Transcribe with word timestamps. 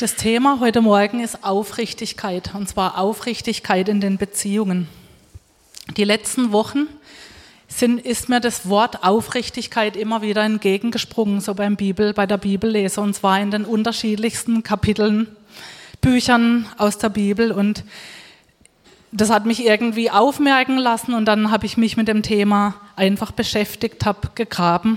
Das 0.00 0.14
Thema 0.14 0.60
heute 0.60 0.80
Morgen 0.80 1.22
ist 1.22 1.44
Aufrichtigkeit, 1.44 2.54
und 2.54 2.66
zwar 2.66 2.96
Aufrichtigkeit 2.96 3.86
in 3.86 4.00
den 4.00 4.16
Beziehungen. 4.16 4.88
Die 5.94 6.04
letzten 6.04 6.52
Wochen 6.52 6.86
sind, 7.68 8.00
ist 8.00 8.30
mir 8.30 8.40
das 8.40 8.66
Wort 8.66 9.04
Aufrichtigkeit 9.04 9.98
immer 9.98 10.22
wieder 10.22 10.42
entgegengesprungen, 10.42 11.42
so 11.42 11.52
beim 11.52 11.76
Bibel, 11.76 12.14
bei 12.14 12.24
der 12.24 12.38
Bibellese, 12.38 13.02
und 13.02 13.12
zwar 13.12 13.42
in 13.42 13.50
den 13.50 13.66
unterschiedlichsten 13.66 14.62
Kapiteln, 14.62 15.26
Büchern 16.00 16.64
aus 16.78 16.96
der 16.96 17.10
Bibel. 17.10 17.52
Und 17.52 17.84
das 19.12 19.28
hat 19.28 19.44
mich 19.44 19.66
irgendwie 19.66 20.10
aufmerken 20.10 20.78
lassen, 20.78 21.12
und 21.12 21.26
dann 21.26 21.50
habe 21.50 21.66
ich 21.66 21.76
mich 21.76 21.98
mit 21.98 22.08
dem 22.08 22.22
Thema 22.22 22.74
einfach 22.96 23.32
beschäftigt, 23.32 24.06
habe 24.06 24.30
gegraben 24.34 24.96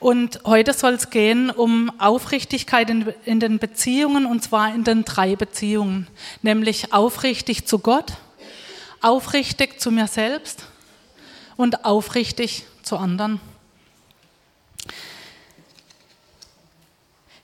und 0.00 0.40
heute 0.44 0.72
soll 0.72 0.94
es 0.94 1.10
gehen 1.10 1.50
um 1.50 1.90
Aufrichtigkeit 1.98 2.88
in, 2.90 3.12
in, 3.24 3.40
den 3.40 3.58
Beziehungen 3.58 4.26
und 4.26 4.42
zwar 4.42 4.74
in 4.74 4.84
den 4.84 5.04
drei 5.04 5.34
Beziehungen, 5.34 6.06
nämlich 6.42 6.92
aufrichtig 6.92 7.66
zu 7.66 7.80
Gott, 7.80 8.12
aufrichtig 9.00 9.80
zu 9.80 9.90
mir 9.90 10.06
selbst 10.06 10.66
und 11.56 11.84
aufrichtig 11.84 12.64
zu 12.82 12.96
anderen. 12.96 13.40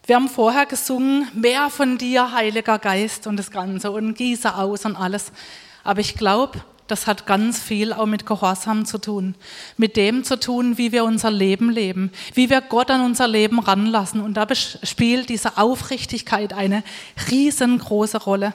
Wir 0.06 0.16
haben 0.16 0.28
vorher 0.28 0.66
gesungen, 0.66 1.28
mehr 1.32 1.70
von 1.70 1.96
dir, 1.96 2.32
Heiliger 2.32 2.78
Geist 2.78 3.26
und 3.26 3.38
das 3.38 3.50
Ganze 3.50 3.90
und 3.90 4.14
gieße 4.14 4.54
aus 4.54 4.84
und 4.84 4.96
alles. 4.96 5.32
Aber 5.82 6.00
ich 6.00 6.14
glaube, 6.14 6.62
das 6.86 7.06
hat 7.06 7.26
ganz 7.26 7.58
viel 7.58 7.94
auch 7.94 8.04
mit 8.04 8.26
Gehorsam 8.26 8.84
zu 8.84 8.98
tun. 8.98 9.34
Mit 9.78 9.96
dem 9.96 10.22
zu 10.22 10.38
tun, 10.38 10.76
wie 10.76 10.92
wir 10.92 11.04
unser 11.04 11.30
Leben 11.30 11.70
leben, 11.70 12.10
wie 12.34 12.50
wir 12.50 12.60
Gott 12.60 12.90
an 12.90 13.00
unser 13.00 13.26
Leben 13.26 13.58
ranlassen. 13.58 14.20
Und 14.20 14.34
da 14.34 14.46
spielt 14.54 15.30
diese 15.30 15.56
Aufrichtigkeit 15.56 16.52
eine 16.52 16.82
riesengroße 17.30 18.18
Rolle. 18.18 18.52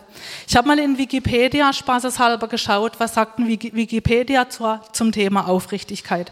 Ich 0.47 0.55
habe 0.55 0.67
mal 0.67 0.77
in 0.77 0.99
Wikipedia 0.99 1.73
spaßeshalber 1.73 2.47
geschaut, 2.47 2.99
was 2.99 3.16
sagt 3.16 3.39
Wikipedia 3.39 4.47
zum 4.47 5.11
Thema 5.11 5.47
Aufrichtigkeit. 5.47 6.31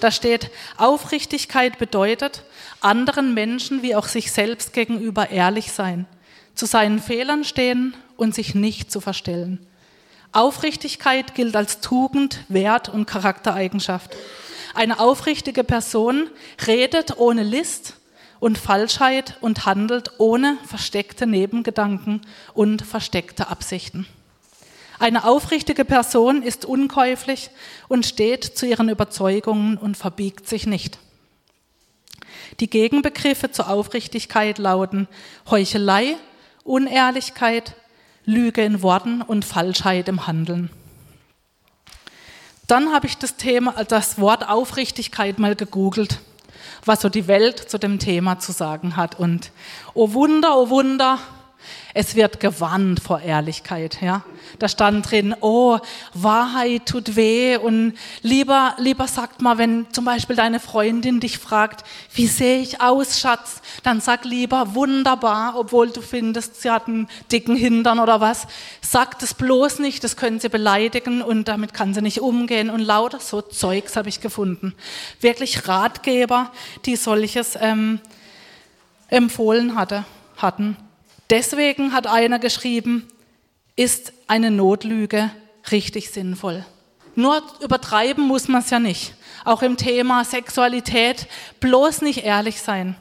Da 0.00 0.10
steht, 0.10 0.50
Aufrichtigkeit 0.78 1.78
bedeutet, 1.78 2.44
anderen 2.80 3.34
Menschen 3.34 3.82
wie 3.82 3.94
auch 3.94 4.08
sich 4.08 4.32
selbst 4.32 4.72
gegenüber 4.72 5.30
ehrlich 5.30 5.72
sein, 5.72 6.06
zu 6.54 6.66
seinen 6.66 6.98
Fehlern 6.98 7.44
stehen 7.44 7.94
und 8.16 8.34
sich 8.34 8.54
nicht 8.54 8.90
zu 8.90 9.00
verstellen. 9.00 9.66
Aufrichtigkeit 10.36 11.34
gilt 11.34 11.56
als 11.56 11.80
Tugend, 11.80 12.44
Wert 12.48 12.90
und 12.90 13.06
Charaktereigenschaft. 13.06 14.14
Eine 14.74 15.00
aufrichtige 15.00 15.64
Person 15.64 16.28
redet 16.66 17.16
ohne 17.16 17.42
List 17.42 17.94
und 18.38 18.58
Falschheit 18.58 19.38
und 19.40 19.64
handelt 19.64 20.10
ohne 20.18 20.58
versteckte 20.66 21.26
Nebengedanken 21.26 22.20
und 22.52 22.82
versteckte 22.82 23.48
Absichten. 23.48 24.06
Eine 24.98 25.24
aufrichtige 25.24 25.86
Person 25.86 26.42
ist 26.42 26.66
unkäuflich 26.66 27.48
und 27.88 28.04
steht 28.04 28.44
zu 28.44 28.66
ihren 28.66 28.90
Überzeugungen 28.90 29.78
und 29.78 29.96
verbiegt 29.96 30.46
sich 30.48 30.66
nicht. 30.66 30.98
Die 32.60 32.68
Gegenbegriffe 32.68 33.52
zur 33.52 33.70
Aufrichtigkeit 33.70 34.58
lauten 34.58 35.08
Heuchelei, 35.50 36.16
Unehrlichkeit, 36.62 37.74
Lüge 38.26 38.64
in 38.64 38.82
Worten 38.82 39.22
und 39.22 39.44
Falschheit 39.44 40.08
im 40.08 40.26
Handeln. 40.26 40.68
Dann 42.66 42.92
habe 42.92 43.06
ich 43.06 43.16
das 43.16 43.36
Thema, 43.36 43.84
das 43.84 44.18
Wort 44.20 44.48
Aufrichtigkeit 44.48 45.38
mal 45.38 45.54
gegoogelt, 45.54 46.18
was 46.84 47.00
so 47.00 47.08
die 47.08 47.28
Welt 47.28 47.58
zu 47.58 47.78
dem 47.78 48.00
Thema 48.00 48.40
zu 48.40 48.50
sagen 48.50 48.96
hat. 48.96 49.18
Und 49.18 49.52
oh 49.94 50.12
Wunder, 50.12 50.58
oh 50.58 50.68
Wunder, 50.68 51.20
es 51.94 52.14
wird 52.14 52.40
gewarnt 52.40 53.00
vor 53.00 53.20
Ehrlichkeit, 53.20 54.02
ja. 54.02 54.22
Da 54.58 54.68
stand 54.68 55.10
drin, 55.10 55.34
oh, 55.40 55.78
Wahrheit 56.14 56.86
tut 56.86 57.16
weh 57.16 57.56
und 57.56 57.94
lieber, 58.22 58.74
lieber 58.78 59.08
sagt 59.08 59.42
mal, 59.42 59.58
wenn 59.58 59.86
zum 59.92 60.04
Beispiel 60.04 60.36
deine 60.36 60.60
Freundin 60.60 61.20
dich 61.20 61.38
fragt, 61.38 61.84
wie 62.14 62.26
sehe 62.26 62.60
ich 62.60 62.80
aus, 62.80 63.18
Schatz, 63.18 63.62
dann 63.82 64.00
sag 64.00 64.24
lieber 64.24 64.74
wunderbar, 64.74 65.54
obwohl 65.56 65.90
du 65.90 66.02
findest, 66.02 66.60
sie 66.62 66.70
hat 66.70 66.86
einen 66.86 67.08
dicken 67.32 67.56
Hintern 67.56 67.98
oder 67.98 68.20
was. 68.20 68.46
Sag 68.80 69.18
das 69.18 69.34
bloß 69.34 69.78
nicht, 69.78 70.04
das 70.04 70.16
können 70.16 70.38
sie 70.38 70.48
beleidigen 70.48 71.22
und 71.22 71.48
damit 71.48 71.74
kann 71.74 71.94
sie 71.94 72.02
nicht 72.02 72.20
umgehen 72.20 72.70
und 72.70 72.80
lauter 72.80 73.20
so 73.20 73.40
Zeugs 73.40 73.96
habe 73.96 74.08
ich 74.08 74.20
gefunden. 74.20 74.74
Wirklich 75.20 75.66
Ratgeber, 75.66 76.52
die 76.84 76.96
solches 76.96 77.56
ähm, 77.60 78.00
empfohlen 79.08 79.76
hatte, 79.76 80.04
hatten. 80.36 80.76
Deswegen 81.30 81.92
hat 81.92 82.06
einer 82.06 82.38
geschrieben, 82.38 83.06
ist 83.74 84.12
eine 84.26 84.50
Notlüge 84.50 85.30
richtig 85.70 86.10
sinnvoll. 86.10 86.64
Nur 87.14 87.42
übertreiben 87.60 88.26
muss 88.26 88.48
man 88.48 88.62
es 88.62 88.70
ja 88.70 88.78
nicht. 88.78 89.14
Auch 89.44 89.62
im 89.62 89.76
Thema 89.76 90.24
Sexualität 90.24 91.26
bloß 91.60 92.02
nicht 92.02 92.24
ehrlich 92.24 92.60
sein 92.60 92.96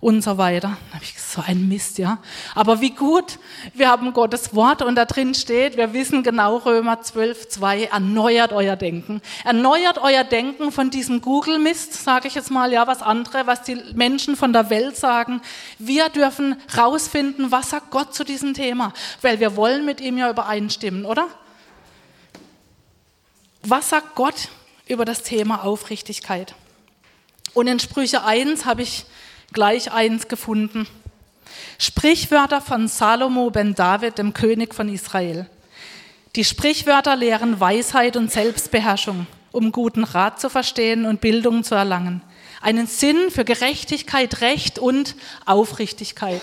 und 0.00 0.22
so 0.22 0.38
weiter. 0.38 0.76
Da 0.90 0.94
habe 0.94 1.04
ich 1.04 1.20
so 1.20 1.42
ein 1.46 1.68
Mist, 1.68 1.98
ja. 1.98 2.18
Aber 2.54 2.80
wie 2.80 2.90
gut, 2.90 3.38
wir 3.74 3.88
haben 3.88 4.12
Gottes 4.12 4.54
Wort 4.54 4.82
und 4.82 4.94
da 4.94 5.04
drin 5.04 5.34
steht, 5.34 5.76
wir 5.76 5.92
wissen 5.92 6.22
genau 6.22 6.58
Römer 6.58 7.00
12, 7.00 7.48
2, 7.48 7.84
erneuert 7.84 8.52
euer 8.52 8.76
Denken. 8.76 9.22
Erneuert 9.44 9.98
euer 9.98 10.24
Denken 10.24 10.72
von 10.72 10.90
diesem 10.90 11.20
Google-Mist, 11.20 11.94
sage 11.94 12.28
ich 12.28 12.34
jetzt 12.34 12.50
mal, 12.50 12.72
ja, 12.72 12.86
was 12.86 13.02
andere, 13.02 13.46
was 13.46 13.62
die 13.62 13.82
Menschen 13.94 14.36
von 14.36 14.52
der 14.52 14.70
Welt 14.70 14.96
sagen. 14.96 15.40
Wir 15.78 16.08
dürfen 16.08 16.56
rausfinden, 16.76 17.50
was 17.50 17.70
sagt 17.70 17.90
Gott 17.90 18.14
zu 18.14 18.24
diesem 18.24 18.54
Thema, 18.54 18.92
weil 19.22 19.40
wir 19.40 19.56
wollen 19.56 19.84
mit 19.84 20.00
ihm 20.00 20.18
ja 20.18 20.30
übereinstimmen, 20.30 21.04
oder? 21.04 21.26
Was 23.62 23.88
sagt 23.88 24.14
Gott 24.14 24.48
über 24.86 25.04
das 25.04 25.22
Thema 25.22 25.64
Aufrichtigkeit? 25.64 26.54
Und 27.54 27.66
in 27.66 27.80
Sprüche 27.80 28.22
1 28.22 28.66
habe 28.66 28.82
ich 28.82 29.06
gleich 29.52 29.92
eins 29.92 30.28
gefunden. 30.28 30.86
Sprichwörter 31.78 32.60
von 32.60 32.88
Salomo 32.88 33.50
ben 33.50 33.74
David, 33.74 34.18
dem 34.18 34.32
König 34.32 34.74
von 34.74 34.88
Israel. 34.88 35.46
Die 36.34 36.44
Sprichwörter 36.44 37.16
lehren 37.16 37.60
Weisheit 37.60 38.16
und 38.16 38.30
Selbstbeherrschung, 38.30 39.26
um 39.52 39.72
guten 39.72 40.04
Rat 40.04 40.40
zu 40.40 40.50
verstehen 40.50 41.06
und 41.06 41.20
Bildung 41.20 41.64
zu 41.64 41.74
erlangen. 41.74 42.22
Einen 42.60 42.86
Sinn 42.86 43.30
für 43.30 43.44
Gerechtigkeit, 43.44 44.40
Recht 44.40 44.78
und 44.78 45.14
Aufrichtigkeit. 45.44 46.42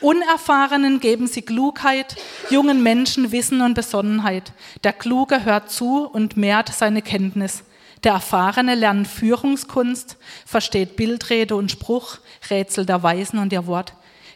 Unerfahrenen 0.00 1.00
geben 1.00 1.26
sie 1.26 1.42
Klugheit, 1.42 2.16
jungen 2.50 2.82
Menschen 2.82 3.32
Wissen 3.32 3.60
und 3.60 3.74
Besonnenheit. 3.74 4.52
Der 4.84 4.92
Kluge 4.92 5.44
hört 5.44 5.70
zu 5.70 6.04
und 6.04 6.36
mehrt 6.36 6.72
seine 6.72 7.02
Kenntnis. 7.02 7.62
Der 8.04 8.12
Erfahrene 8.12 8.74
lernt 8.74 9.08
Führungskunst, 9.08 10.16
versteht 10.44 10.96
Bildrede 10.96 11.56
und 11.56 11.70
Spruch, 11.70 12.18
Rätsel 12.50 12.86
der 12.86 13.02
Weisen 13.02 13.38
und 13.38 13.52
ihr 13.52 13.66
Wort. 13.66 13.94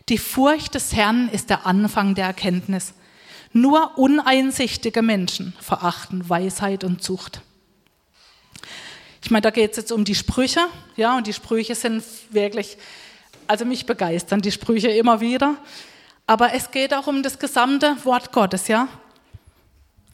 Die 0.08 0.18
Furcht 0.18 0.74
des 0.74 0.94
Herrn 0.94 1.28
ist 1.28 1.50
der 1.50 1.66
Anfang 1.66 2.14
der 2.14 2.26
Erkenntnis. 2.26 2.94
Nur 3.52 3.98
uneinsichtige 3.98 5.02
Menschen 5.02 5.54
verachten 5.60 6.28
Weisheit 6.28 6.84
und 6.84 7.02
Zucht. 7.02 7.42
Ich 9.22 9.30
meine, 9.30 9.42
da 9.42 9.50
geht 9.50 9.72
es 9.72 9.76
jetzt 9.76 9.92
um 9.92 10.04
die 10.04 10.14
Sprüche, 10.14 10.60
ja, 10.96 11.16
und 11.16 11.26
die 11.26 11.32
Sprüche 11.32 11.74
sind 11.74 12.02
wirklich, 12.30 12.78
also 13.46 13.64
mich 13.64 13.86
begeistern 13.86 14.40
die 14.40 14.52
Sprüche 14.52 14.88
immer 14.88 15.20
wieder. 15.20 15.56
Aber 16.26 16.54
es 16.54 16.70
geht 16.70 16.94
auch 16.94 17.06
um 17.06 17.22
das 17.22 17.38
gesamte 17.38 17.96
Wort 18.04 18.32
Gottes, 18.32 18.68
ja. 18.68 18.88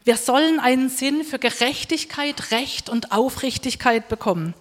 Wir 0.06 0.16
sollen 0.16 0.60
einen 0.60 0.88
Sinn 0.88 1.24
für 1.24 1.40
Gerechtigkeit, 1.40 2.52
Recht 2.52 2.88
und 2.88 3.10
Aufrichtigkeit 3.10 4.08
bekommen. 4.08 4.54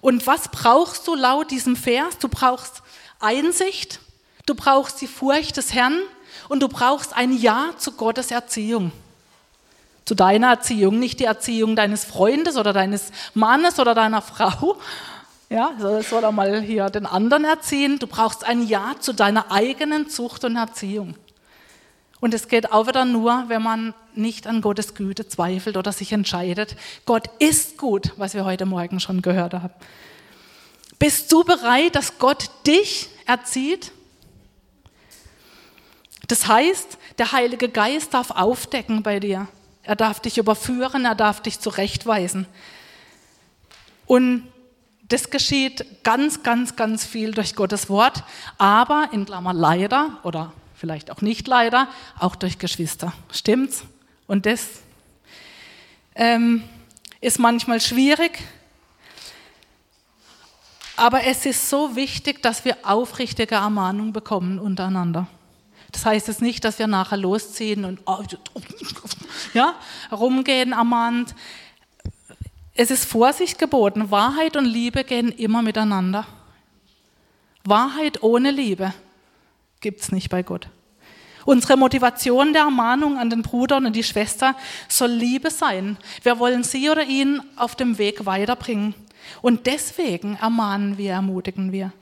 Und 0.00 0.26
was 0.26 0.48
brauchst 0.48 1.06
du 1.06 1.14
laut 1.14 1.50
diesem 1.50 1.76
Vers? 1.76 2.16
Du 2.18 2.28
brauchst 2.28 2.82
Einsicht, 3.20 4.00
du 4.46 4.54
brauchst 4.54 5.02
die 5.02 5.06
Furcht 5.06 5.58
des 5.58 5.74
Herrn 5.74 6.00
und 6.48 6.62
du 6.62 6.68
brauchst 6.68 7.14
ein 7.14 7.36
Ja 7.36 7.72
zu 7.76 7.92
Gottes 7.92 8.30
Erziehung. 8.30 8.90
Zu 10.06 10.14
deiner 10.14 10.48
Erziehung, 10.48 10.98
nicht 10.98 11.20
die 11.20 11.24
Erziehung 11.24 11.76
deines 11.76 12.06
Freundes 12.06 12.56
oder 12.56 12.72
deines 12.72 13.12
Mannes 13.34 13.78
oder 13.78 13.94
deiner 13.94 14.22
Frau. 14.22 14.78
Ja, 15.50 15.72
soll 15.78 16.24
er 16.24 16.32
mal 16.32 16.62
hier 16.62 16.88
den 16.88 17.04
anderen 17.04 17.44
erziehen. 17.44 17.98
Du 17.98 18.06
brauchst 18.06 18.44
ein 18.44 18.66
Ja 18.66 18.94
zu 18.98 19.12
deiner 19.12 19.52
eigenen 19.52 20.08
Zucht 20.08 20.46
und 20.46 20.56
Erziehung. 20.56 21.16
Und 22.20 22.32
es 22.32 22.48
geht 22.48 22.72
auch 22.72 22.86
wieder 22.86 23.04
nur, 23.04 23.44
wenn 23.48 23.62
man 23.62 23.94
nicht 24.14 24.46
an 24.46 24.62
Gottes 24.62 24.94
Güte 24.94 25.28
zweifelt 25.28 25.76
oder 25.76 25.92
sich 25.92 26.12
entscheidet, 26.12 26.76
Gott 27.04 27.28
ist 27.38 27.76
gut, 27.76 28.12
was 28.16 28.34
wir 28.34 28.44
heute 28.44 28.64
Morgen 28.64 29.00
schon 29.00 29.20
gehört 29.20 29.52
haben. 29.52 29.74
Bist 30.98 31.30
du 31.30 31.44
bereit, 31.44 31.94
dass 31.94 32.18
Gott 32.18 32.50
dich 32.66 33.10
erzieht? 33.26 33.92
Das 36.26 36.48
heißt, 36.48 36.96
der 37.18 37.32
Heilige 37.32 37.68
Geist 37.68 38.14
darf 38.14 38.30
aufdecken 38.30 39.02
bei 39.02 39.20
dir. 39.20 39.46
Er 39.82 39.94
darf 39.94 40.20
dich 40.20 40.38
überführen, 40.38 41.04
er 41.04 41.14
darf 41.14 41.42
dich 41.42 41.60
zurechtweisen. 41.60 42.46
Und 44.06 44.48
Das 45.08 45.30
geschieht 45.30 46.02
ganz, 46.02 46.42
ganz, 46.42 46.74
ganz 46.74 47.04
viel 47.04 47.30
durch 47.30 47.54
Gottes 47.54 47.88
Wort, 47.88 48.24
aber 48.58 49.10
in 49.12 49.24
Klammer 49.24 49.54
leider 49.54 50.18
oder 50.24 50.52
vielleicht 50.76 51.10
auch 51.10 51.22
nicht 51.22 51.48
leider, 51.48 51.88
auch 52.18 52.36
durch 52.36 52.58
Geschwister. 52.58 53.12
Stimmt's? 53.32 53.84
Und 54.26 54.46
das 54.46 54.82
ähm, 56.14 56.62
ist 57.20 57.38
manchmal 57.38 57.80
schwierig, 57.80 58.38
aber 60.96 61.24
es 61.24 61.44
ist 61.44 61.68
so 61.68 61.94
wichtig, 61.94 62.42
dass 62.42 62.64
wir 62.64 62.76
aufrichtige 62.82 63.56
Ermahnung 63.56 64.12
bekommen 64.12 64.58
untereinander. 64.58 65.26
Das 65.92 66.04
heißt 66.04 66.28
jetzt 66.28 66.42
nicht, 66.42 66.64
dass 66.64 66.78
wir 66.78 66.86
nachher 66.86 67.18
losziehen 67.18 67.84
und 67.84 68.00
ja, 69.54 69.74
rumgehen 70.10 70.72
ermahnt. 70.72 71.34
Es 72.74 72.90
ist 72.90 73.04
Vorsicht 73.04 73.58
geboten. 73.58 74.10
Wahrheit 74.10 74.56
und 74.56 74.64
Liebe 74.64 75.04
gehen 75.04 75.30
immer 75.32 75.62
miteinander. 75.62 76.26
Wahrheit 77.64 78.22
ohne 78.22 78.50
Liebe 78.50 78.92
gibt 79.86 80.00
es 80.00 80.10
nicht 80.10 80.30
bei 80.30 80.42
Gott. 80.42 80.68
Unsere 81.44 81.76
Motivation 81.76 82.52
der 82.52 82.62
Ermahnung 82.62 83.18
an 83.18 83.30
den 83.30 83.42
Bruder 83.42 83.76
und 83.76 83.94
die 83.94 84.02
Schwester 84.02 84.56
soll 84.88 85.12
Liebe 85.12 85.48
sein. 85.48 85.96
Wir 86.24 86.40
wollen 86.40 86.64
sie 86.64 86.90
oder 86.90 87.04
ihn 87.04 87.40
auf 87.54 87.76
dem 87.76 87.98
Weg 87.98 88.26
weiterbringen. 88.26 88.96
Und 89.42 89.66
deswegen 89.66 90.38
ermahnen 90.42 90.98
wir, 90.98 91.12
ermutigen 91.12 91.70
wir. 91.70 91.92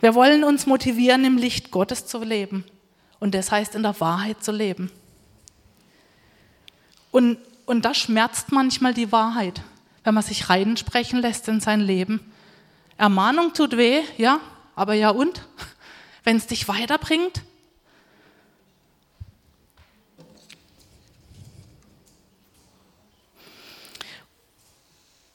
Wir 0.00 0.16
wollen 0.16 0.42
uns 0.42 0.66
motivieren, 0.66 1.24
im 1.24 1.36
Licht 1.36 1.70
Gottes 1.70 2.04
zu 2.04 2.24
leben. 2.24 2.64
Und 3.20 3.32
das 3.36 3.52
heißt, 3.52 3.76
in 3.76 3.84
der 3.84 4.00
Wahrheit 4.00 4.42
zu 4.42 4.50
leben. 4.50 4.90
Und, 7.12 7.38
und 7.64 7.84
das 7.84 7.96
schmerzt 7.96 8.50
manchmal 8.50 8.92
die 8.92 9.12
Wahrheit, 9.12 9.62
wenn 10.02 10.14
man 10.14 10.24
sich 10.24 10.50
reinsprechen 10.50 11.20
lässt 11.20 11.46
in 11.46 11.60
sein 11.60 11.80
Leben. 11.80 12.18
Ermahnung 12.96 13.52
tut 13.54 13.76
weh, 13.76 14.00
ja, 14.16 14.40
aber 14.74 14.94
ja 14.94 15.10
und? 15.10 15.46
Wenn 16.30 16.36
es 16.36 16.46
dich 16.46 16.68
weiterbringt? 16.68 17.42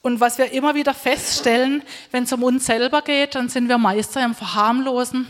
Und 0.00 0.20
was 0.20 0.38
wir 0.38 0.52
immer 0.52 0.74
wieder 0.74 0.94
feststellen, 0.94 1.82
wenn 2.12 2.24
es 2.24 2.32
um 2.32 2.42
uns 2.42 2.64
selber 2.64 3.02
geht, 3.02 3.34
dann 3.34 3.50
sind 3.50 3.68
wir 3.68 3.76
Meister 3.76 4.24
im 4.24 4.34
Verharmlosen, 4.34 5.26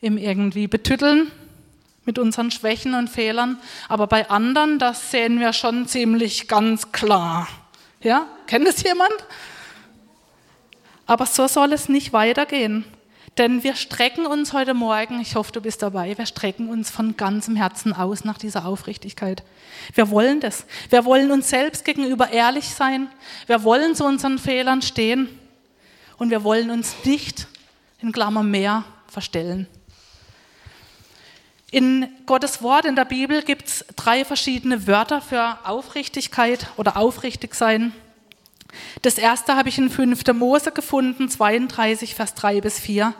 im 0.00 0.18
irgendwie 0.18 0.66
Betütteln 0.66 1.30
mit 2.04 2.18
unseren 2.18 2.50
Schwächen 2.50 2.94
und 2.94 3.08
Fehlern. 3.08 3.60
Aber 3.88 4.08
bei 4.08 4.28
anderen, 4.28 4.80
das 4.80 5.12
sehen 5.12 5.38
wir 5.38 5.52
schon 5.52 5.86
ziemlich 5.86 6.48
ganz 6.48 6.90
klar. 6.90 7.46
Ja, 8.02 8.26
kennt 8.48 8.66
es 8.66 8.82
jemand? 8.82 9.14
Aber 11.06 11.24
so 11.24 11.46
soll 11.46 11.72
es 11.72 11.88
nicht 11.88 12.12
weitergehen. 12.12 12.84
Denn 13.38 13.62
wir 13.62 13.76
strecken 13.76 14.26
uns 14.26 14.52
heute 14.52 14.74
Morgen, 14.74 15.20
ich 15.20 15.36
hoffe, 15.36 15.52
du 15.52 15.60
bist 15.60 15.80
dabei, 15.80 16.18
wir 16.18 16.26
strecken 16.26 16.68
uns 16.68 16.90
von 16.90 17.16
ganzem 17.16 17.54
Herzen 17.54 17.92
aus 17.92 18.24
nach 18.24 18.36
dieser 18.36 18.66
Aufrichtigkeit. 18.66 19.44
Wir 19.94 20.10
wollen 20.10 20.40
das. 20.40 20.66
Wir 20.90 21.04
wollen 21.04 21.30
uns 21.30 21.48
selbst 21.48 21.84
gegenüber 21.84 22.32
ehrlich 22.32 22.68
sein. 22.68 23.08
Wir 23.46 23.62
wollen 23.62 23.94
zu 23.94 24.04
unseren 24.04 24.38
Fehlern 24.38 24.82
stehen. 24.82 25.28
Und 26.16 26.30
wir 26.30 26.42
wollen 26.42 26.70
uns 26.70 26.96
nicht 27.04 27.46
in 28.00 28.10
Klammer 28.10 28.42
mehr 28.42 28.82
verstellen. 29.06 29.68
In 31.70 32.08
Gottes 32.26 32.60
Wort 32.60 32.86
in 32.86 32.96
der 32.96 33.04
Bibel 33.04 33.42
gibt 33.42 33.68
es 33.68 33.84
drei 33.94 34.24
verschiedene 34.24 34.88
Wörter 34.88 35.20
für 35.20 35.58
Aufrichtigkeit 35.62 36.66
oder 36.76 36.96
aufrichtig 36.96 37.54
sein. 37.54 37.92
Das 39.02 39.18
erste 39.18 39.56
habe 39.56 39.68
ich 39.68 39.78
in 39.78 39.90
5. 39.90 40.26
Mose 40.34 40.72
gefunden, 40.72 41.28
32, 41.28 42.14
Vers 42.14 42.34
3 42.34 42.60
bis 42.60 42.78
4. 42.78 43.14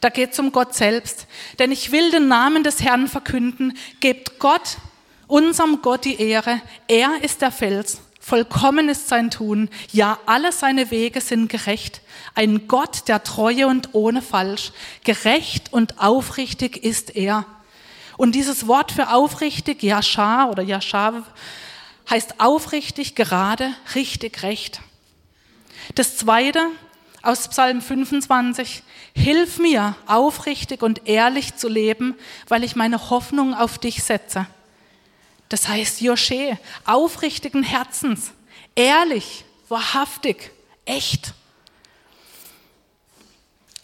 Da 0.00 0.08
geht 0.10 0.32
es 0.32 0.38
um 0.38 0.52
Gott 0.52 0.74
selbst. 0.74 1.26
Denn 1.58 1.72
ich 1.72 1.92
will 1.92 2.10
den 2.10 2.28
Namen 2.28 2.62
des 2.62 2.82
Herrn 2.82 3.08
verkünden. 3.08 3.76
Gebt 4.00 4.38
Gott, 4.38 4.78
unserem 5.26 5.82
Gott, 5.82 6.04
die 6.04 6.20
Ehre. 6.20 6.60
Er 6.86 7.22
ist 7.22 7.42
der 7.42 7.50
Fels. 7.50 8.00
Vollkommen 8.20 8.88
ist 8.88 9.08
sein 9.08 9.30
Tun. 9.30 9.70
Ja, 9.90 10.18
alle 10.26 10.52
seine 10.52 10.90
Wege 10.90 11.20
sind 11.20 11.48
gerecht. 11.48 12.02
Ein 12.34 12.68
Gott 12.68 13.08
der 13.08 13.22
Treue 13.24 13.66
und 13.66 13.90
ohne 13.94 14.20
Falsch. 14.22 14.72
Gerecht 15.02 15.72
und 15.72 15.98
aufrichtig 15.98 16.84
ist 16.84 17.16
er. 17.16 17.46
Und 18.18 18.34
dieses 18.34 18.66
Wort 18.66 18.92
für 18.92 19.12
aufrichtig, 19.12 19.82
Yashar 19.82 20.50
oder 20.50 20.62
Yashar, 20.62 21.24
heißt 22.10 22.34
aufrichtig, 22.38 23.14
gerade, 23.14 23.72
richtig, 23.94 24.42
recht. 24.42 24.80
Das 25.94 26.16
zweite 26.16 26.70
aus 27.22 27.48
Psalm 27.48 27.82
25, 27.82 28.82
hilf 29.14 29.58
mir, 29.58 29.96
aufrichtig 30.06 30.82
und 30.82 31.08
ehrlich 31.08 31.56
zu 31.56 31.68
leben, 31.68 32.14
weil 32.46 32.64
ich 32.64 32.76
meine 32.76 33.10
Hoffnung 33.10 33.54
auf 33.54 33.78
dich 33.78 34.02
setze. 34.02 34.46
Das 35.48 35.68
heißt, 35.68 36.00
Josche, 36.00 36.58
aufrichtigen 36.84 37.62
Herzens, 37.62 38.32
ehrlich, 38.74 39.44
wahrhaftig, 39.68 40.50
echt. 40.84 41.34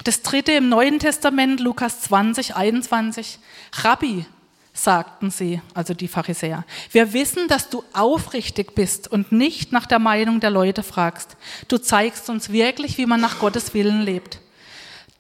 Das 0.05 0.23
dritte 0.23 0.53
im 0.53 0.69
Neuen 0.69 0.99
Testament, 0.99 1.61
Lukas 1.61 2.03
20, 2.03 2.55
21, 2.55 3.39
Rabbi, 3.73 4.27
sagten 4.77 5.31
sie, 5.31 5.63
also 5.73 5.95
die 5.95 6.09
Pharisäer. 6.09 6.65
Wir 6.91 7.13
wissen, 7.13 7.47
dass 7.47 7.71
du 7.71 7.85
aufrichtig 7.93 8.75
bist 8.75 9.11
und 9.11 9.31
nicht 9.31 9.71
nach 9.71 9.87
der 9.87 10.01
Meinung 10.01 10.41
der 10.41 10.51
Leute 10.51 10.83
fragst. 10.83 11.37
Du 11.69 11.79
zeigst 11.79 12.29
uns 12.29 12.51
wirklich, 12.51 12.99
wie 12.99 13.07
man 13.07 13.21
nach 13.21 13.39
Gottes 13.39 13.73
Willen 13.73 14.03
lebt. 14.03 14.41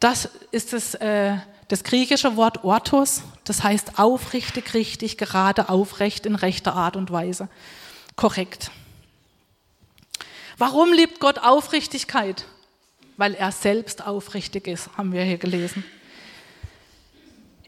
Das 0.01 0.29
ist 0.51 0.73
das, 0.73 0.95
äh, 0.97 1.37
das 1.69 1.85
griechische 1.85 2.37
Wort 2.37 2.65
Orthos, 2.65 3.23
das 3.45 3.63
heißt 3.63 3.99
aufrichtig, 3.99 4.75
richtig, 4.75 5.17
gerade, 5.17 5.69
aufrecht, 5.69 6.27
in 6.27 6.35
rechter 6.35 6.75
Art 6.75 6.97
und 6.97 7.13
Weise. 7.13 7.49
Korrekt. 8.17 8.73
Warum 10.59 10.93
liebt 10.93 11.21
Gott 11.21 11.39
Aufrichtigkeit? 11.39 12.45
Weil 13.17 13.35
er 13.35 13.53
selbst 13.53 14.05
aufrichtig 14.05 14.67
ist, 14.67 14.91
haben 14.97 15.13
wir 15.13 15.23
hier 15.23 15.39
gelesen. 15.39 15.85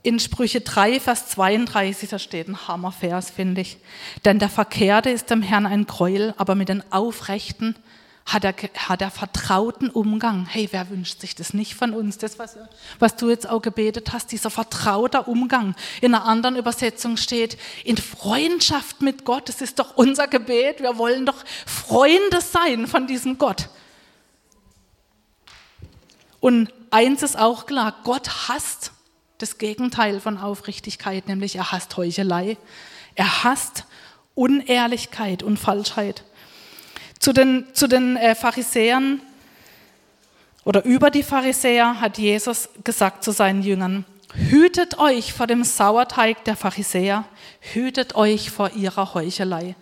In 0.07 0.21
Sprüche 0.21 0.61
3, 0.61 1.01
Vers 1.01 1.31
32, 1.31 2.11
da 2.11 2.21
steht 2.21 2.47
ein 2.47 2.69
Hammervers, 2.69 3.29
finde 3.29 3.63
ich. 3.63 3.77
Denn 4.25 4.39
der 4.39 4.49
Verkehrte 4.49 5.11
ist 5.11 5.31
dem 5.31 5.43
Herrn 5.43 5.67
ein 5.67 5.85
Gräuel, 5.85 6.33
aber 6.37 6.55
mit 6.55 6.69
den 6.69 6.85
Aufrechten 6.93 7.75
hat 8.25 8.45
er, 8.45 8.55
hat 8.89 9.03
er 9.03 9.11
vertrauten 9.11 9.91
Umgang. 9.91 10.47
Hey, 10.47 10.69
wer 10.71 10.91
wünscht 10.91 11.21
sich 11.21 11.35
das 11.35 11.55
nicht 11.55 11.75
von 11.75 11.93
uns? 11.93 12.19
Das, 12.19 12.39
was, 12.39 12.57
was 13.01 13.17
du 13.17 13.31
jetzt 13.31 13.51
auch 13.51 13.61
gebetet 13.61 14.13
hast, 14.13 14.31
dieser 14.31 14.49
vertrauter 14.49 15.27
Umgang. 15.27 15.75
In 16.01 16.15
einer 16.15 16.25
anderen 16.25 16.55
Übersetzung 16.55 17.17
steht, 17.17 17.59
in 17.83 17.97
Freundschaft 17.97 19.03
mit 19.03 19.25
Gott. 19.25 19.49
Das 19.49 19.61
ist 19.61 19.81
doch 19.81 19.97
unser 19.97 20.29
Gebet. 20.29 20.83
Wir 20.83 20.99
wollen 20.99 21.27
doch 21.27 21.45
Freunde 21.67 22.41
sein 22.43 22.87
von 22.87 23.09
diesem 23.09 23.39
Gott. 23.39 23.71
Und 26.39 26.73
eins 26.93 27.25
ist 27.25 27.37
auch 27.37 27.67
klar, 27.67 27.97
Gott 28.05 28.49
hasst 28.49 28.93
das 29.39 29.59
Gegenteil 29.59 30.21
von 30.21 30.39
Aufrichtigkeit, 30.39 31.29
nämlich 31.29 31.57
er 31.57 31.73
hasst 31.73 31.97
Heuchelei. 31.97 32.57
Er 33.15 33.45
hasst 33.45 33.85
Unehrlichkeit 34.35 35.43
und 35.43 35.59
Falschheit. 35.59 36.25
Zu 37.19 37.33
den, 37.33 37.67
zu 37.73 37.87
den 37.87 38.17
äh, 38.17 38.35
Pharisäern 38.35 39.21
oder 40.65 40.85
über 40.85 41.11
die 41.11 41.23
Pharisäer 41.23 42.01
hat 42.01 42.19
Jesus 42.19 42.69
gesagt 42.85 43.25
zu 43.25 43.31
seinen 43.31 43.63
Jüngern, 43.63 44.05
hütet 44.35 44.99
euch 44.99 45.33
vor 45.33 45.47
dem 45.47 45.65
Sauerteig 45.65 46.45
der 46.45 46.57
Pharisäer, 46.57 47.25
hütet 47.61 48.17
euch 48.17 48.51
vor 48.51 48.73
ihrer 48.73 49.15
Heuchelei. 49.15 49.77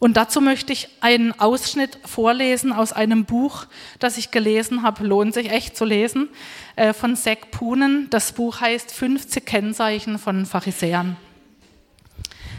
Und 0.00 0.16
dazu 0.16 0.40
möchte 0.40 0.72
ich 0.72 0.88
einen 1.00 1.38
Ausschnitt 1.38 1.98
vorlesen 2.06 2.72
aus 2.72 2.92
einem 2.92 3.26
Buch, 3.26 3.66
das 3.98 4.16
ich 4.16 4.30
gelesen 4.30 4.82
habe, 4.82 5.04
lohnt 5.06 5.34
sich 5.34 5.50
echt 5.50 5.76
zu 5.76 5.84
lesen, 5.84 6.30
äh, 6.74 6.94
von 6.94 7.16
Zack 7.16 7.50
Punen. 7.50 8.08
Das 8.08 8.32
Buch 8.32 8.62
heißt 8.62 8.90
50 8.90 9.44
Kennzeichen 9.44 10.18
von 10.18 10.46
Pharisäern. 10.46 11.16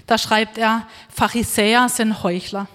Da 0.06 0.20
schreibt 0.20 0.60
er, 0.60 0.88
Pharisäer 1.10 1.90
sind 1.90 2.22
Heuchler. 2.22 2.68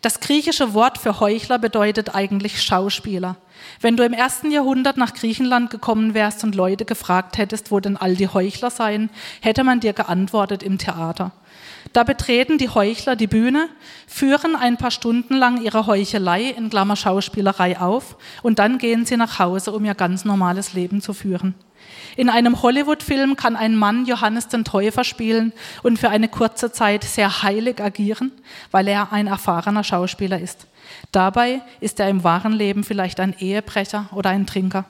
Das 0.00 0.20
griechische 0.20 0.72
Wort 0.72 0.98
für 0.98 1.18
Heuchler 1.18 1.58
bedeutet 1.58 2.14
eigentlich 2.14 2.62
Schauspieler. 2.62 3.36
Wenn 3.80 3.96
du 3.96 4.04
im 4.04 4.12
ersten 4.12 4.52
Jahrhundert 4.52 4.96
nach 4.96 5.12
Griechenland 5.12 5.70
gekommen 5.70 6.14
wärst 6.14 6.44
und 6.44 6.54
Leute 6.54 6.84
gefragt 6.84 7.36
hättest, 7.36 7.72
wo 7.72 7.80
denn 7.80 7.96
all 7.96 8.14
die 8.14 8.28
Heuchler 8.28 8.70
seien, 8.70 9.10
hätte 9.40 9.64
man 9.64 9.80
dir 9.80 9.92
geantwortet 9.92 10.62
im 10.62 10.78
Theater. 10.78 11.32
Da 11.92 12.04
betreten 12.04 12.58
die 12.58 12.68
Heuchler 12.68 13.16
die 13.16 13.26
Bühne, 13.26 13.68
führen 14.06 14.54
ein 14.54 14.76
paar 14.76 14.90
Stunden 14.90 15.34
lang 15.34 15.62
ihre 15.62 15.86
Heuchelei 15.86 16.44
in 16.44 16.70
Klammer 16.70 16.96
Schauspielerei 16.96 17.80
auf 17.80 18.16
und 18.42 18.58
dann 18.58 18.78
gehen 18.78 19.06
sie 19.06 19.16
nach 19.16 19.38
Hause, 19.38 19.72
um 19.72 19.84
ihr 19.84 19.94
ganz 19.94 20.24
normales 20.24 20.72
Leben 20.72 21.00
zu 21.00 21.12
führen. 21.12 21.54
In 22.16 22.28
einem 22.28 22.62
Hollywood-Film 22.62 23.36
kann 23.36 23.56
ein 23.56 23.76
Mann 23.76 24.04
Johannes 24.06 24.48
den 24.48 24.64
Täufer 24.64 25.04
spielen 25.04 25.52
und 25.82 25.98
für 25.98 26.10
eine 26.10 26.28
kurze 26.28 26.72
Zeit 26.72 27.04
sehr 27.04 27.42
heilig 27.42 27.80
agieren, 27.80 28.32
weil 28.70 28.88
er 28.88 29.12
ein 29.12 29.26
erfahrener 29.26 29.84
Schauspieler 29.84 30.38
ist. 30.40 30.66
Dabei 31.12 31.62
ist 31.80 32.00
er 32.00 32.08
im 32.08 32.24
wahren 32.24 32.52
Leben 32.52 32.84
vielleicht 32.84 33.20
ein 33.20 33.34
Ehebrecher 33.38 34.08
oder 34.12 34.30
ein 34.30 34.46
Trinker. 34.46 34.84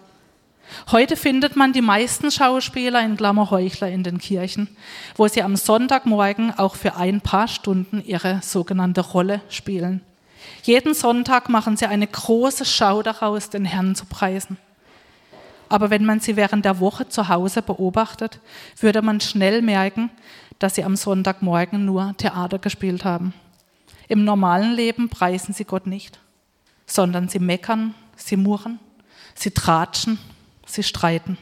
Heute 0.90 1.16
findet 1.16 1.56
man 1.56 1.72
die 1.72 1.82
meisten 1.82 2.30
Schauspieler 2.30 3.02
in 3.04 3.16
Klammerheuchler 3.16 3.88
in 3.88 4.02
den 4.02 4.18
Kirchen, 4.18 4.68
wo 5.16 5.28
sie 5.28 5.42
am 5.42 5.56
Sonntagmorgen 5.56 6.58
auch 6.58 6.74
für 6.74 6.96
ein 6.96 7.20
paar 7.20 7.48
Stunden 7.48 8.02
ihre 8.04 8.40
sogenannte 8.42 9.00
Rolle 9.00 9.40
spielen. 9.48 10.00
Jeden 10.62 10.94
Sonntag 10.94 11.48
machen 11.48 11.76
sie 11.76 11.86
eine 11.86 12.06
große 12.06 12.64
Schau 12.64 13.02
daraus, 13.02 13.50
den 13.50 13.64
Herrn 13.64 13.94
zu 13.94 14.06
preisen. 14.06 14.56
Aber 15.68 15.90
wenn 15.90 16.04
man 16.04 16.20
sie 16.20 16.36
während 16.36 16.64
der 16.64 16.80
Woche 16.80 17.08
zu 17.08 17.28
Hause 17.28 17.62
beobachtet, 17.62 18.40
würde 18.80 19.02
man 19.02 19.20
schnell 19.20 19.62
merken, 19.62 20.10
dass 20.58 20.74
sie 20.74 20.84
am 20.84 20.96
Sonntagmorgen 20.96 21.84
nur 21.84 22.14
Theater 22.16 22.58
gespielt 22.58 23.04
haben. 23.04 23.32
Im 24.08 24.24
normalen 24.24 24.72
Leben 24.72 25.08
preisen 25.08 25.54
sie 25.54 25.64
Gott 25.64 25.86
nicht, 25.86 26.18
sondern 26.86 27.28
sie 27.28 27.38
meckern, 27.38 27.94
sie 28.16 28.36
murren, 28.36 28.80
sie 29.36 29.52
tratschen, 29.52 30.18
sie 30.74 30.82
streiten. 30.82 31.38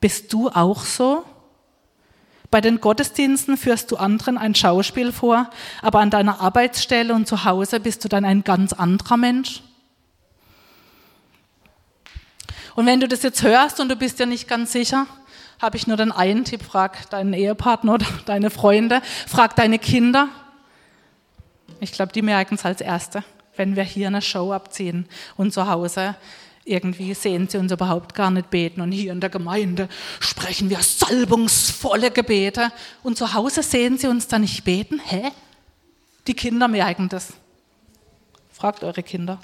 Bist 0.00 0.32
du 0.32 0.48
auch 0.50 0.84
so? 0.84 1.24
Bei 2.50 2.60
den 2.60 2.80
Gottesdiensten 2.80 3.56
führst 3.56 3.90
du 3.90 3.96
anderen 3.96 4.38
ein 4.38 4.54
Schauspiel 4.54 5.12
vor, 5.12 5.50
aber 5.82 5.98
an 6.00 6.10
deiner 6.10 6.40
Arbeitsstelle 6.40 7.12
und 7.12 7.26
zu 7.26 7.44
Hause 7.44 7.80
bist 7.80 8.04
du 8.04 8.08
dann 8.08 8.24
ein 8.24 8.44
ganz 8.44 8.72
anderer 8.72 9.16
Mensch? 9.16 9.62
Und 12.76 12.86
wenn 12.86 13.00
du 13.00 13.08
das 13.08 13.22
jetzt 13.22 13.42
hörst 13.42 13.80
und 13.80 13.88
du 13.88 13.96
bist 13.96 14.18
dir 14.18 14.26
nicht 14.26 14.48
ganz 14.48 14.72
sicher, 14.72 15.06
habe 15.60 15.76
ich 15.76 15.86
nur 15.86 15.96
den 15.96 16.12
einen 16.12 16.44
Tipp, 16.44 16.62
frag 16.62 17.08
deinen 17.10 17.32
Ehepartner 17.32 17.94
oder 17.94 18.06
deine 18.26 18.50
Freunde, 18.50 19.00
frag 19.26 19.56
deine 19.56 19.78
Kinder. 19.78 20.28
Ich 21.80 21.92
glaube, 21.92 22.12
die 22.12 22.22
merken 22.22 22.54
es 22.54 22.64
als 22.64 22.80
Erste, 22.80 23.24
wenn 23.56 23.76
wir 23.76 23.84
hier 23.84 24.08
eine 24.08 24.22
Show 24.22 24.52
abziehen 24.52 25.08
und 25.36 25.52
zu 25.52 25.68
Hause 25.68 26.14
irgendwie 26.64 27.12
sehen 27.14 27.48
sie 27.48 27.58
uns 27.58 27.72
überhaupt 27.72 28.14
gar 28.14 28.30
nicht 28.30 28.50
beten. 28.50 28.80
Und 28.80 28.92
hier 28.92 29.12
in 29.12 29.20
der 29.20 29.30
Gemeinde 29.30 29.88
sprechen 30.20 30.70
wir 30.70 30.80
salbungsvolle 30.80 32.10
Gebete. 32.10 32.72
Und 33.02 33.18
zu 33.18 33.34
Hause 33.34 33.62
sehen 33.62 33.98
sie 33.98 34.06
uns 34.06 34.28
da 34.28 34.38
nicht 34.38 34.64
beten. 34.64 35.00
Hä? 35.04 35.30
Die 36.26 36.34
Kinder 36.34 36.68
merken 36.68 37.08
das. 37.08 37.34
Fragt 38.52 38.82
eure 38.82 39.02
Kinder. 39.02 39.38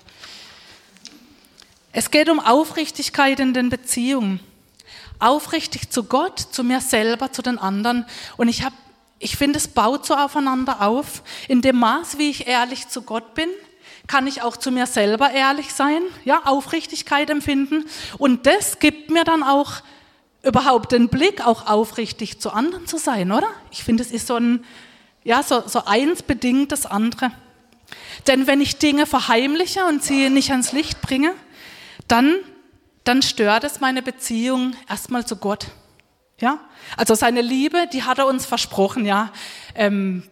Es 1.92 2.10
geht 2.10 2.28
um 2.28 2.40
Aufrichtigkeit 2.40 3.40
in 3.40 3.52
den 3.52 3.68
Beziehungen. 3.68 4.40
Aufrichtig 5.18 5.90
zu 5.90 6.04
Gott, 6.04 6.38
zu 6.38 6.64
mir 6.64 6.80
selber, 6.80 7.32
zu 7.32 7.42
den 7.42 7.58
anderen. 7.58 8.06
Und 8.38 8.48
ich 8.48 8.62
habe 8.62 8.74
ich 9.22 9.36
finde, 9.36 9.58
es 9.58 9.68
baut 9.68 10.06
so 10.06 10.14
aufeinander 10.14 10.80
auf. 10.80 11.22
In 11.46 11.60
dem 11.60 11.76
Maß, 11.76 12.16
wie 12.16 12.30
ich 12.30 12.46
ehrlich 12.46 12.88
zu 12.88 13.02
Gott 13.02 13.34
bin, 13.34 13.50
kann 14.06 14.26
ich 14.26 14.42
auch 14.42 14.56
zu 14.56 14.70
mir 14.70 14.86
selber 14.86 15.30
ehrlich 15.30 15.72
sein, 15.72 16.02
ja, 16.24 16.42
Aufrichtigkeit 16.44 17.30
empfinden. 17.30 17.84
Und 18.18 18.46
das 18.46 18.78
gibt 18.78 19.10
mir 19.10 19.24
dann 19.24 19.42
auch 19.42 19.82
überhaupt 20.42 20.92
den 20.92 21.08
Blick, 21.08 21.46
auch 21.46 21.66
aufrichtig 21.66 22.40
zu 22.40 22.50
anderen 22.50 22.86
zu 22.86 22.98
sein, 22.98 23.30
oder? 23.32 23.48
Ich 23.70 23.84
finde, 23.84 24.02
es 24.02 24.10
ist 24.10 24.26
so 24.26 24.36
ein, 24.36 24.64
ja, 25.22 25.42
so, 25.42 25.62
so 25.66 25.84
eins 25.84 26.22
bedingt 26.22 26.72
das 26.72 26.86
andere. 26.86 27.30
Denn 28.26 28.46
wenn 28.46 28.60
ich 28.60 28.78
Dinge 28.78 29.06
verheimliche 29.06 29.84
und 29.84 30.02
sie 30.02 30.30
nicht 30.30 30.50
ans 30.50 30.72
Licht 30.72 31.02
bringe, 31.02 31.34
dann, 32.08 32.36
dann 33.04 33.22
stört 33.22 33.64
es 33.64 33.80
meine 33.80 34.02
Beziehung 34.02 34.74
erstmal 34.88 35.26
zu 35.26 35.36
Gott. 35.36 35.66
Ja? 36.40 36.58
Also 36.96 37.14
seine 37.14 37.42
Liebe, 37.42 37.86
die 37.92 38.04
hat 38.04 38.18
er 38.18 38.26
uns 38.26 38.46
versprochen, 38.46 39.04
ja. 39.04 39.32
Ähm, 39.74 40.24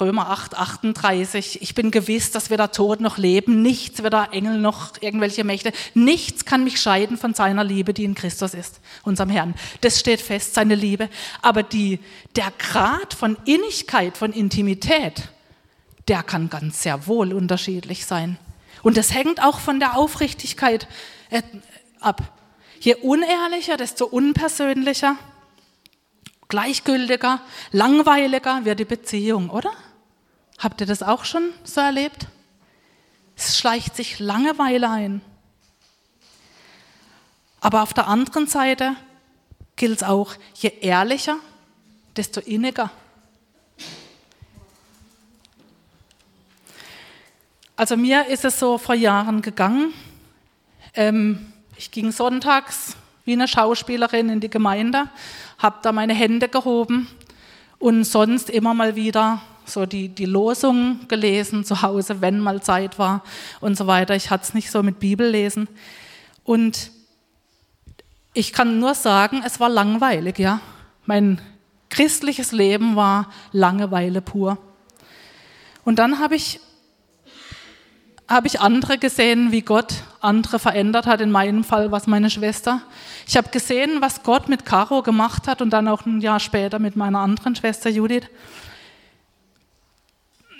Römer 0.00 0.30
8, 0.30 0.56
38. 0.56 1.60
Ich 1.62 1.74
bin 1.74 1.90
gewiss, 1.90 2.30
dass 2.30 2.50
weder 2.50 2.72
Tod 2.72 3.00
noch 3.00 3.18
Leben, 3.18 3.62
nichts, 3.62 4.02
weder 4.02 4.32
Engel 4.32 4.58
noch 4.58 4.92
irgendwelche 5.00 5.44
Mächte, 5.44 5.72
nichts 5.94 6.44
kann 6.44 6.64
mich 6.64 6.80
scheiden 6.80 7.16
von 7.16 7.34
seiner 7.34 7.64
Liebe, 7.64 7.94
die 7.94 8.04
in 8.04 8.14
Christus 8.14 8.54
ist, 8.54 8.80
unserem 9.02 9.30
Herrn. 9.30 9.54
Das 9.80 9.98
steht 9.98 10.20
fest, 10.20 10.54
seine 10.54 10.74
Liebe. 10.74 11.08
Aber 11.40 11.62
die, 11.62 11.98
der 12.36 12.52
Grad 12.58 13.14
von 13.14 13.36
Innigkeit, 13.44 14.16
von 14.16 14.32
Intimität, 14.32 15.28
der 16.08 16.22
kann 16.22 16.50
ganz 16.50 16.82
sehr 16.82 17.06
wohl 17.06 17.32
unterschiedlich 17.32 18.06
sein. 18.06 18.38
Und 18.82 18.96
das 18.96 19.14
hängt 19.14 19.42
auch 19.42 19.60
von 19.60 19.80
der 19.80 19.96
Aufrichtigkeit 19.96 20.88
äh, 21.30 21.42
ab. 22.00 22.38
Je 22.80 22.96
unehrlicher, 22.96 23.76
desto 23.76 24.06
unpersönlicher 24.06 25.16
gleichgültiger, 26.52 27.40
langweiliger 27.70 28.66
wird 28.66 28.78
die 28.78 28.84
Beziehung, 28.84 29.48
oder? 29.48 29.72
Habt 30.58 30.82
ihr 30.82 30.86
das 30.86 31.02
auch 31.02 31.24
schon 31.24 31.50
so 31.64 31.80
erlebt? 31.80 32.26
Es 33.38 33.56
schleicht 33.56 33.96
sich 33.96 34.18
Langeweile 34.18 34.90
ein. 34.90 35.22
Aber 37.62 37.82
auf 37.82 37.94
der 37.94 38.06
anderen 38.06 38.46
Seite 38.46 38.94
gilt 39.76 40.02
es 40.02 40.02
auch, 40.02 40.34
je 40.54 40.70
ehrlicher, 40.82 41.38
desto 42.16 42.42
inniger. 42.42 42.90
Also 47.76 47.96
mir 47.96 48.26
ist 48.26 48.44
es 48.44 48.58
so 48.58 48.76
vor 48.76 48.94
Jahren 48.94 49.40
gegangen. 49.40 49.94
Ähm, 50.92 51.50
ich 51.78 51.90
ging 51.90 52.12
sonntags 52.12 52.94
wie 53.24 53.32
eine 53.32 53.48
Schauspielerin 53.48 54.28
in 54.28 54.40
die 54.40 54.50
Gemeinde 54.50 55.08
habe 55.58 55.76
da 55.82 55.92
meine 55.92 56.14
Hände 56.14 56.48
gehoben 56.48 57.06
und 57.78 58.04
sonst 58.04 58.50
immer 58.50 58.74
mal 58.74 58.96
wieder 58.96 59.40
so 59.64 59.86
die, 59.86 60.08
die 60.08 60.24
Losung 60.24 61.06
gelesen 61.08 61.64
zu 61.64 61.82
Hause, 61.82 62.20
wenn 62.20 62.40
mal 62.40 62.62
Zeit 62.62 62.98
war 62.98 63.22
und 63.60 63.76
so 63.76 63.86
weiter. 63.86 64.16
Ich 64.16 64.30
hatte 64.30 64.44
es 64.44 64.54
nicht 64.54 64.70
so 64.70 64.82
mit 64.82 64.98
Bibellesen. 64.98 65.68
Und 66.44 66.90
ich 68.34 68.52
kann 68.52 68.80
nur 68.80 68.94
sagen, 68.94 69.42
es 69.46 69.60
war 69.60 69.68
langweilig, 69.68 70.38
ja. 70.38 70.60
Mein 71.06 71.40
christliches 71.90 72.52
Leben 72.52 72.96
war 72.96 73.30
Langeweile 73.52 74.20
pur. 74.20 74.58
Und 75.84 75.98
dann 75.98 76.18
habe 76.18 76.36
ich 76.36 76.60
habe 78.32 78.46
ich 78.46 78.60
andere 78.60 78.98
gesehen, 78.98 79.52
wie 79.52 79.60
Gott 79.60 79.94
andere 80.20 80.58
verändert 80.58 81.06
hat. 81.06 81.20
In 81.20 81.30
meinem 81.30 81.64
Fall 81.64 81.92
was 81.92 82.06
meine 82.06 82.30
Schwester. 82.30 82.80
Ich 83.28 83.36
habe 83.36 83.50
gesehen, 83.50 84.00
was 84.00 84.22
Gott 84.22 84.48
mit 84.48 84.64
Caro 84.64 85.02
gemacht 85.02 85.46
hat 85.46 85.62
und 85.62 85.70
dann 85.70 85.86
auch 85.86 86.06
ein 86.06 86.20
Jahr 86.20 86.40
später 86.40 86.78
mit 86.78 86.96
meiner 86.96 87.18
anderen 87.18 87.54
Schwester 87.54 87.90
Judith. 87.90 88.24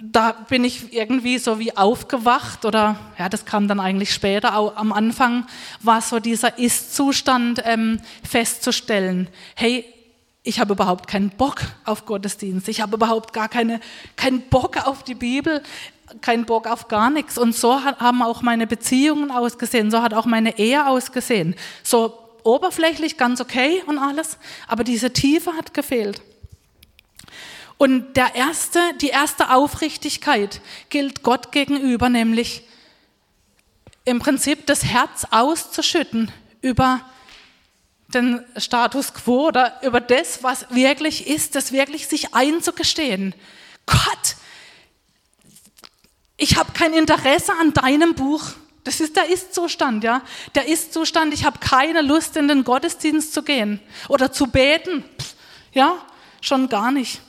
Da 0.04 0.32
bin 0.32 0.64
ich 0.64 0.92
irgendwie 0.92 1.38
so 1.38 1.58
wie 1.58 1.76
aufgewacht 1.76 2.64
oder 2.64 2.96
ja, 3.18 3.28
das 3.28 3.44
kam 3.44 3.68
dann 3.68 3.80
eigentlich 3.80 4.12
später. 4.12 4.56
Auch 4.56 4.76
am 4.76 4.92
Anfang 4.92 5.46
war 5.80 6.00
so 6.00 6.18
dieser 6.18 6.58
Ist-Zustand 6.58 7.62
ähm, 7.64 8.00
festzustellen. 8.22 9.28
Hey, 9.54 9.84
ich 10.42 10.58
habe 10.58 10.72
überhaupt 10.72 11.06
keinen 11.06 11.30
Bock 11.30 11.62
auf 11.84 12.04
Gottesdienst. 12.04 12.68
Ich 12.68 12.80
habe 12.80 12.96
überhaupt 12.96 13.32
gar 13.32 13.48
keine, 13.48 13.80
keinen 14.16 14.42
Bock 14.42 14.88
auf 14.88 15.04
die 15.04 15.14
Bibel 15.14 15.62
keinen 16.20 16.44
Bock 16.44 16.66
auf 16.66 16.88
gar 16.88 17.10
nichts. 17.10 17.38
Und 17.38 17.54
so 17.54 17.82
haben 17.82 18.22
auch 18.22 18.42
meine 18.42 18.66
Beziehungen 18.66 19.30
ausgesehen, 19.30 19.90
so 19.90 20.02
hat 20.02 20.14
auch 20.14 20.26
meine 20.26 20.58
Ehe 20.58 20.86
ausgesehen. 20.86 21.54
So 21.82 22.18
oberflächlich 22.44 23.16
ganz 23.16 23.40
okay 23.40 23.82
und 23.86 23.98
alles, 23.98 24.38
aber 24.66 24.84
diese 24.84 25.12
Tiefe 25.12 25.52
hat 25.54 25.74
gefehlt. 25.74 26.22
Und 27.78 28.16
der 28.16 28.34
erste, 28.34 28.78
die 29.00 29.08
erste 29.08 29.50
Aufrichtigkeit 29.50 30.60
gilt 30.88 31.22
Gott 31.22 31.50
gegenüber, 31.52 32.08
nämlich 32.08 32.62
im 34.04 34.18
Prinzip 34.18 34.66
das 34.66 34.84
Herz 34.84 35.26
auszuschütten 35.30 36.30
über 36.60 37.00
den 38.08 38.44
Status 38.56 39.14
quo 39.14 39.48
oder 39.48 39.80
über 39.82 40.00
das, 40.00 40.42
was 40.42 40.66
wirklich 40.70 41.26
ist, 41.26 41.54
das 41.54 41.72
wirklich 41.72 42.06
sich 42.06 42.34
einzugestehen. 42.34 43.34
Gott, 43.86 44.36
ich 46.42 46.56
habe 46.56 46.72
kein 46.72 46.92
Interesse 46.92 47.52
an 47.60 47.72
deinem 47.72 48.14
Buch. 48.14 48.42
Das 48.82 48.98
ist 49.00 49.14
der 49.14 49.28
Ist-Zustand, 49.28 50.02
ja. 50.02 50.22
Der 50.56 50.66
Ist-Zustand, 50.66 51.32
ich 51.32 51.44
habe 51.44 51.60
keine 51.60 52.02
Lust, 52.02 52.36
in 52.36 52.48
den 52.48 52.64
Gottesdienst 52.64 53.32
zu 53.32 53.44
gehen 53.44 53.78
oder 54.08 54.32
zu 54.32 54.48
beten. 54.48 55.04
Ja, 55.72 55.94
schon 56.40 56.68
gar 56.68 56.90
nicht. 56.90 57.20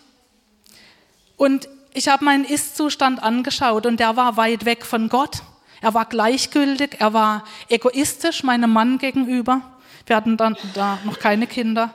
Und 1.38 1.70
ich 1.94 2.08
habe 2.08 2.26
meinen 2.26 2.44
Ist-Zustand 2.44 3.22
angeschaut 3.22 3.86
und 3.86 4.00
der 4.00 4.16
war 4.16 4.36
weit 4.36 4.66
weg 4.66 4.84
von 4.84 5.10
Gott. 5.10 5.44
Er 5.80 5.94
war 5.94 6.06
gleichgültig, 6.06 6.96
er 6.98 7.14
war 7.14 7.44
egoistisch 7.70 8.42
meinem 8.42 8.74
Mann 8.74 8.98
gegenüber. 8.98 9.62
Wir 10.08 10.16
hatten 10.16 10.38
dann 10.38 10.58
da 10.74 10.98
noch 11.04 11.20
keine 11.20 11.46
Kinder. 11.46 11.94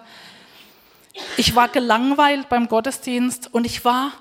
Ich 1.37 1.57
war 1.57 1.67
gelangweilt 1.67 2.49
beim 2.49 2.69
Gottesdienst 2.69 3.53
und 3.53 3.67
ich 3.67 3.85
war 3.85 4.13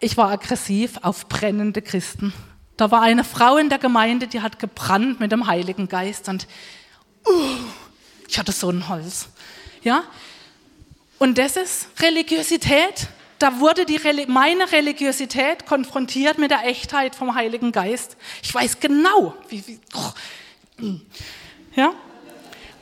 ich 0.00 0.16
war 0.16 0.30
aggressiv 0.30 0.98
auf 1.02 1.28
brennende 1.28 1.82
Christen. 1.82 2.32
Da 2.76 2.90
war 2.90 3.02
eine 3.02 3.24
Frau 3.24 3.56
in 3.56 3.68
der 3.68 3.78
Gemeinde, 3.78 4.28
die 4.28 4.40
hat 4.40 4.58
gebrannt 4.58 5.18
mit 5.20 5.32
dem 5.32 5.46
Heiligen 5.46 5.88
Geist 5.88 6.28
und 6.28 6.46
uh, 7.26 7.56
ich 8.28 8.38
hatte 8.38 8.52
so 8.52 8.70
ein 8.70 8.88
Holz. 8.88 9.28
Ja? 9.82 10.04
Und 11.18 11.38
das 11.38 11.56
ist 11.56 11.88
Religiosität. 12.00 13.08
da 13.40 13.60
wurde 13.60 13.84
die, 13.84 14.00
meine 14.28 14.70
Religiosität 14.70 15.66
konfrontiert 15.66 16.38
mit 16.38 16.50
der 16.50 16.64
Echtheit 16.64 17.14
vom 17.14 17.34
Heiligen 17.34 17.72
Geist. 17.72 18.16
Ich 18.42 18.54
weiß 18.54 18.80
genau, 18.80 19.34
wie, 19.48 19.66
wie 19.66 19.80
oh, 19.94 20.92
ja. 21.74 21.92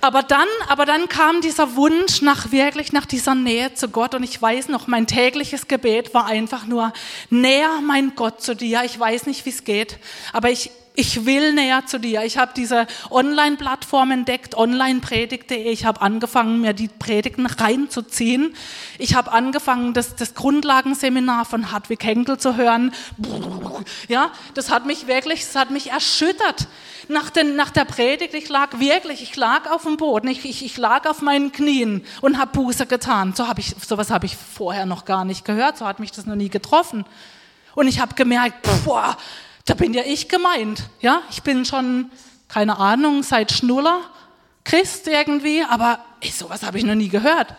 Aber 0.01 0.23
dann, 0.23 0.47
aber 0.69 0.87
dann 0.87 1.09
kam 1.09 1.41
dieser 1.41 1.75
Wunsch 1.75 2.23
nach 2.23 2.53
wirklich 2.53 2.93
nach 2.93 3.07
dieser 3.07 3.35
Nähe 3.35 3.75
zu 3.75 3.89
Gott 3.89 4.15
und 4.15 4.23
ich 4.23 4.41
weiß 4.41 4.69
noch, 4.69 4.87
mein 4.87 5.07
tägliches 5.07 5.69
Gebet 5.69 6.15
war 6.15 6.27
einfach 6.27 6.67
nur 6.67 6.93
näher 7.31 7.81
mein 7.85 8.15
Gott 8.15 8.43
zu 8.43 8.55
dir. 8.55 8.83
Ich 8.85 8.99
weiß 8.99 9.27
nicht, 9.27 9.45
wie 9.47 9.51
es 9.51 9.65
geht, 9.65 9.99
aber 10.33 10.51
ich 10.51 10.71
ich 10.97 11.27
will 11.27 11.53
näher 11.53 11.85
zu 11.87 12.01
dir. 12.01 12.25
Ich 12.25 12.39
habe 12.39 12.53
diese 12.57 12.87
Online-Plattform 13.11 14.11
entdeckt, 14.11 14.57
onlinepredigt.de. 14.57 15.71
Ich 15.71 15.85
habe 15.85 16.01
angefangen, 16.01 16.63
mir 16.63 16.73
die 16.73 16.89
Predigten 16.89 17.47
reinzuziehen. 17.47 18.55
Ich 18.99 19.15
habe 19.15 19.31
angefangen, 19.31 19.93
das, 19.93 20.17
das 20.17 20.35
Grundlagenseminar 20.35 21.45
von 21.45 21.71
Hartwig 21.71 22.03
Henkel 22.03 22.39
zu 22.39 22.57
hören. 22.57 22.93
Ja, 24.09 24.31
das 24.55 24.71
hat 24.71 24.87
mich 24.87 25.07
wirklich, 25.07 25.43
das 25.43 25.55
hat 25.55 25.71
mich 25.71 25.91
erschüttert. 25.91 26.67
Nach, 27.09 27.31
den, 27.31 27.55
nach 27.55 27.71
der 27.71 27.85
Predigt, 27.85 28.35
ich 28.35 28.49
lag 28.49 28.81
wirklich, 28.81 29.23
ich 29.23 29.37
lag 29.37 29.71
auf 29.71 29.83
dem 29.83 29.97
Boden, 29.97 30.27
ich, 30.29 30.45
ich, 30.45 30.65
ich 30.65 30.77
lag 30.77 31.09
auf 31.09 31.23
meinen 31.23 31.53
Knien 31.53 32.05
und 32.21 32.39
habe 32.39 32.53
Buße 32.53 32.87
getan. 32.87 33.33
So 33.37 33.47
hab 33.47 33.59
ich, 33.59 33.77
sowas 33.87 34.11
habe 34.11 34.27
ich 34.27 34.35
vorher 34.35 34.87
noch 34.87 35.05
gar 35.05 35.25
nicht 35.25 35.45
gehört, 35.45 35.79
so 35.79 35.87
hat 35.87 36.01
mich 36.01 36.11
das 36.11 36.27
noch 36.27 36.35
nie 36.35 36.49
getroffen. 36.49 37.05
Und 37.75 37.87
ich 37.87 38.01
habe 38.01 38.15
gemerkt, 38.15 38.67
boah, 38.85 39.17
da 39.67 39.75
bin 39.75 39.93
ja 39.93 40.03
ich 40.05 40.29
gemeint. 40.29 40.85
Ja, 41.01 41.23
ich 41.31 41.43
bin 41.43 41.65
schon, 41.65 42.11
keine 42.49 42.79
Ahnung, 42.79 43.23
seit 43.23 43.53
Schnuller 43.53 44.01
Christ 44.65 45.07
irgendwie, 45.07 45.63
aber 45.63 46.05
ey, 46.21 46.31
sowas 46.31 46.63
habe 46.63 46.79
ich 46.79 46.85
noch 46.85 46.95
nie 46.95 47.09
gehört. 47.09 47.55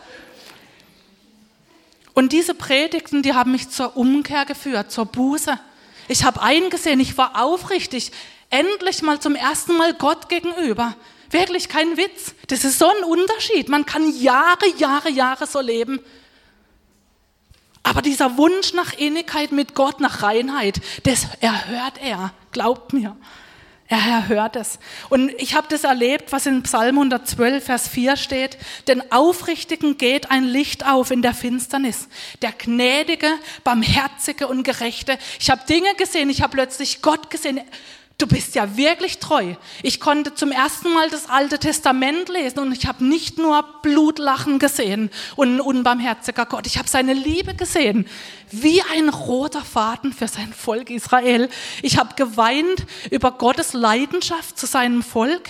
Und 2.13 2.33
diese 2.33 2.55
Predigten, 2.55 3.21
die 3.21 3.33
haben 3.33 3.51
mich 3.51 3.69
zur 3.69 3.95
Umkehr 3.95 4.45
geführt, 4.45 4.91
zur 4.91 5.05
Buße. 5.05 5.59
Ich 6.07 6.23
habe 6.23 6.41
eingesehen, 6.41 6.99
ich 6.99 7.17
war 7.17 7.41
aufrichtig, 7.41 8.11
endlich 8.49 9.01
mal 9.03 9.19
zum 9.19 9.35
ersten 9.35 9.77
Mal 9.77 9.93
Gott 9.93 10.27
gegenüber. 10.27 10.95
Wirklich 11.29 11.69
kein 11.69 11.97
Witz. 11.97 12.33
Das 12.47 12.63
ist 12.63 12.79
so 12.79 12.87
ein 12.87 13.03
Unterschied. 13.03 13.69
Man 13.69 13.85
kann 13.85 14.09
Jahre, 14.17 14.67
Jahre, 14.77 15.09
Jahre 15.09 15.45
so 15.45 15.59
leben. 15.59 15.99
Aber 17.87 18.01
dieser 18.01 18.37
Wunsch 18.37 18.73
nach 18.73 18.91
Innigkeit 18.91 19.53
mit 19.53 19.73
Gott, 19.73 20.01
nach 20.01 20.21
Reinheit, 20.21 20.81
das 21.03 21.25
erhört 21.39 21.93
er, 22.03 22.33
glaubt 22.51 22.91
mir. 22.91 23.15
Er 23.87 23.99
erhört 23.99 24.57
es. 24.57 24.79
Und 25.07 25.31
ich 25.37 25.55
habe 25.55 25.67
das 25.69 25.85
erlebt, 25.85 26.33
was 26.33 26.45
in 26.45 26.63
Psalm 26.63 26.97
112, 26.97 27.63
Vers 27.63 27.87
4 27.87 28.17
steht. 28.17 28.57
Den 28.89 29.09
Aufrichtigen 29.13 29.97
geht 29.97 30.29
ein 30.29 30.43
Licht 30.43 30.85
auf 30.85 31.11
in 31.11 31.21
der 31.21 31.33
Finsternis. 31.33 32.09
Der 32.41 32.51
Gnädige, 32.51 33.29
Barmherzige 33.63 34.49
und 34.49 34.63
Gerechte. 34.63 35.17
Ich 35.39 35.49
habe 35.49 35.65
Dinge 35.69 35.95
gesehen, 35.95 36.29
ich 36.29 36.41
habe 36.41 36.57
plötzlich 36.57 37.01
Gott 37.01 37.29
gesehen 37.29 37.61
du 38.17 38.25
bist 38.25 38.55
ja 38.55 38.77
wirklich 38.77 39.19
treu. 39.19 39.53
Ich 39.83 39.99
konnte 39.99 40.33
zum 40.33 40.51
ersten 40.51 40.91
Mal 40.93 41.09
das 41.09 41.29
Alte 41.29 41.59
Testament 41.59 42.29
lesen 42.29 42.59
und 42.59 42.71
ich 42.71 42.87
habe 42.87 43.05
nicht 43.05 43.37
nur 43.37 43.63
Blutlachen 43.83 44.57
gesehen 44.57 45.11
und 45.35 45.57
ein 45.57 45.61
unbarmherziger 45.61 46.45
Gott. 46.45 46.65
Ich 46.65 46.77
habe 46.77 46.89
seine 46.89 47.13
Liebe 47.13 47.53
gesehen, 47.53 48.07
wie 48.49 48.81
ein 48.93 49.09
roter 49.09 49.61
Faden 49.61 50.13
für 50.13 50.27
sein 50.27 50.51
Volk 50.51 50.89
Israel. 50.89 51.49
Ich 51.83 51.97
habe 51.97 52.15
geweint 52.15 52.85
über 53.11 53.31
Gottes 53.31 53.73
Leidenschaft 53.73 54.57
zu 54.57 54.65
seinem 54.65 55.03
Volk, 55.03 55.49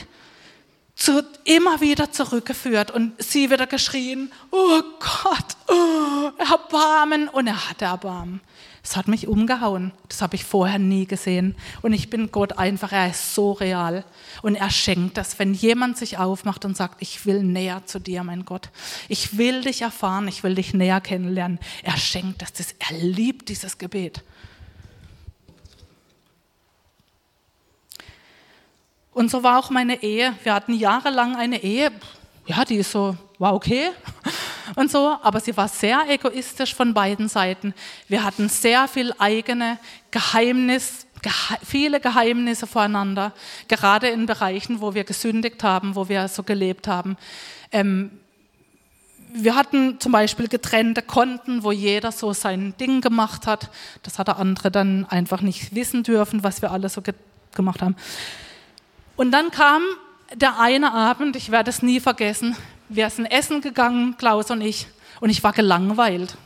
zu, 0.95 1.24
immer 1.45 1.79
wieder 1.79 2.12
zurückgeführt 2.12 2.91
und 2.91 3.13
sie 3.24 3.50
wieder 3.50 3.67
geschrien, 3.67 4.31
oh 4.51 4.81
Gott, 5.00 5.45
oh, 5.67 6.31
Erbarmen 6.38 7.29
und 7.29 7.47
er 7.47 7.69
hatte 7.69 7.86
Erbarmen. 7.86 8.41
Das 8.81 8.96
hat 8.96 9.07
mich 9.07 9.27
umgehauen. 9.27 9.91
Das 10.07 10.22
habe 10.22 10.36
ich 10.36 10.46
vorher 10.46 10.79
nie 10.79 11.05
gesehen. 11.05 11.55
Und 11.81 11.93
ich 11.93 12.10
bin 12.10 12.31
Gott 12.31 12.57
einfach, 12.57 12.91
er 12.91 13.10
ist 13.10 13.36
so 13.36 13.51
real. 13.51 14.05
Und 14.41 14.55
er 14.55 14.69
schenkt 14.69 15.17
das, 15.17 15.39
wenn 15.39 15.53
jemand 15.53 15.98
sich 15.98 16.17
aufmacht 16.17 16.63
und 16.65 16.77
sagt, 16.77 17.01
ich 17.01 17.25
will 17.25 17.43
näher 17.43 17.86
zu 17.86 18.00
dir, 18.00 18.24
mein 18.24 18.46
Gott. 18.46 18.69
Ich 19.10 19.38
will 19.38 19.62
dich 19.62 19.81
erfahren, 19.81 20.27
ich 20.27 20.44
will 20.44 20.55
dich 20.55 20.74
näher 20.74 21.01
kennenlernen. 21.01 21.59
Er 21.83 21.98
schenkt 21.98 22.42
das. 22.42 22.53
das 22.53 22.75
er 22.79 22.98
liebt 22.98 23.50
dieses 23.50 23.77
Gebet. 23.77 24.24
Und 29.13 29.31
so 29.31 29.42
war 29.44 29.59
auch 29.59 29.72
meine 29.72 30.03
Ehe. 30.03 30.33
Wir 30.44 30.53
hatten 30.53 30.74
jahrelang 30.74 31.35
eine 31.35 31.63
Ehe. 31.63 31.92
Ja, 32.46 32.63
die 32.63 32.75
ist 32.75 32.92
so, 32.92 33.18
war 33.40 33.53
okay 33.53 33.90
und 34.75 34.92
so, 34.92 35.18
aber 35.22 35.40
sie 35.40 35.56
war 35.56 35.68
sehr 35.68 36.06
egoistisch 36.10 36.75
von 36.75 36.94
beiden 36.94 37.30
Seiten. 37.30 37.74
Wir 38.08 38.24
hatten 38.24 38.50
sehr 38.50 38.88
viel 38.88 39.14
eigene 39.18 39.80
Geheimnis, 40.12 41.08
gehe 41.22 41.32
viele 41.66 42.00
Geheimnisse 42.00 42.68
voreinander, 42.68 43.34
gerade 43.68 44.08
in 44.08 44.25
Bereichen, 44.25 44.82
wo 44.82 44.94
wir 44.94 45.03
gesündigt 45.03 45.64
haben, 45.64 45.96
wo 45.96 46.10
wir 46.10 46.27
so 46.27 46.44
gelebt 46.44 46.88
haben. 46.88 47.18
Ähm, 47.72 48.12
wir 49.34 49.56
hatten 49.56 50.00
zum 50.00 50.12
Beispiel 50.12 50.48
getrennte 50.48 51.01
Konten, 51.01 51.64
wo 51.64 51.72
jeder 51.72 52.12
so 52.12 52.34
sein 52.34 52.74
Ding 52.80 53.01
gemacht 53.01 53.46
hat. 53.46 53.70
Das 54.03 54.20
hat 54.20 54.27
der 54.27 54.38
andere 54.38 54.72
dann 54.72 55.06
einfach 55.06 55.42
nicht 55.42 55.75
wissen 55.75 56.03
dürfen, 56.03 56.44
was 56.44 56.62
wir 56.62 56.72
alle 56.72 56.90
so 56.90 57.01
ge 57.01 57.14
gemacht 57.56 57.82
haben. 57.82 57.96
Und 59.16 59.32
dann 59.32 59.50
kam 59.50 59.82
der 60.34 60.60
eine 60.60 60.94
Abend, 60.94 61.36
ich 61.36 61.50
werde 61.50 61.70
es 61.70 61.82
nie 61.82 62.00
vergessen, 62.00 62.56
wir 62.89 63.09
sind 63.09 63.25
essen 63.25 63.61
gegangen, 63.61 64.15
Klaus 64.17 64.51
und 64.51 64.61
ich, 64.61 64.87
und 65.19 65.29
ich 65.29 65.43
war 65.43 65.53
gelangweilt. 65.53 66.37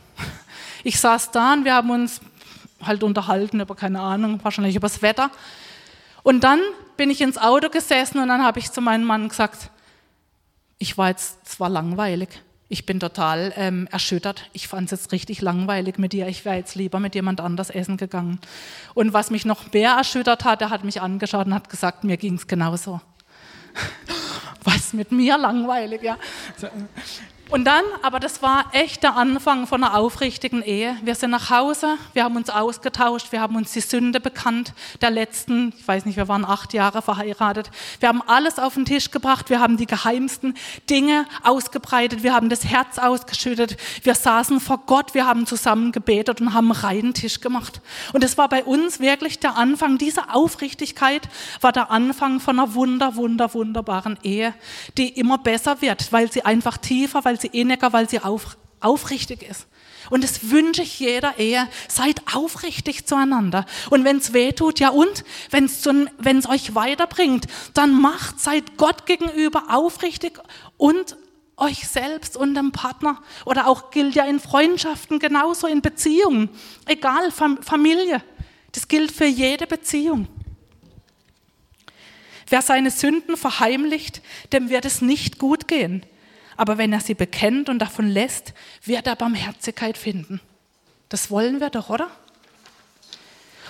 Ich 0.84 0.98
saß 0.98 1.30
da 1.30 1.52
und 1.52 1.64
wir 1.64 1.74
haben 1.74 1.90
uns 1.90 2.20
halt 2.82 3.04
unterhalten 3.04 3.60
über, 3.60 3.76
keine 3.76 4.00
Ahnung, 4.00 4.40
wahrscheinlich 4.42 4.74
über 4.74 4.88
das 4.88 5.00
Wetter. 5.00 5.30
Und 6.22 6.42
dann 6.42 6.60
bin 6.96 7.10
ich 7.10 7.20
ins 7.20 7.38
Auto 7.38 7.68
gesessen 7.68 8.18
und 8.18 8.28
dann 8.28 8.42
habe 8.42 8.58
ich 8.58 8.70
zu 8.72 8.80
meinem 8.80 9.04
Mann 9.04 9.28
gesagt, 9.28 9.70
ich 10.78 10.98
war 10.98 11.08
jetzt, 11.08 11.38
es 11.44 11.60
war 11.60 11.68
langweilig. 11.68 12.28
Ich 12.68 12.86
bin 12.86 12.98
total 12.98 13.52
ähm, 13.56 13.86
erschüttert. 13.92 14.48
Ich 14.54 14.66
fand 14.66 14.90
es 14.90 15.02
jetzt 15.02 15.12
richtig 15.12 15.42
langweilig 15.42 15.98
mit 15.98 16.12
dir. 16.12 16.26
Ich 16.26 16.44
wäre 16.44 16.56
jetzt 16.56 16.74
lieber 16.74 17.00
mit 17.00 17.14
jemand 17.14 17.40
anders 17.40 17.70
essen 17.70 17.98
gegangen. 17.98 18.40
Und 18.94 19.12
was 19.12 19.30
mich 19.30 19.44
noch 19.44 19.72
mehr 19.72 19.92
erschüttert 19.92 20.44
hat, 20.44 20.62
er 20.62 20.70
hat 20.70 20.82
mich 20.82 21.02
angeschaut 21.02 21.46
und 21.46 21.54
hat 21.54 21.68
gesagt, 21.68 22.02
mir 22.02 22.16
ging 22.16 22.34
es 22.34 22.46
genauso 22.46 23.00
mit 24.92 25.12
mir 25.12 25.38
langweilig, 25.38 26.02
ja. 26.02 26.18
Und 27.52 27.66
dann, 27.66 27.84
aber 28.00 28.18
das 28.18 28.40
war 28.40 28.64
echt 28.72 29.02
der 29.02 29.14
Anfang 29.14 29.66
von 29.66 29.84
einer 29.84 29.94
aufrichtigen 29.94 30.62
Ehe. 30.62 30.96
Wir 31.02 31.14
sind 31.14 31.32
nach 31.32 31.50
Hause, 31.50 31.98
wir 32.14 32.24
haben 32.24 32.36
uns 32.36 32.48
ausgetauscht, 32.48 33.30
wir 33.30 33.42
haben 33.42 33.56
uns 33.56 33.72
die 33.72 33.82
Sünde 33.82 34.20
bekannt 34.20 34.72
der 35.02 35.10
letzten, 35.10 35.74
ich 35.76 35.86
weiß 35.86 36.06
nicht, 36.06 36.16
wir 36.16 36.28
waren 36.28 36.46
acht 36.46 36.72
Jahre 36.72 37.02
verheiratet. 37.02 37.70
Wir 38.00 38.08
haben 38.08 38.22
alles 38.22 38.58
auf 38.58 38.72
den 38.72 38.86
Tisch 38.86 39.10
gebracht, 39.10 39.50
wir 39.50 39.60
haben 39.60 39.76
die 39.76 39.84
geheimsten 39.84 40.54
Dinge 40.88 41.26
ausgebreitet, 41.42 42.22
wir 42.22 42.32
haben 42.32 42.48
das 42.48 42.64
Herz 42.64 42.98
ausgeschüttet, 42.98 43.76
wir 44.02 44.14
saßen 44.14 44.58
vor 44.58 44.84
Gott, 44.86 45.12
wir 45.12 45.26
haben 45.26 45.44
zusammen 45.44 45.92
gebetet 45.92 46.40
und 46.40 46.54
haben 46.54 46.72
einen 46.72 46.80
reinen 46.80 47.12
Tisch 47.12 47.42
gemacht. 47.42 47.82
Und 48.14 48.24
es 48.24 48.38
war 48.38 48.48
bei 48.48 48.64
uns 48.64 48.98
wirklich 48.98 49.40
der 49.40 49.58
Anfang, 49.58 49.98
diese 49.98 50.32
Aufrichtigkeit 50.32 51.28
war 51.60 51.72
der 51.72 51.90
Anfang 51.90 52.40
von 52.40 52.58
einer 52.58 52.72
wunder, 52.72 53.16
wunder, 53.16 53.52
wunderbaren 53.52 54.18
Ehe, 54.22 54.54
die 54.96 55.10
immer 55.10 55.36
besser 55.36 55.82
wird, 55.82 56.10
weil 56.14 56.32
sie 56.32 56.46
einfach 56.46 56.78
tiefer, 56.78 57.26
weil 57.26 57.41
sie 57.42 57.48
inniger, 57.48 57.92
weil 57.92 58.08
sie 58.08 58.20
auf, 58.20 58.56
aufrichtig 58.80 59.42
ist. 59.42 59.66
Und 60.10 60.24
das 60.24 60.50
wünsche 60.50 60.82
ich 60.82 60.98
jeder 60.98 61.38
Ehe. 61.38 61.68
Seid 61.88 62.22
aufrichtig 62.34 63.06
zueinander. 63.06 63.66
Und 63.90 64.04
wenn 64.04 64.18
es 64.18 64.32
weh 64.32 64.52
tut, 64.52 64.80
ja 64.80 64.90
und? 64.90 65.24
Wenn 65.50 65.66
es 65.66 66.48
euch 66.48 66.74
weiterbringt, 66.74 67.46
dann 67.74 68.00
macht, 68.00 68.40
seid 68.40 68.76
Gott 68.76 69.06
gegenüber 69.06 69.64
aufrichtig 69.68 70.40
und 70.76 71.16
euch 71.56 71.86
selbst 71.86 72.36
und 72.36 72.54
dem 72.54 72.72
Partner. 72.72 73.22
Oder 73.44 73.68
auch 73.68 73.90
gilt 73.90 74.14
ja 74.14 74.24
in 74.24 74.40
Freundschaften 74.40 75.18
genauso, 75.18 75.66
in 75.66 75.82
Beziehungen. 75.82 76.48
Egal, 76.86 77.30
Familie. 77.30 78.22
Das 78.72 78.88
gilt 78.88 79.12
für 79.12 79.26
jede 79.26 79.66
Beziehung. 79.66 80.26
Wer 82.48 82.62
seine 82.62 82.90
Sünden 82.90 83.36
verheimlicht, 83.36 84.20
dem 84.52 84.68
wird 84.68 84.84
es 84.84 85.00
nicht 85.00 85.38
gut 85.38 85.68
gehen 85.68 86.04
aber 86.56 86.78
wenn 86.78 86.92
er 86.92 87.00
sie 87.00 87.14
bekennt 87.14 87.68
und 87.68 87.78
davon 87.78 88.08
lässt, 88.08 88.54
wird 88.84 89.06
er 89.06 89.16
Barmherzigkeit 89.16 89.96
finden. 89.96 90.40
Das 91.08 91.30
wollen 91.30 91.60
wir 91.60 91.70
doch, 91.70 91.90
oder? 91.90 92.10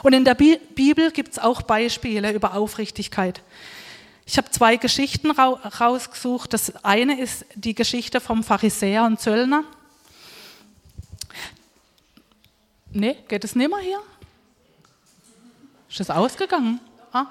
Und 0.03 0.13
in 0.15 0.25
der 0.25 0.35
Bibel 0.35 1.11
gibt 1.13 1.33
es 1.33 1.39
auch 1.39 1.63
Beispiele 1.63 2.33
über 2.33 2.55
Aufrichtigkeit. 2.55 3.43
Ich 4.27 4.37
habe 4.37 4.51
zwei 4.51 4.77
Geschichten 4.77 5.31
rausgesucht. 5.31 6.53
Das 6.53 6.85
eine 6.85 7.21
ist 7.21 7.45
die 7.55 7.75
Geschichte 7.75 8.21
vom 8.21 8.43
Pharisäer 8.43 9.05
und 9.05 9.21
Zöllner. 9.21 9.65
Nee, 12.93 13.17
geht 13.29 13.45
es 13.45 13.55
nicht 13.55 13.71
mehr 13.71 13.79
hier? 13.79 14.01
Ist 15.89 16.01
es 16.01 16.11
ausgegangen? 16.11 16.81
Ah. 17.13 17.27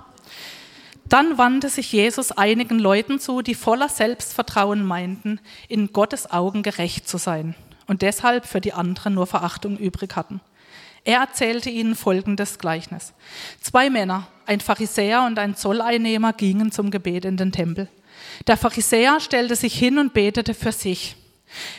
Dann 1.12 1.38
wandte 1.38 1.68
sich 1.68 1.92
Jesus 1.92 2.32
einigen 2.32 2.80
Leuten 2.80 3.20
zu, 3.20 3.42
die 3.42 3.54
voller 3.54 3.90
Selbstvertrauen 3.90 4.82
meinten, 4.86 5.42
in 5.68 5.92
Gottes 5.92 6.32
Augen 6.32 6.64
gerecht 6.64 7.06
zu 7.08 7.18
sein. 7.18 7.54
und 7.88 8.04
deshalb 8.04 8.46
für 8.46 8.62
die 8.62 8.72
anderen 8.72 9.16
nur 9.16 9.28
Verachtung 9.28 9.78
übrig 9.78 10.16
hatten. 10.16 10.40
Er 11.04 11.20
erzählte 11.20 11.70
ihnen 11.70 11.96
folgendes 11.96 12.58
Gleichnis. 12.58 13.14
Zwei 13.60 13.90
Männer, 13.90 14.28
ein 14.46 14.62
Pharisäer 14.62 15.26
und 15.26 15.38
ein 15.38 15.58
Zolleinnehmer, 15.58 16.32
gingen 16.32 16.72
zum 16.72 16.90
Gebet 16.90 17.26
in 17.26 17.36
den 17.36 17.52
Tempel. 17.52 17.90
Der 18.48 18.56
Pharisäer 18.56 19.20
stellte 19.20 19.58
sich 19.58 19.78
hin 19.78 19.98
und 19.98 20.14
betete 20.14 20.54
für 20.54 20.72
sich. 20.72 21.18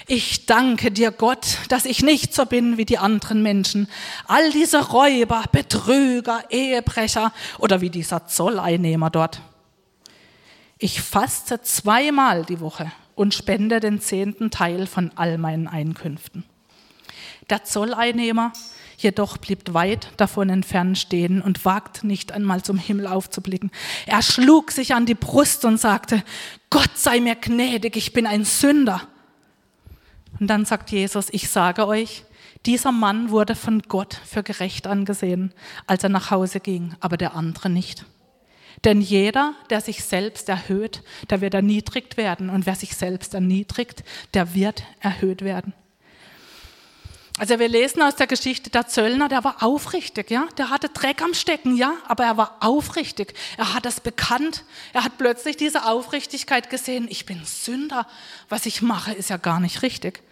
Ich 0.07 0.47
danke 0.47 0.91
dir, 0.91 1.11
Gott, 1.11 1.59
dass 1.69 1.85
ich 1.85 2.03
nicht 2.03 2.35
so 2.35 2.45
bin 2.47 2.77
wie 2.77 2.85
die 2.85 2.99
anderen 2.99 3.43
Menschen. 3.43 3.89
All 4.27 4.51
diese 4.51 4.91
Räuber, 4.91 5.45
Betrüger, 5.51 6.45
Ehebrecher 6.51 7.33
oder 7.59 7.81
wie 7.81 7.91
dieser 7.91 8.27
Zolleinnehmer 8.27 9.11
dort. 9.11 9.41
Ich 10.79 11.01
faste 11.01 11.63
zweimal 11.63 12.45
die 12.45 12.61
Woche 12.61 12.91
und 13.15 13.35
spende 13.35 13.81
den 13.81 14.01
zehnten 14.01 14.51
Teil 14.51 14.87
von 14.87 15.13
all 15.15 15.39
meinen 15.39 15.69
Einkünften. 15.69 16.45
Der 17.51 17.65
Zolleinnehmer 17.65 18.53
jedoch 18.99 19.37
blieb 19.37 19.75
weit 19.75 20.09
davon 20.17 20.49
entfernt 20.49 20.99
stehen 20.99 21.43
und 21.43 21.65
wagte 21.65 22.07
nicht 22.07 22.33
einmal 22.33 22.63
zum 22.63 22.79
Himmel 22.79 23.07
aufzublicken. 23.07 23.71
Er 24.07 24.23
schlug 24.23 24.71
sich 24.71 24.95
an 24.95 25.07
die 25.07 25.15
Brust 25.15 25.65
und 25.65 25.79
sagte, 25.79 26.23
Gott 26.71 26.97
sei 26.97 27.21
mir 27.21 27.35
gnädig, 27.35 27.97
ich 27.97 28.13
bin 28.13 28.27
ein 28.27 28.45
Sünder. 28.45 29.03
Und 30.43 30.49
dann 30.49 30.65
sagt 30.65 30.91
Jesus, 30.91 31.29
ich 31.31 31.49
sage 31.49 31.87
euch, 31.87 32.25
dieser 32.67 32.91
Mann 32.91 33.31
wurde 33.31 33.55
von 33.55 33.81
Gott 33.83 34.19
für 34.27 34.43
gerecht 34.43 34.89
angesehen, 34.89 35.55
als 35.87 36.03
er 36.03 36.09
nach 36.09 36.33
Hause 36.33 36.59
ging, 36.59 36.97
aber 36.99 37.17
der 37.17 37.37
andere 37.37 37.71
nicht. 37.71 38.05
Denn 38.83 39.01
jeder, 39.01 39.55
der 39.71 39.81
sich 39.81 40.03
selbst 40.03 40.49
erhöht, 40.49 41.05
der 41.31 41.43
wird 41.43 41.55
erniedrigt 41.55 42.17
werden. 42.17 42.51
Und 42.51 42.67
wer 42.67 42.75
sich 42.75 42.97
selbst 42.97 43.35
erniedrigt, 43.35 44.03
der 44.35 44.53
wird 44.53 44.83
erhöht 44.99 45.43
werden. 45.43 45.75
Also 47.39 47.59
wir 47.59 47.69
lesen 47.69 48.03
aus 48.03 48.17
der 48.17 48.27
Geschichte 48.27 48.69
der 48.69 48.89
Zöllner, 48.89 49.29
der 49.29 49.43
war 49.43 49.63
aufrichtig, 49.63 50.31
ja, 50.31 50.47
der 50.59 50.69
hatte 50.69 50.91
Dreck 50.91 51.23
am 51.23 51.33
Stecken, 51.33 51.77
ja, 51.77 51.95
aber 52.07 52.25
er 52.25 52.37
war 52.37 52.57
aufrichtig. 52.61 53.35
Er 53.57 53.75
hat 53.75 53.87
das 53.87 54.01
bekannt. 54.01 54.65
Er 54.93 55.05
hat 55.05 55.17
plötzlich 55.19 55.57
diese 55.57 55.87
Aufrichtigkeit 55.87 56.69
gesehen. 56.69 57.07
Ich 57.09 57.25
bin 57.25 57.45
Sünder. 57.45 58.07
Was 58.49 58.67
ich 58.67 58.83
mache, 58.83 59.13
ist 59.13 59.31
ja 59.31 59.39
gar 59.39 59.61
nicht 59.61 59.83
richtig. 59.83 60.23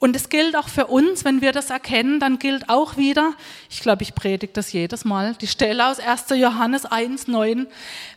Und 0.00 0.14
es 0.14 0.28
gilt 0.28 0.54
auch 0.54 0.68
für 0.68 0.86
uns, 0.86 1.24
wenn 1.24 1.40
wir 1.40 1.50
das 1.50 1.70
erkennen, 1.70 2.20
dann 2.20 2.38
gilt 2.38 2.68
auch 2.68 2.96
wieder, 2.96 3.34
ich 3.68 3.80
glaube, 3.80 4.04
ich 4.04 4.14
predige 4.14 4.52
das 4.52 4.72
jedes 4.72 5.04
Mal, 5.04 5.34
die 5.34 5.48
Stelle 5.48 5.88
aus 5.88 5.98
1. 5.98 6.26
Johannes 6.36 6.86
1, 6.86 7.26
9. 7.26 7.66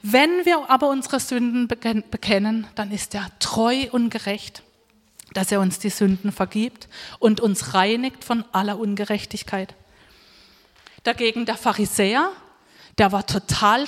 Wenn 0.04 0.46
wir 0.46 0.70
aber 0.70 0.90
unsere 0.90 1.20
Sünden 1.20 1.68
bekennen, 1.68 2.68
dann 2.76 2.92
ist 2.92 3.16
er 3.16 3.28
treu 3.40 3.88
und 3.92 4.12
gerecht, 4.12 4.62
dass 5.34 5.52
er 5.52 5.60
uns 5.60 5.80
die 5.80 5.90
Sünden 5.90 6.32
vergibt 6.32 6.88
und 7.18 7.40
uns 7.40 7.74
reinigt 7.74 8.24
von 8.24 8.46
aller 8.52 8.78
Ungerechtigkeit. 8.78 9.74
Dagegen 11.04 11.48
der 11.48 11.56
Pharisäer, 11.56 12.30
der 13.00 13.12
war 13.12 13.26
total, 13.26 13.86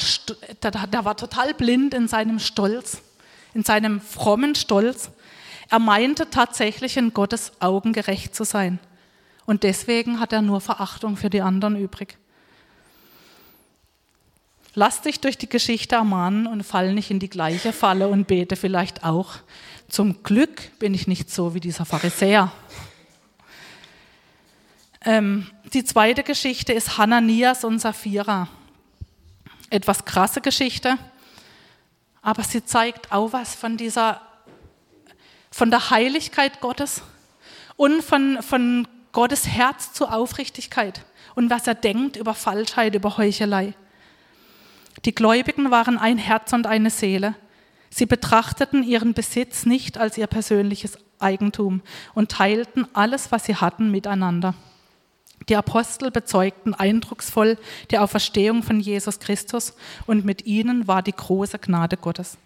der 0.64 1.06
war 1.06 1.16
total 1.16 1.54
blind 1.54 1.94
in 1.94 2.08
seinem 2.08 2.40
Stolz, 2.40 3.04
in 3.54 3.64
seinem 3.64 4.02
frommen 4.02 4.56
Stolz. 4.56 5.12
Er 5.70 5.80
meinte 5.80 6.30
tatsächlich 6.30 6.98
in 6.98 7.14
Gottes 7.14 7.54
Augen 7.60 7.94
gerecht 7.94 8.36
zu 8.36 8.44
sein. 8.44 8.80
Und 9.46 9.64
deswegen 9.64 10.20
hat 10.20 10.34
er 10.34 10.42
nur 10.42 10.62
Verachtung 10.62 11.18
für 11.18 11.30
die 11.30 11.42
anderen 11.42 11.76
übrig. 11.76 12.18
Lass 14.76 15.02
dich 15.02 15.20
durch 15.20 15.38
die 15.38 15.50
Geschichte 15.50 15.96
ermahnen 15.96 16.48
und 16.48 16.64
fall 16.64 16.94
nicht 16.94 17.12
in 17.12 17.20
die 17.20 17.30
gleiche 17.30 17.74
Falle 17.74 18.08
und 18.08 18.26
bete 18.26 18.56
vielleicht 18.56 19.04
auch. 19.04 19.36
Zum 19.88 20.24
Glück 20.24 20.78
bin 20.80 20.94
ich 20.96 21.08
nicht 21.08 21.30
so 21.30 21.54
wie 21.54 21.60
dieser 21.60 21.86
Pharisäer. 21.86 22.52
Ähm, 25.06 25.48
die 25.74 25.84
zweite 25.84 26.24
Geschichte 26.24 26.74
ist 26.74 26.98
Hananias 26.98 27.64
und 27.64 27.80
Sapphira. 27.80 28.48
Etwas 29.70 30.06
krasse 30.06 30.42
Geschichte, 30.42 30.98
aber 32.22 32.44
sie 32.44 32.64
zeigt 32.64 33.12
auch 33.12 33.34
was 33.34 33.54
von 33.54 33.78
dieser 33.78 34.22
von 35.54 35.70
der 35.70 35.92
Heiligkeit 35.92 36.62
Gottes 36.62 37.04
und 37.76 38.04
von, 38.04 38.42
von 38.42 38.88
Gottes 39.12 39.48
Herz 39.48 39.94
zur 39.94 40.12
Aufrichtigkeit 40.12 41.06
und 41.36 41.52
was 41.52 41.68
er 41.68 41.76
denkt 41.76 42.18
über 42.18 42.34
Falschheit, 42.34 42.96
über 42.96 43.18
Heuchelei. 43.18 43.76
Die 45.06 45.14
Gläubigen 45.14 45.70
waren 45.70 46.00
ein 46.00 46.18
Herz 46.18 46.54
und 46.54 46.66
eine 46.66 46.90
Seele. 46.90 47.36
Sie 47.92 48.08
betrachteten 48.08 48.82
ihren 48.82 49.14
Besitz 49.14 49.68
nicht 49.68 50.00
als 50.00 50.18
ihr 50.18 50.26
persönliches 50.26 50.98
Eigentum 51.20 51.84
und 52.16 52.32
teilten 52.32 52.88
alles, 52.94 53.32
was 53.32 53.46
sie 53.46 53.56
hatten, 53.56 53.92
miteinander. 53.92 54.56
Die 55.50 55.56
Apostel 55.56 56.10
bezeugten 56.10 56.74
eindrucksvoll 56.74 57.60
die 57.92 58.00
Auferstehung 58.00 58.64
von 58.64 58.80
Jesus 58.80 59.20
Christus 59.20 59.76
und 60.08 60.26
mit 60.26 60.48
ihnen 60.48 60.88
war 60.88 61.04
die 61.04 61.16
große 61.16 61.60
Gnade 61.60 61.98
Gottes. 61.98 62.40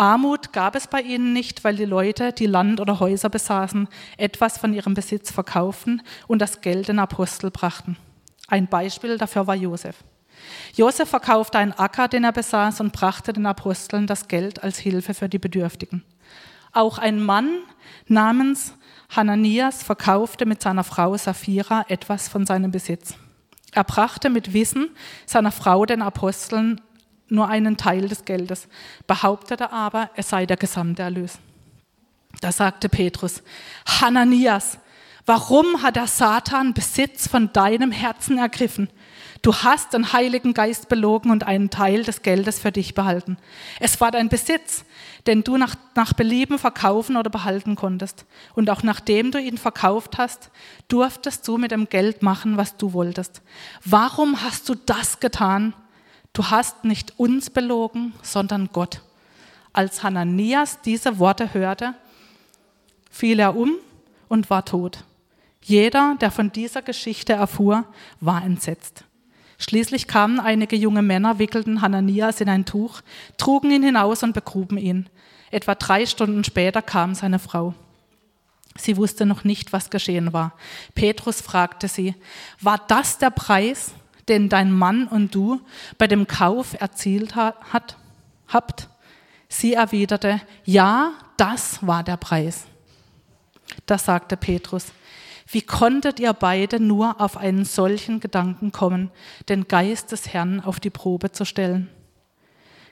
Armut 0.00 0.54
gab 0.54 0.76
es 0.76 0.86
bei 0.86 1.02
ihnen 1.02 1.34
nicht, 1.34 1.62
weil 1.62 1.76
die 1.76 1.84
Leute, 1.84 2.32
die 2.32 2.46
Land 2.46 2.80
oder 2.80 3.00
Häuser 3.00 3.28
besaßen, 3.28 3.86
etwas 4.16 4.56
von 4.56 4.72
ihrem 4.72 4.94
Besitz 4.94 5.30
verkauften 5.30 6.00
und 6.26 6.40
das 6.40 6.62
Geld 6.62 6.88
den 6.88 6.98
Apostel 6.98 7.50
brachten. 7.50 7.98
Ein 8.48 8.66
Beispiel 8.66 9.18
dafür 9.18 9.46
war 9.46 9.54
Josef. 9.54 9.96
Josef 10.74 11.10
verkaufte 11.10 11.58
einen 11.58 11.74
Acker, 11.74 12.08
den 12.08 12.24
er 12.24 12.32
besaß, 12.32 12.80
und 12.80 12.94
brachte 12.94 13.34
den 13.34 13.44
Aposteln 13.44 14.06
das 14.06 14.26
Geld 14.26 14.62
als 14.64 14.78
Hilfe 14.78 15.12
für 15.12 15.28
die 15.28 15.38
Bedürftigen. 15.38 16.02
Auch 16.72 16.96
ein 16.96 17.22
Mann 17.22 17.58
namens 18.06 18.72
Hananias 19.14 19.82
verkaufte 19.82 20.46
mit 20.46 20.62
seiner 20.62 20.84
Frau 20.84 21.14
Sapphira 21.18 21.84
etwas 21.88 22.26
von 22.26 22.46
seinem 22.46 22.70
Besitz. 22.70 23.16
Er 23.72 23.84
brachte 23.84 24.30
mit 24.30 24.54
Wissen 24.54 24.88
seiner 25.26 25.52
Frau 25.52 25.84
den 25.84 26.00
Aposteln 26.00 26.80
nur 27.30 27.48
einen 27.48 27.76
Teil 27.76 28.08
des 28.08 28.24
Geldes, 28.24 28.68
behauptete 29.06 29.72
aber, 29.72 30.10
es 30.16 30.28
sei 30.28 30.46
der 30.46 30.56
gesamte 30.56 31.02
Erlös. 31.02 31.38
Da 32.40 32.52
sagte 32.52 32.88
Petrus, 32.88 33.42
Hananias, 33.86 34.78
warum 35.26 35.82
hat 35.82 35.96
der 35.96 36.06
Satan 36.06 36.74
Besitz 36.74 37.28
von 37.28 37.52
deinem 37.52 37.92
Herzen 37.92 38.38
ergriffen? 38.38 38.88
Du 39.42 39.54
hast 39.54 39.94
den 39.94 40.12
Heiligen 40.12 40.52
Geist 40.52 40.88
belogen 40.88 41.30
und 41.30 41.44
einen 41.44 41.70
Teil 41.70 42.04
des 42.04 42.20
Geldes 42.20 42.58
für 42.58 42.72
dich 42.72 42.94
behalten. 42.94 43.38
Es 43.78 44.00
war 44.00 44.10
dein 44.10 44.28
Besitz, 44.28 44.84
den 45.26 45.44
du 45.44 45.56
nach, 45.56 45.76
nach 45.94 46.12
Belieben 46.12 46.58
verkaufen 46.58 47.16
oder 47.16 47.30
behalten 47.30 47.74
konntest. 47.74 48.26
Und 48.54 48.68
auch 48.68 48.82
nachdem 48.82 49.30
du 49.30 49.38
ihn 49.40 49.56
verkauft 49.56 50.18
hast, 50.18 50.50
durftest 50.88 51.48
du 51.48 51.56
mit 51.56 51.70
dem 51.70 51.88
Geld 51.88 52.22
machen, 52.22 52.58
was 52.58 52.76
du 52.76 52.92
wolltest. 52.92 53.40
Warum 53.84 54.42
hast 54.42 54.68
du 54.68 54.74
das 54.74 55.20
getan? 55.20 55.74
Du 56.32 56.50
hast 56.50 56.84
nicht 56.84 57.18
uns 57.18 57.50
belogen, 57.50 58.12
sondern 58.22 58.70
Gott. 58.72 59.02
Als 59.72 60.02
Hananias 60.02 60.80
diese 60.82 61.18
Worte 61.18 61.54
hörte, 61.54 61.94
fiel 63.10 63.38
er 63.40 63.56
um 63.56 63.72
und 64.28 64.50
war 64.50 64.64
tot. 64.64 65.04
Jeder, 65.62 66.16
der 66.20 66.30
von 66.30 66.52
dieser 66.52 66.82
Geschichte 66.82 67.34
erfuhr, 67.34 67.84
war 68.20 68.44
entsetzt. 68.44 69.04
Schließlich 69.58 70.06
kamen 70.06 70.40
einige 70.40 70.74
junge 70.74 71.02
Männer, 71.02 71.38
wickelten 71.38 71.82
Hananias 71.82 72.40
in 72.40 72.48
ein 72.48 72.64
Tuch, 72.64 73.02
trugen 73.36 73.70
ihn 73.70 73.82
hinaus 73.82 74.22
und 74.22 74.32
begruben 74.32 74.78
ihn. 74.78 75.08
Etwa 75.50 75.74
drei 75.74 76.06
Stunden 76.06 76.44
später 76.44 76.80
kam 76.80 77.14
seine 77.14 77.38
Frau. 77.38 77.74
Sie 78.76 78.96
wusste 78.96 79.26
noch 79.26 79.44
nicht, 79.44 79.72
was 79.72 79.90
geschehen 79.90 80.32
war. 80.32 80.54
Petrus 80.94 81.42
fragte 81.42 81.88
sie, 81.88 82.14
war 82.60 82.78
das 82.88 83.18
der 83.18 83.30
Preis, 83.30 83.92
den 84.30 84.48
dein 84.48 84.72
Mann 84.72 85.06
und 85.06 85.34
du 85.34 85.60
bei 85.98 86.06
dem 86.06 86.26
Kauf 86.26 86.80
erzielt 86.80 87.34
hat, 87.34 87.96
habt? 88.48 88.88
Sie 89.48 89.74
erwiderte, 89.74 90.40
ja, 90.64 91.12
das 91.36 91.84
war 91.86 92.04
der 92.04 92.16
Preis. 92.16 92.66
Da 93.86 93.98
sagte 93.98 94.36
Petrus, 94.36 94.86
wie 95.52 95.62
konntet 95.62 96.20
ihr 96.20 96.32
beide 96.32 96.78
nur 96.78 97.20
auf 97.20 97.36
einen 97.36 97.64
solchen 97.64 98.20
Gedanken 98.20 98.70
kommen, 98.70 99.10
den 99.48 99.66
Geist 99.66 100.12
des 100.12 100.32
Herrn 100.32 100.60
auf 100.60 100.78
die 100.78 100.90
Probe 100.90 101.32
zu 101.32 101.44
stellen? 101.44 101.88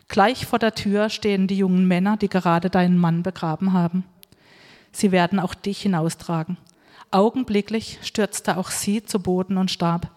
Gleich 0.09 0.47
vor 0.47 0.59
der 0.59 0.75
Tür 0.75 1.11
stehen 1.11 1.47
die 1.47 1.59
jungen 1.59 1.87
Männer, 1.87 2.17
die 2.17 2.29
gerade 2.29 2.71
deinen 2.71 2.99
Mann 2.99 3.23
begraben 3.23 3.73
haben. 3.73 4.05
Sie 4.91 5.13
werden 5.13 5.39
auch 5.39 5.55
dich 5.55 5.83
hinaustragen. 5.83 6.57
Augenblicklich 7.11 7.99
stürzte 8.03 8.57
auch 8.57 8.71
sie 8.71 9.05
zu 9.05 9.21
Boden 9.21 9.57
und 9.57 9.71
starb. 9.71 10.11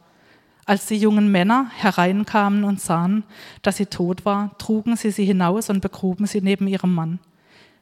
Als 0.66 0.86
die 0.86 0.98
jungen 0.98 1.32
Männer 1.32 1.72
hereinkamen 1.76 2.64
und 2.64 2.80
sahen, 2.80 3.24
dass 3.62 3.78
sie 3.78 3.88
tot 3.88 4.26
war, 4.26 4.58
trugen 4.58 4.96
sie 4.96 5.12
sie 5.12 5.26
hinaus 5.26 5.70
und 5.70 5.82
begruben 5.82 6.28
sie 6.28 6.42
neben 6.42 6.68
ihrem 6.68 6.94
Mann. 6.94 7.20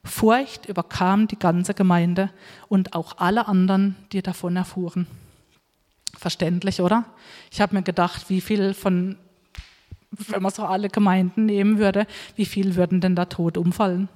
Furcht 0.03 0.67
überkam 0.67 1.27
die 1.27 1.37
ganze 1.37 1.73
Gemeinde 1.73 2.29
und 2.69 2.93
auch 2.93 3.17
alle 3.17 3.47
anderen, 3.47 3.95
die 4.13 4.21
davon 4.21 4.55
erfuhren. 4.55 5.07
Verständlich, 6.17 6.81
oder? 6.81 7.05
Ich 7.51 7.61
habe 7.61 7.75
mir 7.75 7.83
gedacht, 7.83 8.29
wie 8.29 8.41
viel 8.41 8.73
von, 8.73 9.17
wenn 10.11 10.41
man 10.41 10.51
so 10.51 10.63
alle 10.63 10.89
Gemeinden 10.89 11.45
nehmen 11.45 11.77
würde, 11.79 12.07
wie 12.35 12.45
viel 12.45 12.75
würden 12.75 13.01
denn 13.01 13.15
da 13.15 13.25
tot 13.25 13.57
umfallen? 13.57 14.07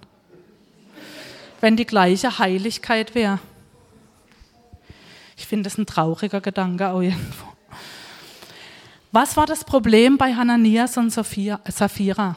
Wenn 1.60 1.76
die 1.76 1.86
gleiche 1.86 2.40
Heiligkeit 2.40 3.14
wäre. 3.14 3.40
Ich 5.38 5.48
finde 5.48 5.64
das 5.64 5.78
ein 5.78 5.86
trauriger 5.86 6.42
Gedanke 6.42 6.90
auch 6.90 7.02
irgendwo. 7.02 7.53
Was 9.14 9.38
war 9.38 9.46
das 9.46 9.64
Problem 9.64 10.18
bei 10.18 10.34
Hananias 10.34 10.98
und 10.98 11.12
Sapphira? 11.12 12.36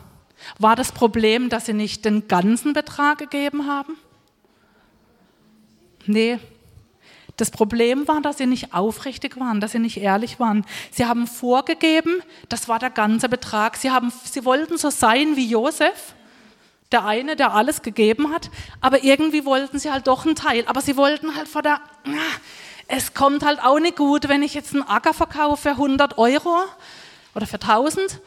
War 0.59 0.77
das 0.77 0.93
Problem, 0.93 1.49
dass 1.49 1.65
sie 1.65 1.73
nicht 1.73 2.05
den 2.05 2.29
ganzen 2.29 2.75
Betrag 2.75 3.17
gegeben 3.17 3.67
haben? 3.67 3.97
Nee. 6.05 6.39
Das 7.39 7.51
Problem 7.51 8.07
war, 8.09 8.21
dass 8.21 8.37
sie 8.37 8.45
nicht 8.45 8.75
aufrichtig 8.75 9.41
waren, 9.41 9.59
dass 9.59 9.73
sie 9.73 9.79
nicht 9.79 9.97
ehrlich 9.97 10.39
waren. 10.39 10.67
Sie 10.91 11.07
haben 11.07 11.27
vorgegeben, 11.27 12.21
das 12.51 12.69
war 12.69 12.79
der 12.79 12.91
ganze 12.91 13.31
Betrag. 13.31 13.79
Sie, 13.79 13.91
haben, 13.91 14.13
sie 14.25 14.45
wollten 14.45 14.77
so 14.77 14.91
sein 14.91 15.35
wie 15.35 15.47
Josef, 15.47 16.15
der 16.93 17.07
eine, 17.07 17.37
der 17.37 17.55
alles 17.55 17.81
gegeben 17.81 18.31
hat, 18.35 18.51
aber 18.83 19.03
irgendwie 19.03 19.47
wollten 19.47 19.79
sie 19.79 19.91
halt 19.91 20.07
doch 20.07 20.27
einen 20.27 20.37
Teil. 20.37 20.65
Aber 20.67 20.83
sie 20.83 20.99
wollten 20.99 21.37
halt 21.37 21.49
vor 21.49 21.63
der, 21.63 21.81
es 22.89 23.15
kommt 23.15 23.45
halt 23.45 23.63
auch 23.63 23.79
nicht 23.79 23.97
gut, 23.97 24.29
wenn 24.29 24.43
ich 24.43 24.55
jetzt 24.55 24.75
einen 24.75 24.83
Acker 24.83 25.15
verkaufe 25.15 25.63
für 25.63 25.71
100 25.71 26.19
Euro 26.19 26.57
oder 27.35 27.47
für 27.47 27.61
1000 27.61 28.21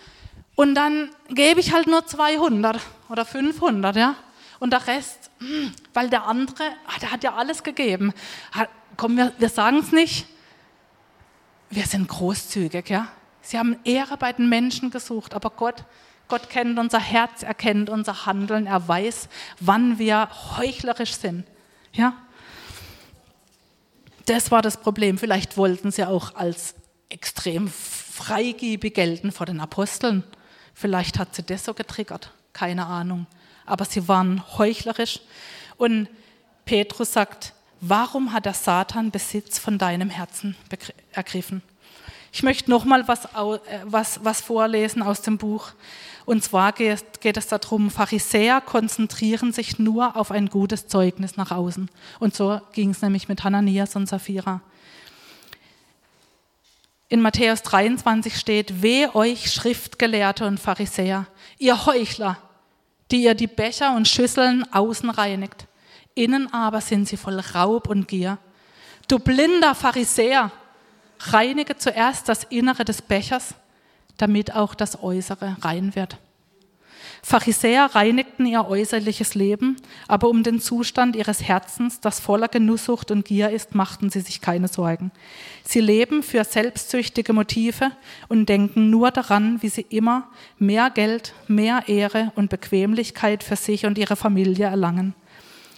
und 0.55 0.75
dann 0.75 1.09
gebe 1.29 1.59
ich 1.59 1.71
halt 1.73 1.87
nur 1.87 2.05
200 2.05 2.81
oder 3.07 3.25
500, 3.25 3.95
ja. 3.95 4.15
Und 4.59 4.71
der 4.71 4.85
Rest, 4.87 5.31
hm, 5.39 5.71
weil 5.93 6.09
der 6.09 6.25
andere, 6.25 6.63
ah, 6.85 6.99
der 7.01 7.11
hat 7.11 7.23
ja 7.23 7.35
alles 7.35 7.63
gegeben. 7.63 8.13
Komm, 8.97 9.15
wir, 9.15 9.31
wir 9.37 9.47
sagen 9.47 9.77
es 9.77 9.93
nicht. 9.93 10.27
Wir 11.69 11.85
sind 11.85 12.09
großzügig, 12.09 12.89
ja. 12.89 13.07
Sie 13.41 13.57
haben 13.57 13.77
Ehre 13.85 14.17
bei 14.17 14.33
den 14.33 14.49
Menschen 14.49 14.91
gesucht, 14.91 15.33
aber 15.33 15.51
Gott, 15.51 15.85
Gott 16.27 16.49
kennt 16.49 16.77
unser 16.77 16.99
Herz, 16.99 17.41
er 17.41 17.53
kennt 17.53 17.89
unser 17.89 18.25
Handeln, 18.25 18.67
er 18.67 18.85
weiß, 18.85 19.29
wann 19.61 19.97
wir 19.97 20.29
heuchlerisch 20.57 21.15
sind, 21.15 21.45
ja. 21.93 22.13
Das 24.29 24.51
war 24.51 24.61
das 24.61 24.77
Problem. 24.77 25.17
Vielleicht 25.17 25.57
wollten 25.57 25.89
sie 25.89 26.05
auch 26.05 26.35
als 26.35 26.75
extrem 27.09 27.67
freigebig 27.67 28.93
gelten 28.93 29.31
vor 29.31 29.47
den 29.47 29.59
Aposteln. 29.59 30.23
Vielleicht 30.75 31.17
hat 31.17 31.33
sie 31.33 31.41
das 31.41 31.65
so 31.65 31.73
getriggert, 31.73 32.31
keine 32.53 32.85
Ahnung. 32.85 33.25
Aber 33.65 33.85
sie 33.85 34.07
waren 34.07 34.43
heuchlerisch. 34.59 35.19
Und 35.77 36.09
Petrus 36.63 37.11
sagt, 37.11 37.53
warum 37.81 38.31
hat 38.31 38.45
der 38.45 38.53
Satan 38.53 39.09
Besitz 39.09 39.57
von 39.57 39.79
deinem 39.79 40.11
Herzen 40.11 40.55
ergriffen? 41.11 41.63
Ich 42.31 42.43
möchte 42.43 42.69
noch 42.69 42.85
mal 42.85 43.07
was, 43.07 43.25
äh, 43.25 43.79
was, 43.85 44.23
was 44.23 44.41
vorlesen 44.41 45.01
aus 45.01 45.23
dem 45.23 45.39
Buch. 45.39 45.71
Und 46.29 46.43
zwar 46.43 46.73
geht, 46.73 47.21
geht 47.21 47.37
es 47.37 47.47
darum, 47.47 47.89
Pharisäer 47.89 48.61
konzentrieren 48.61 49.51
sich 49.51 49.79
nur 49.79 50.15
auf 50.15 50.29
ein 50.29 50.45
gutes 50.47 50.87
Zeugnis 50.87 51.37
nach 51.37 51.49
außen. 51.49 51.89
Und 52.19 52.35
so 52.35 52.61
ging 52.71 52.91
es 52.91 53.01
nämlich 53.01 53.27
mit 53.29 53.43
Hananias 53.43 53.95
und 53.95 54.07
Sapphira. 54.07 54.61
In 57.07 57.23
Matthäus 57.23 57.63
23 57.63 58.37
steht, 58.37 58.83
weh 58.83 59.07
euch 59.15 59.51
Schriftgelehrte 59.51 60.45
und 60.45 60.59
Pharisäer, 60.59 61.25
ihr 61.57 61.87
Heuchler, 61.87 62.37
die 63.09 63.23
ihr 63.23 63.33
die 63.33 63.47
Becher 63.47 63.95
und 63.95 64.07
Schüsseln 64.07 64.71
außen 64.71 65.09
reinigt. 65.09 65.65
Innen 66.13 66.53
aber 66.53 66.81
sind 66.81 67.07
sie 67.07 67.17
voll 67.17 67.39
Raub 67.39 67.89
und 67.89 68.07
Gier. 68.07 68.37
Du 69.07 69.17
blinder 69.17 69.73
Pharisäer, 69.73 70.51
reinige 71.21 71.75
zuerst 71.77 72.29
das 72.29 72.43
Innere 72.43 72.85
des 72.85 73.01
Bechers, 73.01 73.55
damit 74.21 74.55
auch 74.55 74.75
das 74.75 75.01
Äußere 75.01 75.57
rein 75.61 75.95
wird. 75.95 76.17
Pharisäer 77.21 77.85
reinigten 77.95 78.45
ihr 78.45 78.65
äußerliches 78.65 79.35
Leben, 79.35 79.77
aber 80.07 80.29
um 80.29 80.43
den 80.43 80.61
Zustand 80.61 81.15
ihres 81.15 81.43
Herzens, 81.43 81.99
das 81.99 82.19
voller 82.19 82.47
Genusssucht 82.47 83.11
und 83.11 83.25
Gier 83.25 83.49
ist, 83.49 83.75
machten 83.75 84.09
sie 84.09 84.21
sich 84.21 84.41
keine 84.41 84.67
Sorgen. 84.67 85.11
Sie 85.63 85.81
leben 85.81 86.23
für 86.23 86.43
selbstsüchtige 86.43 87.33
Motive 87.33 87.91
und 88.29 88.47
denken 88.47 88.89
nur 88.89 89.11
daran, 89.11 89.61
wie 89.61 89.69
sie 89.69 89.85
immer 89.89 90.29
mehr 90.57 90.89
Geld, 90.89 91.33
mehr 91.47 91.83
Ehre 91.87 92.31
und 92.35 92.49
Bequemlichkeit 92.49 93.43
für 93.43 93.57
sich 93.57 93.85
und 93.85 93.97
ihre 93.97 94.15
Familie 94.15 94.65
erlangen. 94.65 95.13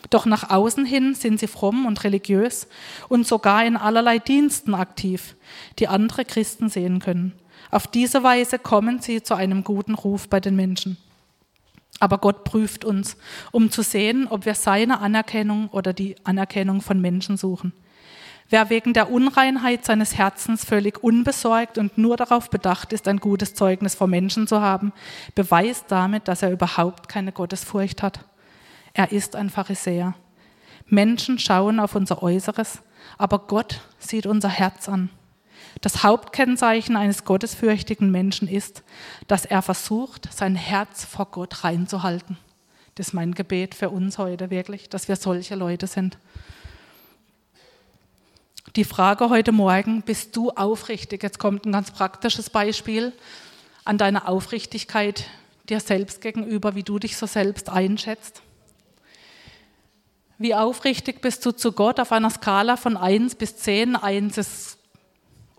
Doch 0.10 0.26
nach 0.26 0.50
außen 0.50 0.86
hin 0.86 1.16
sind 1.16 1.40
sie 1.40 1.48
fromm 1.48 1.86
und 1.86 2.04
religiös 2.04 2.68
und 3.08 3.26
sogar 3.26 3.66
in 3.66 3.78
allerlei 3.78 4.20
Diensten 4.20 4.74
aktiv, 4.74 5.36
die 5.80 5.88
andere 5.88 6.26
Christen 6.26 6.70
sehen 6.70 7.00
können. 7.00 7.34
Auf 7.72 7.88
diese 7.88 8.22
Weise 8.22 8.60
kommen 8.60 9.00
sie 9.00 9.24
zu 9.24 9.34
einem 9.34 9.64
guten 9.64 9.96
Ruf 9.96 10.28
bei 10.28 10.40
den 10.40 10.56
Menschen. 10.56 10.98
Aber 12.00 12.18
Gott 12.18 12.44
prüft 12.44 12.84
uns, 12.84 13.16
um 13.52 13.72
zu 13.72 13.82
sehen, 13.82 14.28
ob 14.30 14.46
wir 14.46 14.56
seine 14.56 15.00
Anerkennung 15.00 15.70
oder 15.70 15.94
die 15.94 16.16
Anerkennung 16.24 16.82
von 16.82 17.00
Menschen 17.00 17.38
suchen. 17.38 17.74
Wer 18.50 18.70
wegen 18.70 18.92
der 18.92 19.10
Unreinheit 19.10 19.86
seines 19.86 20.18
Herzens 20.18 20.66
völlig 20.66 21.02
unbesorgt 21.02 21.78
und 21.78 21.98
nur 21.98 22.18
darauf 22.18 22.50
bedacht 22.50 22.92
ist, 22.92 23.08
ein 23.08 23.20
gutes 23.20 23.54
Zeugnis 23.54 23.96
vor 23.96 24.08
Menschen 24.08 24.46
zu 24.46 24.60
haben, 24.60 24.92
beweist 25.36 25.86
damit, 25.88 26.28
dass 26.28 26.42
er 26.42 26.52
überhaupt 26.52 27.08
keine 27.08 27.32
Gottesfurcht 27.32 28.04
hat. 28.04 28.26
Er 28.94 29.14
ist 29.14 29.38
ein 29.38 29.50
Pharisäer. 29.50 30.16
Menschen 30.88 31.40
schauen 31.40 31.80
auf 31.80 31.96
unser 31.96 32.22
Äußeres, 32.22 32.82
aber 33.18 33.40
Gott 33.40 33.80
sieht 34.00 34.26
unser 34.26 34.50
Herz 34.50 34.90
an. 34.90 35.10
Das 35.82 36.04
Hauptkennzeichen 36.04 36.96
eines 36.96 37.26
gottesfürchtigen 37.26 38.12
Menschen 38.12 38.48
ist, 38.48 38.84
dass 39.28 39.46
er 39.46 39.64
versucht, 39.64 40.30
sein 40.32 40.56
Herz 40.56 41.06
vor 41.06 41.26
Gott 41.26 41.64
reinzuhalten. 41.64 42.38
Das 42.96 43.08
ist 43.08 43.14
mein 43.14 43.34
Gebet 43.34 43.74
für 43.74 43.90
uns 43.90 44.20
heute 44.20 44.52
wirklich, 44.52 44.90
dass 44.90 45.08
wir 45.08 45.16
solche 45.16 45.56
Leute 45.56 45.88
sind. 45.88 46.20
Die 48.76 48.84
Frage 48.84 49.30
heute 49.30 49.52
Morgen, 49.52 50.04
bist 50.04 50.36
du 50.36 50.52
aufrichtig? 50.52 51.24
Jetzt 51.24 51.40
kommt 51.40 51.66
ein 51.66 51.72
ganz 51.72 51.92
praktisches 51.92 52.52
Beispiel 52.52 53.12
an 53.84 53.98
deiner 53.98 54.30
Aufrichtigkeit 54.30 55.26
dir 55.68 55.80
selbst 55.80 56.22
gegenüber, 56.22 56.76
wie 56.76 56.84
du 56.84 57.00
dich 57.00 57.18
so 57.18 57.26
selbst 57.26 57.70
einschätzt. 57.70 58.44
Wie 60.38 60.54
aufrichtig 60.54 61.22
bist 61.22 61.46
du 61.46 61.52
zu 61.52 61.72
Gott 61.72 62.00
auf 62.00 62.12
einer 62.12 62.30
Skala 62.30 62.78
von 62.78 62.98
1 62.98 63.36
bis 63.36 63.58
10? 63.58 63.96
1 63.96 64.38
ist 64.38 64.78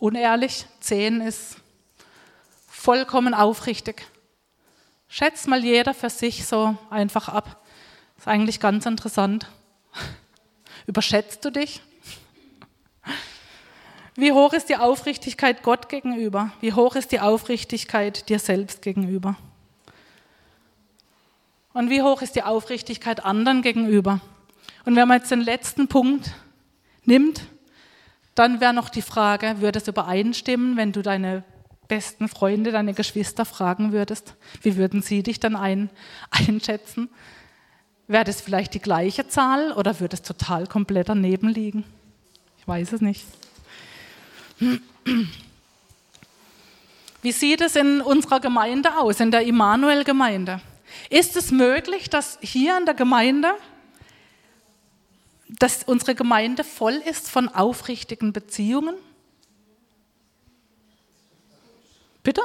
unehrlich, 0.02 0.66
zehn 0.80 1.20
ist 1.20 1.58
vollkommen 2.66 3.34
aufrichtig. 3.34 4.04
Schätzt 5.06 5.46
mal 5.46 5.62
jeder 5.62 5.94
für 5.94 6.10
sich 6.10 6.44
so 6.44 6.76
einfach 6.90 7.28
ab. 7.28 7.62
Ist 8.18 8.26
eigentlich 8.26 8.58
ganz 8.58 8.84
interessant. 8.84 9.46
Überschätzt 10.86 11.44
du 11.44 11.50
dich? 11.50 11.82
Wie 14.16 14.32
hoch 14.32 14.52
ist 14.54 14.68
die 14.70 14.76
Aufrichtigkeit 14.76 15.62
Gott 15.62 15.88
gegenüber? 15.88 16.52
Wie 16.60 16.72
hoch 16.72 16.96
ist 16.96 17.12
die 17.12 17.20
Aufrichtigkeit 17.20 18.28
dir 18.28 18.40
selbst 18.40 18.82
gegenüber? 18.82 19.36
Und 21.74 21.88
wie 21.88 22.02
hoch 22.02 22.20
ist 22.20 22.34
die 22.34 22.42
Aufrichtigkeit 22.42 23.24
anderen 23.24 23.62
gegenüber? 23.62 24.20
Und 24.84 24.96
wenn 24.96 25.06
man 25.06 25.18
jetzt 25.18 25.30
den 25.30 25.40
letzten 25.40 25.86
Punkt 25.86 26.32
nimmt, 27.04 27.46
dann 28.34 28.60
wäre 28.60 28.72
noch 28.72 28.88
die 28.88 29.02
Frage, 29.02 29.60
würde 29.60 29.78
es 29.78 29.88
übereinstimmen, 29.88 30.76
wenn 30.76 30.92
du 30.92 31.02
deine 31.02 31.44
besten 31.88 32.28
Freunde, 32.28 32.72
deine 32.72 32.94
Geschwister 32.94 33.44
fragen 33.44 33.92
würdest? 33.92 34.34
Wie 34.62 34.76
würden 34.76 35.02
sie 35.02 35.22
dich 35.22 35.40
dann 35.40 35.56
ein, 35.56 35.90
einschätzen? 36.30 37.10
Wäre 38.08 38.24
das 38.24 38.40
vielleicht 38.40 38.74
die 38.74 38.80
gleiche 38.80 39.28
Zahl 39.28 39.72
oder 39.72 40.00
würde 40.00 40.14
es 40.14 40.22
total 40.22 40.66
komplett 40.66 41.08
daneben 41.08 41.48
liegen? 41.48 41.84
Ich 42.58 42.66
weiß 42.66 42.92
es 42.92 43.00
nicht. 43.00 43.24
Wie 47.22 47.32
sieht 47.32 47.60
es 47.60 47.76
in 47.76 48.00
unserer 48.00 48.40
Gemeinde 48.40 48.98
aus, 48.98 49.20
in 49.20 49.30
der 49.30 49.42
Immanuel-Gemeinde? 49.42 50.60
Ist 51.10 51.36
es 51.36 51.50
möglich, 51.50 52.10
dass 52.10 52.38
hier 52.40 52.76
in 52.78 52.84
der 52.84 52.94
Gemeinde 52.94 53.54
dass 55.58 55.82
unsere 55.84 56.14
Gemeinde 56.14 56.64
voll 56.64 56.94
ist 56.94 57.28
von 57.28 57.48
aufrichtigen 57.48 58.32
Beziehungen? 58.32 58.94
Bitte? 62.22 62.42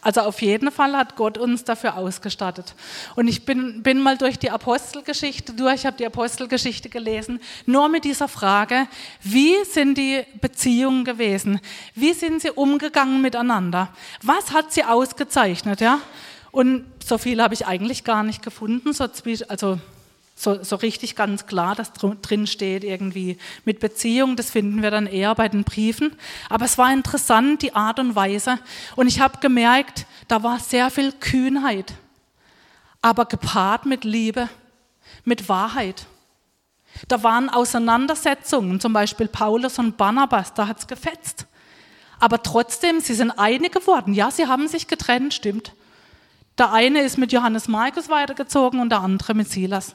Also 0.00 0.20
auf 0.20 0.40
jeden 0.42 0.70
Fall 0.70 0.96
hat 0.96 1.16
Gott 1.16 1.38
uns 1.38 1.64
dafür 1.64 1.96
ausgestattet. 1.96 2.74
Und 3.16 3.26
ich 3.26 3.44
bin, 3.44 3.82
bin 3.82 4.00
mal 4.00 4.16
durch 4.16 4.38
die 4.38 4.50
Apostelgeschichte 4.50 5.52
durch, 5.52 5.84
habe 5.84 5.96
die 5.96 6.06
Apostelgeschichte 6.06 6.88
gelesen, 6.88 7.40
nur 7.66 7.88
mit 7.88 8.04
dieser 8.04 8.28
Frage, 8.28 8.86
wie 9.22 9.56
sind 9.64 9.98
die 9.98 10.24
Beziehungen 10.40 11.04
gewesen? 11.04 11.60
Wie 11.94 12.12
sind 12.12 12.42
sie 12.42 12.50
umgegangen 12.50 13.20
miteinander? 13.20 13.92
Was 14.22 14.52
hat 14.52 14.72
sie 14.72 14.84
ausgezeichnet? 14.84 15.80
Ja? 15.80 16.00
Und 16.52 16.86
so 17.04 17.18
viel 17.18 17.42
habe 17.42 17.54
ich 17.54 17.66
eigentlich 17.66 18.04
gar 18.04 18.22
nicht 18.22 18.42
gefunden, 18.42 18.92
so, 18.92 19.08
also 19.48 19.78
so, 20.38 20.62
so 20.62 20.76
richtig 20.76 21.16
ganz 21.16 21.46
klar, 21.46 21.74
dass 21.74 21.92
drin 21.92 22.46
steht 22.46 22.84
irgendwie 22.84 23.38
mit 23.64 23.80
Beziehung. 23.80 24.36
Das 24.36 24.50
finden 24.50 24.82
wir 24.82 24.92
dann 24.92 25.06
eher 25.06 25.34
bei 25.34 25.48
den 25.48 25.64
Briefen. 25.64 26.14
Aber 26.48 26.64
es 26.64 26.78
war 26.78 26.92
interessant, 26.92 27.62
die 27.62 27.74
Art 27.74 27.98
und 27.98 28.14
Weise. 28.14 28.58
Und 28.94 29.08
ich 29.08 29.20
habe 29.20 29.40
gemerkt, 29.40 30.06
da 30.28 30.44
war 30.44 30.60
sehr 30.60 30.90
viel 30.90 31.10
Kühnheit, 31.12 31.94
aber 33.02 33.24
gepaart 33.24 33.84
mit 33.84 34.04
Liebe, 34.04 34.48
mit 35.24 35.48
Wahrheit. 35.48 36.06
Da 37.08 37.22
waren 37.24 37.48
Auseinandersetzungen, 37.48 38.80
zum 38.80 38.92
Beispiel 38.92 39.26
Paulus 39.26 39.78
und 39.80 39.96
Barnabas, 39.96 40.54
da 40.54 40.68
hat 40.68 40.78
es 40.78 40.86
gefetzt. 40.86 41.46
Aber 42.20 42.42
trotzdem, 42.42 43.00
sie 43.00 43.14
sind 43.14 43.32
einig 43.32 43.72
geworden. 43.72 44.14
Ja, 44.14 44.30
sie 44.30 44.46
haben 44.46 44.68
sich 44.68 44.86
getrennt, 44.86 45.34
stimmt. 45.34 45.72
Der 46.58 46.72
eine 46.72 47.02
ist 47.02 47.18
mit 47.18 47.32
Johannes 47.32 47.68
Markus 47.68 48.08
weitergezogen 48.08 48.80
und 48.80 48.90
der 48.90 49.00
andere 49.00 49.34
mit 49.34 49.48
Silas. 49.48 49.94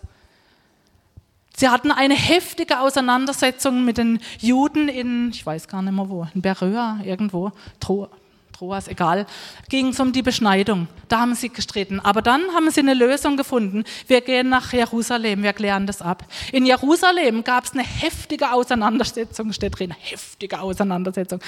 Sie 1.55 1.69
hatten 1.69 1.91
eine 1.91 2.15
heftige 2.15 2.79
Auseinandersetzung 2.79 3.85
mit 3.85 3.97
den 3.97 4.19
Juden 4.39 4.89
in, 4.89 5.29
ich 5.29 5.45
weiß 5.45 5.67
gar 5.67 5.81
nicht 5.81 5.93
mehr 5.93 6.09
wo, 6.09 6.27
in 6.33 6.41
Beröa, 6.41 6.99
irgendwo, 7.03 7.51
Tro, 7.79 8.09
Troas, 8.53 8.87
egal, 8.87 9.25
ging 9.69 9.89
es 9.89 9.99
um 9.99 10.13
die 10.13 10.21
Beschneidung. 10.21 10.87
Da 11.09 11.19
haben 11.19 11.35
sie 11.35 11.49
gestritten. 11.49 11.99
Aber 11.99 12.21
dann 12.21 12.41
haben 12.55 12.71
sie 12.71 12.79
eine 12.79 12.93
Lösung 12.93 13.35
gefunden. 13.35 13.83
Wir 14.07 14.21
gehen 14.21 14.49
nach 14.49 14.73
Jerusalem, 14.73 15.43
wir 15.43 15.53
klären 15.53 15.85
das 15.85 16.01
ab. 16.01 16.25
In 16.51 16.65
Jerusalem 16.65 17.43
gab 17.43 17.65
es 17.65 17.73
eine 17.73 17.83
heftige 17.83 18.51
Auseinandersetzung, 18.51 19.51
steht 19.53 19.77
drin, 19.77 19.93
heftige 19.99 20.61
Auseinandersetzung 20.61 21.39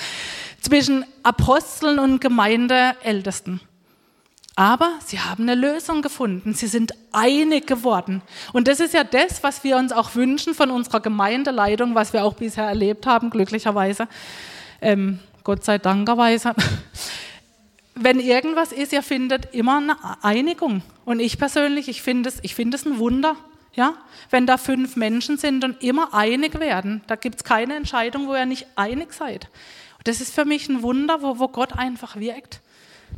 zwischen 0.62 1.06
Aposteln 1.24 2.00
und 2.00 2.20
Gemeindeältesten. 2.20 3.62
Aber 4.56 4.94
sie 5.06 5.20
haben 5.20 5.44
eine 5.44 5.56
Lösung 5.56 6.02
gefunden. 6.02 6.54
Sie 6.54 6.68
sind 6.68 6.94
einig 7.12 7.68
geworden. 7.68 8.22
Und 8.54 8.70
das 8.70 8.80
ist 8.80 8.94
ja 8.94 9.04
das, 9.04 9.44
was 9.44 9.64
wir 9.66 9.76
uns 9.76 9.92
auch 9.92 10.16
wünschen 10.16 10.54
von 10.54 10.72
unserer 10.72 11.02
Gemeindeleitung, 11.02 11.94
was 11.94 12.14
wir 12.14 12.24
auch 12.24 12.36
bisher 12.36 12.64
erlebt 12.64 13.06
haben, 13.06 13.30
glücklicherweise. 13.30 14.08
Ähm, 14.82 15.20
Gott 15.44 15.66
sei 15.66 15.78
Dankerweise. 15.78 16.54
Wenn 17.96 18.20
irgendwas 18.20 18.72
ist, 18.72 18.94
ihr 18.94 19.04
findet 19.04 19.54
immer 19.54 19.78
eine 19.78 20.24
Einigung. 20.24 20.84
Und 21.04 21.20
ich 21.20 21.38
persönlich, 21.38 21.90
ich 21.90 22.02
finde 22.02 22.30
es, 22.30 22.40
ich 22.42 22.56
finde 22.56 22.78
es 22.78 22.86
ein 22.86 22.98
Wunder, 22.98 23.36
ja, 23.74 23.94
wenn 24.30 24.48
da 24.48 24.58
fünf 24.58 24.96
Menschen 24.96 25.38
sind 25.38 25.64
und 25.64 25.84
immer 25.84 26.14
einig 26.14 26.60
werden. 26.60 27.04
Da 27.08 27.16
gibt 27.16 27.38
es 27.38 27.44
keine 27.44 27.76
Entscheidung, 27.76 28.28
wo 28.28 28.36
ihr 28.36 28.46
nicht 28.46 28.68
einig 28.76 29.14
seid. 29.14 29.50
Und 29.98 30.08
das 30.08 30.22
ist 30.22 30.34
für 30.34 30.46
mich 30.46 30.70
ein 30.70 30.82
Wunder, 30.82 31.22
wo, 31.22 31.40
wo 31.40 31.50
Gott 31.50 31.74
einfach 31.74 32.16
wirkt. 32.16 32.62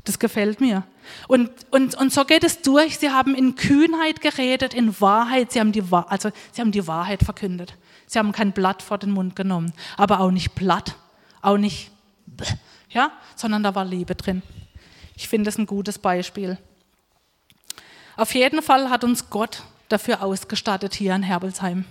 Das 0.04 0.20
gefällt 0.20 0.62
mir. 0.62 0.84
Und, 1.28 1.50
und, 1.72 1.96
und 1.96 2.14
so 2.14 2.26
geht 2.26 2.44
es 2.44 2.62
durch. 2.62 2.98
Sie 2.98 3.10
haben 3.10 3.36
in 3.36 3.56
Kühnheit 3.56 4.22
geredet, 4.22 4.74
in 4.74 5.00
Wahrheit. 5.02 5.52
Sie 5.52 5.60
haben, 5.60 5.72
die, 5.72 5.84
also, 5.92 6.32
sie 6.52 6.62
haben 6.62 6.72
die 6.72 6.88
Wahrheit 6.88 7.24
verkündet. 7.24 7.76
Sie 8.06 8.20
haben 8.20 8.32
kein 8.32 8.54
Blatt 8.54 8.82
vor 8.82 8.98
den 8.98 9.12
Mund 9.12 9.36
genommen, 9.36 9.74
aber 9.98 10.22
auch 10.22 10.32
nicht 10.32 10.56
platt, 10.56 10.96
auch 11.42 11.58
nicht 11.58 11.92
ja, 12.90 13.12
sondern 13.36 13.64
da 13.64 13.76
war 13.76 13.86
Liebe 13.86 14.16
drin. 14.16 14.42
Ich 15.16 15.28
finde 15.28 15.50
es 15.50 15.58
ein 15.58 15.66
gutes 15.66 16.00
Beispiel. 16.00 16.58
Auf 18.16 18.34
jeden 18.34 18.62
Fall 18.62 18.90
hat 18.90 19.04
uns 19.04 19.30
Gott 19.30 19.64
dafür 19.90 20.24
ausgestattet 20.24 20.94
hier 20.96 21.14
in 21.16 21.24
Herbelsheim. 21.24 21.86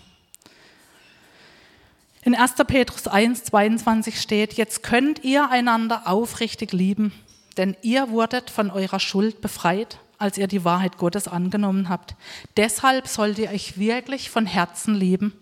In 2.23 2.35
1. 2.35 2.55
Petrus 2.67 3.07
1, 3.07 3.45
22 3.45 4.21
steht, 4.21 4.55
jetzt 4.55 4.83
könnt 4.83 5.23
ihr 5.23 5.49
einander 5.49 6.09
aufrichtig 6.09 6.73
lieben, 6.73 7.13
denn 7.57 7.77
ihr 7.83 8.11
wurdet 8.11 8.51
von 8.51 8.71
eurer 8.71 9.01
Schuld 9.01 9.41
befreit, 9.41 9.99
als 10.19 10.39
ihr 10.39 10.47
die 10.47 10.65
Wahrheit 10.65 10.99
Gottes 10.99 11.29
angenommen 11.29 11.89
habt. 11.89 12.15
Deshalb 12.57 13.09
sollt 13.09 13.39
ihr 13.39 13.51
euch 13.51 13.79
wirklich 13.79 14.31
von 14.31 14.47
Herzen 14.47 14.95
lieben. 14.95 15.33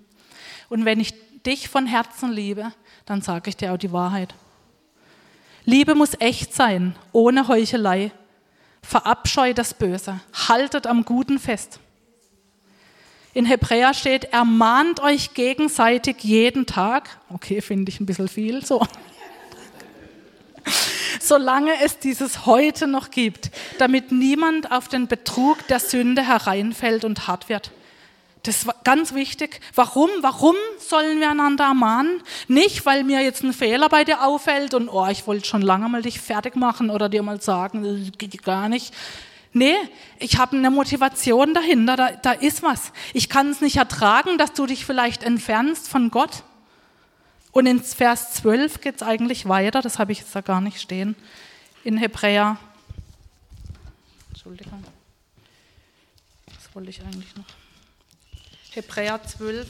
Und 0.69 0.85
wenn 0.85 1.01
ich 1.01 1.15
dich 1.45 1.69
von 1.69 1.87
Herzen 1.87 2.33
liebe, 2.33 2.73
dann 3.07 3.21
sage 3.23 3.51
ich 3.51 3.57
dir 3.57 3.73
auch 3.73 3.79
die 3.79 3.93
Wahrheit. 3.93 4.35
Liebe 5.65 5.95
muss 5.95 6.15
echt 6.19 6.55
sein, 6.55 6.95
ohne 7.13 7.49
Heuchelei. 7.49 8.13
Verabscheut 8.83 9.57
das 9.57 9.73
Böse, 9.75 10.21
haltet 10.49 10.87
am 10.87 11.05
Guten 11.05 11.39
fest. 11.39 11.81
In 13.33 13.47
Hebräer 13.47 13.95
steht, 13.95 14.25
ermahnt 14.25 15.01
euch 15.01 15.35
gegenseitig 15.35 16.23
jeden 16.23 16.67
Tag. 16.67 17.19
Okay, 17.31 17.61
finde 17.61 17.91
ich 17.91 17.99
ein 17.99 18.07
bisschen 18.07 18.29
viel 18.29 18.65
so. 18.65 18.87
Solange 21.21 21.73
es 21.83 21.99
dieses 21.99 22.47
heute 22.47 22.87
noch 22.87 23.11
gibt, 23.11 23.51
damit 23.79 24.13
niemand 24.13 24.71
auf 24.71 24.89
den 24.89 25.07
Betrug 25.07 25.67
der 25.69 25.81
Sünde 25.81 26.27
hereinfällt 26.27 27.05
und 27.05 27.27
hart 27.27 27.49
wird. 27.49 27.71
Das 28.45 28.63
ist 28.63 28.85
ganz 28.85 29.15
wichtig. 29.15 29.61
Warum? 29.75 30.11
Warum 30.21 30.55
sollen 30.79 31.19
wir 31.19 31.31
einander 31.31 31.65
ermahnen? 31.65 32.23
Nicht, 32.47 32.85
weil 32.85 33.03
mir 33.03 33.23
jetzt 33.23 33.43
ein 33.43 33.55
Fehler 33.55 33.89
bei 33.89 34.05
dir 34.05 34.23
auffällt 34.23 34.75
und 34.75 34.89
oh, 34.91 35.07
ich 35.09 35.27
wollte 35.27 35.47
schon 35.47 35.63
lange 35.63 35.89
mal 35.89 36.03
dich 36.03 36.21
fertig 36.21 36.55
machen 36.55 36.91
oder 36.91 37.09
dir 37.09 37.23
mal 37.23 37.41
sagen, 37.41 38.13
geht 38.19 38.43
gar 38.43 38.69
nicht. 38.69 38.93
Nee, 39.55 39.77
ich 40.19 40.37
habe 40.37 40.57
eine 40.57 40.71
Motivation 40.71 41.55
dahinter, 41.55 41.97
da, 41.97 42.11
da 42.11 42.33
ist 42.33 42.63
was. 42.63 42.93
Ich 43.15 43.29
kann 43.29 43.51
es 43.51 43.61
nicht 43.61 43.77
ertragen, 43.77 44.37
dass 44.37 44.53
du 44.53 44.67
dich 44.67 44.85
vielleicht 44.85 45.23
entfernst 45.23 45.89
von 45.89 46.11
Gott. 46.11 46.43
Und 47.55 47.67
in 47.67 47.81
Vers 47.81 48.35
12 48.35 48.81
geht 48.81 48.97
es 48.97 49.03
eigentlich 49.05 49.49
weiter, 49.49 49.81
das 49.81 50.01
habe 50.01 50.11
ich 50.11 50.19
jetzt 50.19 50.35
da 50.35 50.41
gar 50.41 50.61
nicht 50.61 50.81
stehen, 50.81 51.15
in 51.85 51.97
Hebräer. 51.97 52.59
Entschuldigung, 54.31 54.83
was 56.47 56.75
wollte 56.75 56.91
ich 56.91 57.01
eigentlich 57.01 57.35
noch? 57.37 57.45
Hebräer 58.73 59.23
12. 59.23 59.69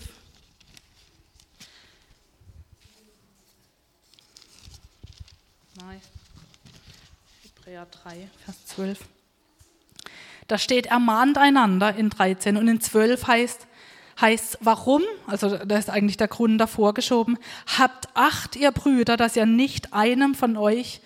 Nein. 5.75 6.01
Hebräer 7.42 7.85
3, 7.85 8.29
Vers 8.47 8.66
12. 8.66 9.01
Da 10.49 10.57
steht, 10.57 10.87
ermahnt 10.87 11.37
einander 11.37 11.94
in 11.94 12.09
13 12.09 12.57
und 12.57 12.66
in 12.66 12.81
12 12.81 13.27
heißt, 13.27 13.66
heißt 14.20 14.59
warum, 14.61 15.03
also 15.27 15.57
da 15.57 15.79
ist 15.79 15.90
eigentlich 15.90 16.16
der 16.16 16.29
Grund 16.29 16.61
davor 16.61 16.94
geschoben, 16.94 17.38
habt 17.79 18.09
Acht, 18.14 18.57
ihr 18.57 18.70
Brüder, 18.70 19.16
dass 19.16 19.37
ihr 19.37 19.46
nicht 19.46 19.92
einem 19.92 20.35
von 20.35 20.57
euch 20.57 21.00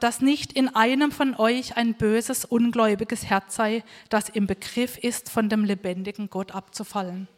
dass 0.00 0.22
nicht 0.22 0.54
in 0.54 0.74
einem 0.74 1.12
von 1.12 1.34
euch 1.34 1.76
ein 1.76 1.92
böses, 1.92 2.46
ungläubiges 2.46 3.26
Herz 3.26 3.54
sei, 3.54 3.84
das 4.08 4.30
im 4.30 4.46
Begriff 4.46 4.96
ist, 4.96 5.28
von 5.30 5.50
dem 5.50 5.62
lebendigen 5.62 6.30
Gott 6.30 6.52
abzufallen. 6.52 7.28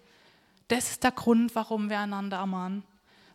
Das 0.68 0.90
ist 0.90 1.02
der 1.02 1.10
Grund, 1.10 1.56
warum 1.56 1.90
wir 1.90 1.98
einander 1.98 2.36
ermahnen, 2.36 2.84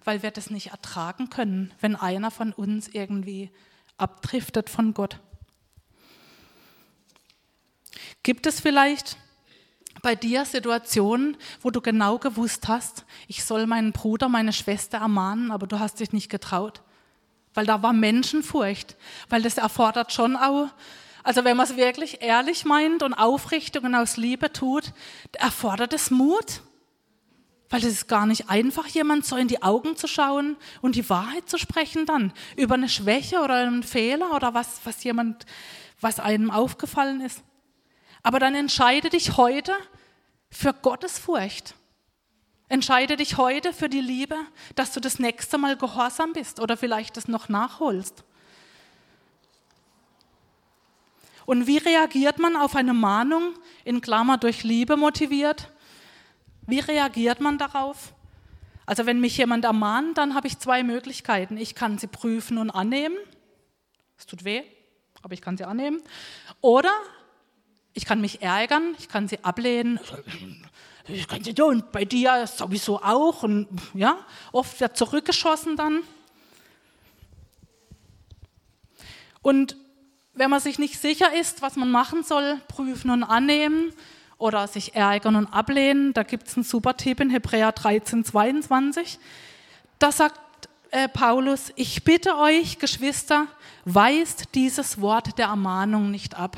weil 0.05 0.23
wir 0.23 0.31
das 0.31 0.49
nicht 0.49 0.67
ertragen 0.67 1.29
können, 1.29 1.73
wenn 1.81 1.97
einer 1.97 2.31
von 2.31 2.53
uns 2.53 2.87
irgendwie 2.87 3.51
abdriftet 3.97 4.69
von 4.69 4.93
Gott. 4.93 5.19
Gibt 8.23 8.45
es 8.45 8.61
vielleicht 8.61 9.17
bei 10.01 10.15
dir 10.15 10.45
Situationen, 10.45 11.37
wo 11.61 11.71
du 11.71 11.81
genau 11.81 12.17
gewusst 12.19 12.67
hast, 12.67 13.05
ich 13.27 13.43
soll 13.43 13.65
meinen 13.65 13.91
Bruder, 13.91 14.29
meine 14.29 14.53
Schwester 14.53 14.99
ermahnen, 14.99 15.51
aber 15.51 15.67
du 15.67 15.79
hast 15.79 15.99
dich 15.99 16.13
nicht 16.13 16.29
getraut? 16.29 16.81
weil 17.55 17.65
da 17.65 17.81
war 17.81 17.93
Menschenfurcht, 17.93 18.95
weil 19.29 19.41
das 19.41 19.57
erfordert 19.57 20.13
schon 20.13 20.35
auch, 20.35 20.67
also 21.23 21.43
wenn 21.43 21.57
man 21.57 21.65
es 21.65 21.75
wirklich 21.75 22.21
ehrlich 22.21 22.65
meint 22.65 23.01
und 23.01 23.15
aufrichtig 23.15 23.83
und 23.83 23.95
aus 23.95 24.17
Liebe 24.17 24.53
tut, 24.53 24.93
erfordert 25.31 25.93
es 25.93 26.11
Mut, 26.11 26.61
weil 27.69 27.79
es 27.79 27.87
ist 27.87 28.07
gar 28.07 28.27
nicht 28.27 28.49
einfach, 28.49 28.85
jemand 28.87 29.25
so 29.25 29.35
in 29.35 29.47
die 29.47 29.63
Augen 29.63 29.95
zu 29.95 30.07
schauen 30.07 30.55
und 30.81 30.95
die 30.95 31.09
Wahrheit 31.09 31.49
zu 31.49 31.57
sprechen 31.57 32.05
dann 32.05 32.31
über 32.55 32.75
eine 32.75 32.89
Schwäche 32.89 33.39
oder 33.39 33.55
einen 33.55 33.81
Fehler 33.81 34.35
oder 34.35 34.53
was, 34.53 34.81
was 34.83 35.03
jemand, 35.03 35.47
was 35.99 36.19
einem 36.19 36.51
aufgefallen 36.51 37.21
ist. 37.21 37.41
Aber 38.25 38.39
dann 38.39 38.55
entscheide 38.55 39.09
dich 39.09 39.37
heute 39.37 39.73
für 40.49 40.73
Gottes 40.73 41.19
Furcht 41.19 41.75
Entscheide 42.67 43.15
dich 43.15 43.37
heute 43.37 43.73
für 43.73 43.89
die 43.89 44.01
Liebe, 44.01 44.35
dass 44.73 44.91
du 44.91 44.99
das 44.99 45.19
nächste 45.19 45.57
Mal 45.57 45.77
gehorsam 45.77 46.33
bist 46.33 46.59
oder 46.59 46.77
vielleicht 46.77 47.15
das 47.15 47.27
noch 47.27 47.47
nachholst. 47.47 48.23
Und 51.45 51.67
wie 51.67 51.77
reagiert 51.77 52.39
man 52.39 52.55
auf 52.55 52.75
eine 52.75 52.95
Mahnung, 52.95 53.53
in 53.83 54.01
Klammer 54.01 54.39
durch 54.39 54.63
Liebe 54.63 54.97
motiviert? 54.97 55.71
Wie 56.65 56.79
reagiert 56.79 57.39
man 57.39 57.59
darauf? 57.59 58.15
Also 58.87 59.05
wenn 59.05 59.19
mich 59.19 59.37
jemand 59.37 59.63
ermahnt, 59.63 60.17
dann 60.17 60.33
habe 60.33 60.47
ich 60.47 60.57
zwei 60.57 60.81
Möglichkeiten. 60.81 61.57
Ich 61.57 61.75
kann 61.75 61.99
sie 61.99 62.07
prüfen 62.07 62.57
und 62.57 62.71
annehmen. 62.71 63.17
Es 64.17 64.25
tut 64.25 64.43
weh, 64.43 64.63
aber 65.21 65.35
ich 65.35 65.41
kann 65.41 65.55
sie 65.55 65.65
annehmen. 65.65 66.01
Oder 66.61 66.91
ich 67.95 68.05
kann 68.05 68.21
mich 68.21 68.43
ärgern, 68.43 68.95
ich 68.99 69.09
kann 69.09 69.27
sie 69.27 69.43
ablehnen 69.43 69.99
ich 71.07 71.27
kann 71.27 71.41
ja, 71.43 71.63
und 71.65 71.91
bei 71.91 72.03
dir 72.03 72.47
sowieso 72.47 73.01
auch. 73.01 73.43
Und 73.43 73.67
ja, 73.93 74.17
oft 74.51 74.79
wird 74.79 74.97
zurückgeschossen 74.97 75.75
dann. 75.75 76.01
Und 79.41 79.77
wenn 80.33 80.49
man 80.49 80.59
sich 80.59 80.79
nicht 80.79 80.99
sicher 80.99 81.33
ist, 81.33 81.61
was 81.61 81.75
man 81.75 81.91
machen 81.91 82.23
soll, 82.23 82.59
prüfen 82.67 83.11
und 83.11 83.23
annehmen 83.23 83.93
oder 84.37 84.67
sich 84.67 84.95
ärgern 84.95 85.35
und 85.35 85.47
ablehnen, 85.47 86.13
da 86.13 86.23
gibt 86.23 86.47
es 86.47 86.55
einen 86.55 86.63
super 86.63 86.97
Tipp 86.97 87.19
in 87.19 87.29
Hebräer 87.29 87.71
13, 87.71 88.25
22. 88.25 89.19
Da 89.99 90.11
sagt 90.11 90.39
äh, 90.89 91.07
Paulus, 91.07 91.71
ich 91.75 92.03
bitte 92.03 92.35
euch, 92.37 92.79
Geschwister, 92.79 93.47
weist 93.85 94.55
dieses 94.55 94.99
Wort 94.99 95.37
der 95.37 95.47
Ermahnung 95.47 96.09
nicht 96.09 96.35
ab. 96.35 96.57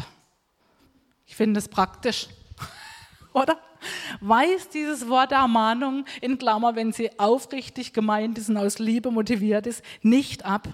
Finde 1.37 1.59
es 1.59 1.67
praktisch 1.67 2.29
oder? 3.33 3.59
Weist 4.21 4.73
dieses 4.73 5.07
Wort 5.07 5.29
der 5.29 5.37
Ermahnung 5.37 6.05
in 6.19 6.39
Klammer, 6.39 6.75
wenn 6.75 6.91
sie 6.93 7.11
aufrichtig 7.19 7.93
gemeint 7.93 8.39
ist 8.39 8.49
und 8.49 8.57
aus 8.57 8.79
Liebe 8.79 9.11
motiviert 9.11 9.67
ist, 9.67 9.83
nicht 10.01 10.45
ab. 10.45 10.67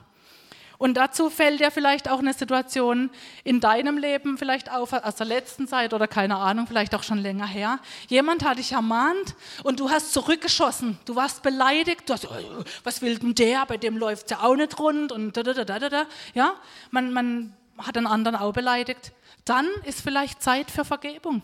Und 0.78 0.94
dazu 0.96 1.30
fällt 1.30 1.60
dir 1.60 1.70
vielleicht 1.70 2.10
auch 2.10 2.20
eine 2.20 2.34
Situation 2.34 3.10
in 3.44 3.60
deinem 3.60 3.98
Leben 3.98 4.38
vielleicht 4.38 4.72
auf, 4.72 4.94
aus 4.94 5.16
der 5.16 5.26
letzten 5.26 5.68
Zeit 5.68 5.94
oder 5.94 6.08
keine 6.08 6.38
Ahnung, 6.38 6.66
vielleicht 6.66 6.96
auch 6.96 7.04
schon 7.04 7.18
länger 7.18 7.46
her. 7.46 7.80
Jemand 8.08 8.46
hat 8.46 8.58
dich 8.58 8.72
ermahnt 8.72 9.36
und 9.64 9.82
du 9.82 9.90
hast 9.90 10.14
zurückgeschossen. 10.14 10.98
Du 11.04 11.18
warst 11.18 11.44
beleidigt. 11.44 12.10
Du 12.10 12.14
hast, 12.14 12.26
oh, 12.30 12.64
was 12.86 13.02
will 13.02 13.18
denn 13.18 13.36
der? 13.36 13.66
Bei 13.66 13.76
dem 13.76 13.98
läuft 13.98 14.28
es 14.28 14.32
ja 14.32 14.46
auch 14.46 14.56
nicht 14.56 14.80
rund 14.80 15.12
und 15.12 15.36
da, 15.36 15.44
da, 15.44 15.54
da, 15.54 15.80
da, 15.80 15.90
da. 15.90 16.06
Ja, 16.34 16.54
man, 16.90 17.12
man 17.12 17.54
hat 17.78 17.98
einen 17.98 18.08
anderen 18.08 18.36
auch 18.36 18.54
beleidigt. 18.54 19.12
Dann 19.46 19.68
ist 19.86 20.02
vielleicht 20.02 20.42
Zeit 20.42 20.72
für 20.72 20.86
Vergebung. 20.86 21.42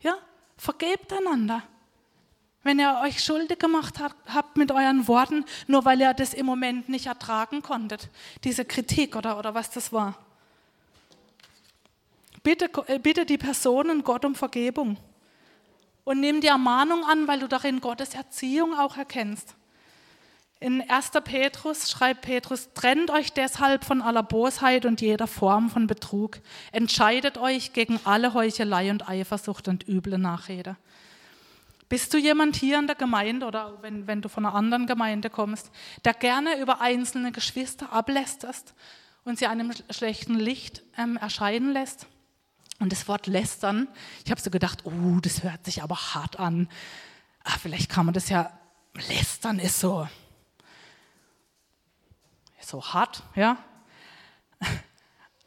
Ja, 0.00 0.16
vergebt 0.56 1.12
einander 1.12 1.62
wenn 2.66 2.80
ihr 2.80 3.00
euch 3.02 3.22
schuldig 3.22 3.60
gemacht 3.60 4.00
habt 4.00 4.56
mit 4.56 4.72
euren 4.72 5.06
Worten, 5.06 5.44
nur 5.68 5.84
weil 5.84 6.00
ihr 6.00 6.12
das 6.12 6.34
im 6.34 6.46
Moment 6.46 6.88
nicht 6.88 7.06
ertragen 7.06 7.62
konntet, 7.62 8.10
diese 8.42 8.64
Kritik 8.64 9.14
oder, 9.14 9.38
oder 9.38 9.54
was 9.54 9.70
das 9.70 9.92
war. 9.92 10.18
Bitte, 12.42 12.68
äh, 12.88 12.98
bitte 12.98 13.24
die 13.24 13.38
Personen 13.38 14.02
Gott 14.02 14.24
um 14.24 14.34
Vergebung 14.34 14.96
und 16.04 16.20
nimm 16.20 16.40
die 16.40 16.48
Ermahnung 16.48 17.04
an, 17.04 17.28
weil 17.28 17.38
du 17.38 17.46
darin 17.46 17.80
Gottes 17.80 18.14
Erziehung 18.14 18.76
auch 18.76 18.96
erkennst. 18.96 19.54
In 20.58 20.88
1. 20.88 21.10
Petrus 21.22 21.90
schreibt 21.90 22.22
Petrus, 22.22 22.70
trennt 22.72 23.10
euch 23.10 23.32
deshalb 23.32 23.84
von 23.84 24.00
aller 24.00 24.22
Bosheit 24.22 24.86
und 24.86 25.02
jeder 25.02 25.26
Form 25.26 25.68
von 25.68 25.86
Betrug. 25.86 26.38
Entscheidet 26.72 27.36
euch 27.36 27.74
gegen 27.74 28.00
alle 28.04 28.32
Heuchelei 28.32 28.90
und 28.90 29.06
Eifersucht 29.06 29.68
und 29.68 29.86
üble 29.86 30.16
Nachrede. 30.16 30.76
Bist 31.90 32.14
du 32.14 32.18
jemand 32.18 32.56
hier 32.56 32.78
in 32.78 32.86
der 32.86 32.96
Gemeinde 32.96 33.46
oder 33.46 33.80
wenn, 33.82 34.06
wenn 34.06 34.22
du 34.22 34.30
von 34.30 34.46
einer 34.46 34.54
anderen 34.54 34.86
Gemeinde 34.86 35.28
kommst, 35.28 35.70
der 36.06 36.14
gerne 36.14 36.58
über 36.58 36.80
einzelne 36.80 37.32
Geschwister 37.32 37.92
ablästerst 37.92 38.74
und 39.24 39.38
sie 39.38 39.46
einem 39.46 39.72
schlechten 39.90 40.36
Licht 40.36 40.82
ähm, 40.96 41.18
erscheinen 41.18 41.72
lässt? 41.72 42.06
Und 42.80 42.92
das 42.92 43.08
Wort 43.08 43.26
lästern, 43.26 43.88
ich 44.24 44.30
habe 44.30 44.40
so 44.40 44.50
gedacht, 44.50 44.84
oh, 44.84 45.20
das 45.20 45.42
hört 45.42 45.64
sich 45.66 45.82
aber 45.82 45.96
hart 46.14 46.38
an. 46.38 46.68
Ach, 47.44 47.58
vielleicht 47.58 47.90
kann 47.90 48.06
man 48.06 48.14
das 48.14 48.30
ja, 48.30 48.50
lästern 49.08 49.58
ist 49.58 49.80
so, 49.80 50.08
so 52.66 52.82
hart, 52.84 53.22
ja. 53.34 53.58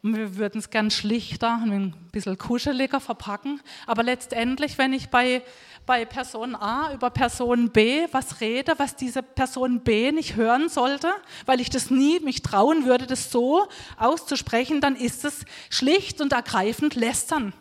Wir 0.02 0.38
würden 0.38 0.60
es 0.60 0.70
gern 0.70 0.92
schlichter, 0.92 1.56
ein 1.62 1.94
bisschen 2.14 2.38
kuscheliger 2.38 3.02
verpacken. 3.02 3.60
Aber 3.86 4.02
letztendlich, 4.02 4.78
wenn 4.78 4.94
ich 4.94 5.10
bei 5.10 5.44
bei 5.90 6.06
Person 6.06 6.54
A 6.56 6.94
über 6.94 7.10
Person 7.10 7.72
B 7.72 8.06
was 8.12 8.42
rede, 8.42 8.76
was 8.78 8.96
diese 8.96 9.24
Person 9.24 9.82
B 9.82 10.12
nicht 10.12 10.36
hören 10.36 10.70
sollte, 10.70 11.12
weil 11.48 11.60
ich 11.60 11.72
das 11.72 11.90
nie 11.90 12.20
mich 12.20 12.44
trauen 12.44 12.86
würde, 12.86 13.08
das 13.08 13.32
so 13.32 13.68
auszusprechen, 13.98 14.82
dann 14.82 14.96
ist 14.96 15.26
es 15.26 15.46
schlicht 15.72 16.22
und 16.22 16.32
ergreifend 16.32 16.94
lästern. 16.94 17.54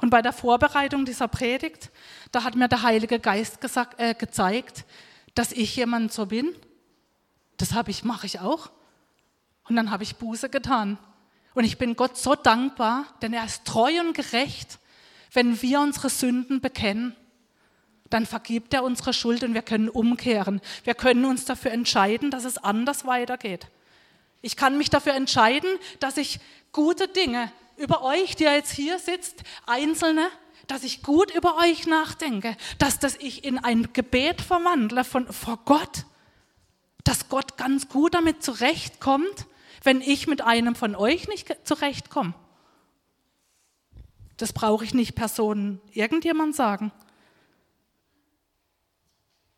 Und 0.00 0.10
bei 0.10 0.22
der 0.22 0.32
Vorbereitung 0.32 1.04
dieser 1.04 1.26
Predigt, 1.26 1.90
da 2.30 2.44
hat 2.44 2.54
mir 2.54 2.68
der 2.68 2.82
Heilige 2.82 3.18
Geist 3.18 3.60
gesagt, 3.60 3.98
äh, 3.98 4.14
gezeigt, 4.14 4.84
dass 5.34 5.52
ich 5.52 5.74
jemand 5.76 6.12
so 6.12 6.26
bin. 6.26 6.54
Das 7.56 7.72
habe 7.72 7.90
ich, 7.90 8.04
mache 8.04 8.26
ich 8.26 8.40
auch. 8.40 8.70
Und 9.68 9.76
dann 9.76 9.90
habe 9.90 10.02
ich 10.02 10.16
Buße 10.16 10.48
getan. 10.48 10.98
Und 11.54 11.64
ich 11.64 11.78
bin 11.78 11.96
Gott 11.96 12.16
so 12.16 12.34
dankbar, 12.34 13.06
denn 13.22 13.32
er 13.32 13.44
ist 13.44 13.64
treu 13.64 14.00
und 14.00 14.14
gerecht 14.14 14.78
wenn 15.32 15.60
wir 15.62 15.80
unsere 15.80 16.10
Sünden 16.10 16.60
bekennen, 16.60 17.16
dann 18.10 18.26
vergibt 18.26 18.74
er 18.74 18.84
unsere 18.84 19.14
Schuld 19.14 19.42
und 19.42 19.54
wir 19.54 19.62
können 19.62 19.88
umkehren. 19.88 20.60
Wir 20.84 20.94
können 20.94 21.24
uns 21.24 21.46
dafür 21.46 21.70
entscheiden, 21.72 22.30
dass 22.30 22.44
es 22.44 22.58
anders 22.58 23.06
weitergeht. 23.06 23.68
Ich 24.42 24.56
kann 24.56 24.76
mich 24.76 24.90
dafür 24.90 25.14
entscheiden, 25.14 25.70
dass 25.98 26.18
ich 26.18 26.40
gute 26.72 27.08
Dinge 27.08 27.50
über 27.78 28.02
euch, 28.02 28.36
die 28.36 28.44
ihr 28.44 28.54
jetzt 28.54 28.72
hier 28.72 28.98
sitzt, 28.98 29.42
einzelne, 29.66 30.28
dass 30.66 30.84
ich 30.84 31.02
gut 31.02 31.34
über 31.34 31.56
euch 31.58 31.86
nachdenke, 31.86 32.56
dass 32.78 32.98
das 32.98 33.16
ich 33.16 33.44
in 33.44 33.58
ein 33.58 33.92
Gebet 33.92 34.40
verwandle 34.40 35.04
von, 35.04 35.30
vor 35.32 35.58
Gott, 35.64 36.06
dass 37.04 37.28
Gott 37.28 37.56
ganz 37.56 37.88
gut 37.88 38.14
damit 38.14 38.42
zurechtkommt, 38.42 39.46
wenn 39.82 40.00
ich 40.00 40.26
mit 40.26 40.42
einem 40.42 40.74
von 40.74 40.94
euch 40.94 41.28
nicht 41.28 41.54
zurechtkomme. 41.64 42.34
Das 44.36 44.52
brauche 44.52 44.84
ich 44.84 44.94
nicht 44.94 45.14
Personen 45.14 45.80
irgendjemand 45.92 46.54
sagen. 46.54 46.92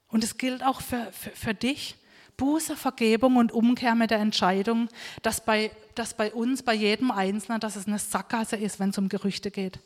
Und 0.09 0.23
es 0.23 0.39
gilt 0.39 0.63
auch 0.63 0.81
für, 0.81 1.11
für, 1.13 1.31
für 1.31 1.55
dich. 1.55 1.97
Buße, 2.37 2.77
Vergebung 2.77 3.37
und 3.37 3.53
Umkehr 3.53 3.95
mit 3.95 4.11
der 4.11 4.19
Entscheidung, 4.19 4.89
dass 5.23 5.45
bei, 5.45 5.71
dass 5.95 6.15
bei 6.15 6.33
uns, 6.33 6.63
bei 6.63 6.75
jedem 6.75 7.11
Einzelnen, 7.11 7.61
dass 7.61 7.77
es 7.77 7.87
eine 7.87 7.99
Sackgasse 7.99 8.57
ist, 8.57 8.81
wenn 8.81 8.91
es 8.91 8.99
um 8.99 9.09
Gerüchte 9.09 9.51
geht. 9.51 9.79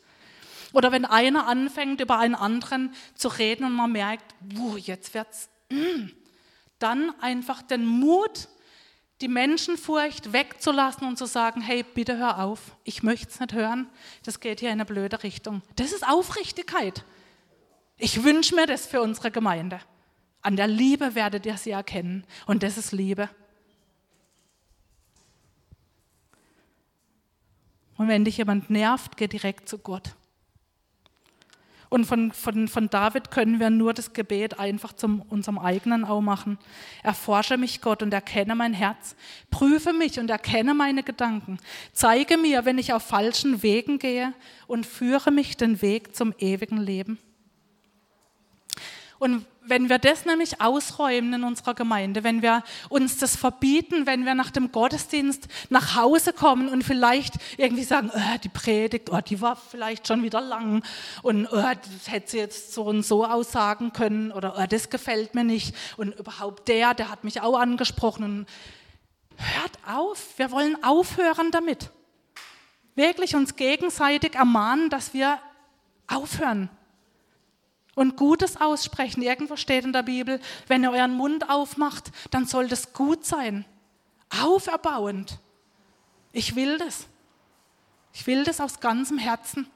Oder 0.73 0.91
wenn 0.91 1.05
einer 1.05 1.47
anfängt, 1.47 2.01
über 2.01 2.17
einen 2.17 2.35
anderen 2.35 2.93
zu 3.15 3.27
reden 3.27 3.65
und 3.65 3.73
man 3.73 3.91
merkt, 3.91 4.35
wuh, 4.39 4.77
jetzt 4.77 5.13
wird's, 5.13 5.49
mm, 5.69 6.09
dann 6.79 7.19
einfach 7.19 7.61
den 7.61 7.85
Mut 7.85 8.47
die 9.21 9.27
Menschenfurcht 9.27 10.31
wegzulassen 10.31 11.05
und 11.05 11.17
zu 11.17 11.25
sagen, 11.25 11.61
hey, 11.61 11.83
bitte 11.83 12.17
hör 12.17 12.41
auf, 12.41 12.77
ich 12.85 13.03
möchte 13.03 13.29
es 13.29 13.39
nicht 13.39 13.53
hören, 13.53 13.89
das 14.23 14.39
geht 14.39 14.61
hier 14.61 14.69
in 14.69 14.75
eine 14.75 14.85
blöde 14.85 15.23
Richtung. 15.23 15.61
Das 15.75 15.91
ist 15.91 16.07
Aufrichtigkeit. 16.07 17.03
Ich 17.97 18.23
wünsche 18.23 18.55
mir 18.55 18.65
das 18.65 18.85
für 18.85 19.01
unsere 19.01 19.29
Gemeinde. 19.29 19.81
An 20.41 20.55
der 20.55 20.67
Liebe 20.67 21.15
werdet 21.15 21.45
ihr 21.45 21.57
sie 21.57 21.71
erkennen 21.71 22.25
und 22.45 22.63
das 22.63 22.77
ist 22.77 22.93
Liebe. 22.93 23.29
Und 27.97 28.07
wenn 28.07 28.23
dich 28.23 28.37
jemand 28.37 28.69
nervt, 28.69 29.17
geh 29.17 29.27
direkt 29.27 29.67
zu 29.67 29.79
Gott. 29.79 30.15
Und 31.89 32.05
von, 32.05 32.31
von, 32.31 32.67
von 32.67 32.89
David 32.89 33.31
können 33.31 33.59
wir 33.59 33.71
nur 33.71 33.95
das 33.95 34.13
Gebet 34.13 34.59
einfach 34.59 34.93
zum 34.93 35.23
unserem 35.23 35.57
eigenen 35.57 36.05
auch 36.05 36.21
machen. 36.21 36.59
Erforsche 37.01 37.57
mich, 37.57 37.81
Gott, 37.81 38.03
und 38.03 38.13
erkenne 38.13 38.53
mein 38.53 38.75
Herz. 38.75 39.15
Prüfe 39.49 39.91
mich 39.91 40.19
und 40.19 40.29
erkenne 40.29 40.75
meine 40.75 41.01
Gedanken. 41.01 41.57
Zeige 41.91 42.37
mir, 42.37 42.65
wenn 42.65 42.77
ich 42.77 42.93
auf 42.93 43.03
falschen 43.03 43.63
Wegen 43.63 43.97
gehe 43.97 44.33
und 44.67 44.85
führe 44.85 45.31
mich 45.31 45.57
den 45.57 45.81
Weg 45.81 46.15
zum 46.15 46.35
ewigen 46.37 46.77
Leben. 46.77 47.17
Und 49.17 49.45
wenn 49.69 49.89
wir 49.89 49.99
das 49.99 50.25
nämlich 50.25 50.61
ausräumen 50.61 51.33
in 51.33 51.43
unserer 51.43 51.73
Gemeinde, 51.73 52.23
wenn 52.23 52.41
wir 52.41 52.63
uns 52.89 53.17
das 53.17 53.35
verbieten, 53.35 54.05
wenn 54.05 54.25
wir 54.25 54.33
nach 54.33 54.51
dem 54.51 54.71
Gottesdienst 54.71 55.47
nach 55.69 55.95
Hause 55.95 56.33
kommen 56.33 56.69
und 56.69 56.83
vielleicht 56.83 57.35
irgendwie 57.57 57.83
sagen, 57.83 58.11
oh, 58.13 58.37
die 58.43 58.49
Predigt, 58.49 59.09
oh, 59.11 59.21
die 59.21 59.41
war 59.41 59.55
vielleicht 59.55 60.07
schon 60.07 60.23
wieder 60.23 60.41
lang 60.41 60.83
und 61.21 61.47
oh, 61.47 61.55
das 61.55 62.11
hätte 62.11 62.31
sie 62.31 62.37
jetzt 62.37 62.73
so 62.73 62.83
und 62.83 63.03
so 63.03 63.25
aussagen 63.25 63.93
können 63.93 64.31
oder 64.31 64.55
oh, 64.57 64.65
das 64.67 64.89
gefällt 64.89 65.35
mir 65.35 65.43
nicht 65.43 65.75
und 65.97 66.17
überhaupt 66.19 66.67
der, 66.67 66.93
der 66.93 67.09
hat 67.09 67.23
mich 67.23 67.41
auch 67.41 67.57
angesprochen. 67.57 68.23
Und 68.23 68.45
hört 69.37 69.71
auf, 69.87 70.37
wir 70.37 70.51
wollen 70.51 70.83
aufhören 70.83 71.51
damit. 71.51 71.91
Wirklich 72.95 73.35
uns 73.35 73.55
gegenseitig 73.55 74.35
ermahnen, 74.35 74.89
dass 74.89 75.13
wir 75.13 75.39
aufhören 76.07 76.69
und 77.95 78.15
Gutes 78.15 78.57
aussprechen. 78.59 79.21
Irgendwo 79.21 79.55
steht 79.55 79.85
in 79.85 79.93
der 79.93 80.03
Bibel, 80.03 80.39
wenn 80.67 80.83
ihr 80.83 80.91
euren 80.91 81.13
Mund 81.13 81.49
aufmacht, 81.49 82.11
dann 82.31 82.45
soll 82.45 82.67
das 82.67 82.93
gut 82.93 83.25
sein. 83.25 83.65
Auferbauend. 84.41 85.39
Ich 86.31 86.55
will 86.55 86.77
das. 86.77 87.07
Ich 88.13 88.27
will 88.27 88.43
das 88.43 88.61
aus 88.61 88.79
ganzem 88.79 89.17
Herzen. 89.17 89.67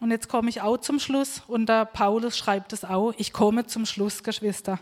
Und 0.00 0.10
jetzt 0.12 0.28
komme 0.28 0.48
ich 0.48 0.60
auch 0.60 0.78
zum 0.78 1.00
Schluss 1.00 1.42
und 1.48 1.66
der 1.66 1.84
Paulus 1.84 2.38
schreibt 2.38 2.72
es 2.72 2.84
auch. 2.84 3.12
Ich 3.18 3.32
komme 3.32 3.66
zum 3.66 3.84
Schluss, 3.84 4.22
Geschwister. 4.22 4.78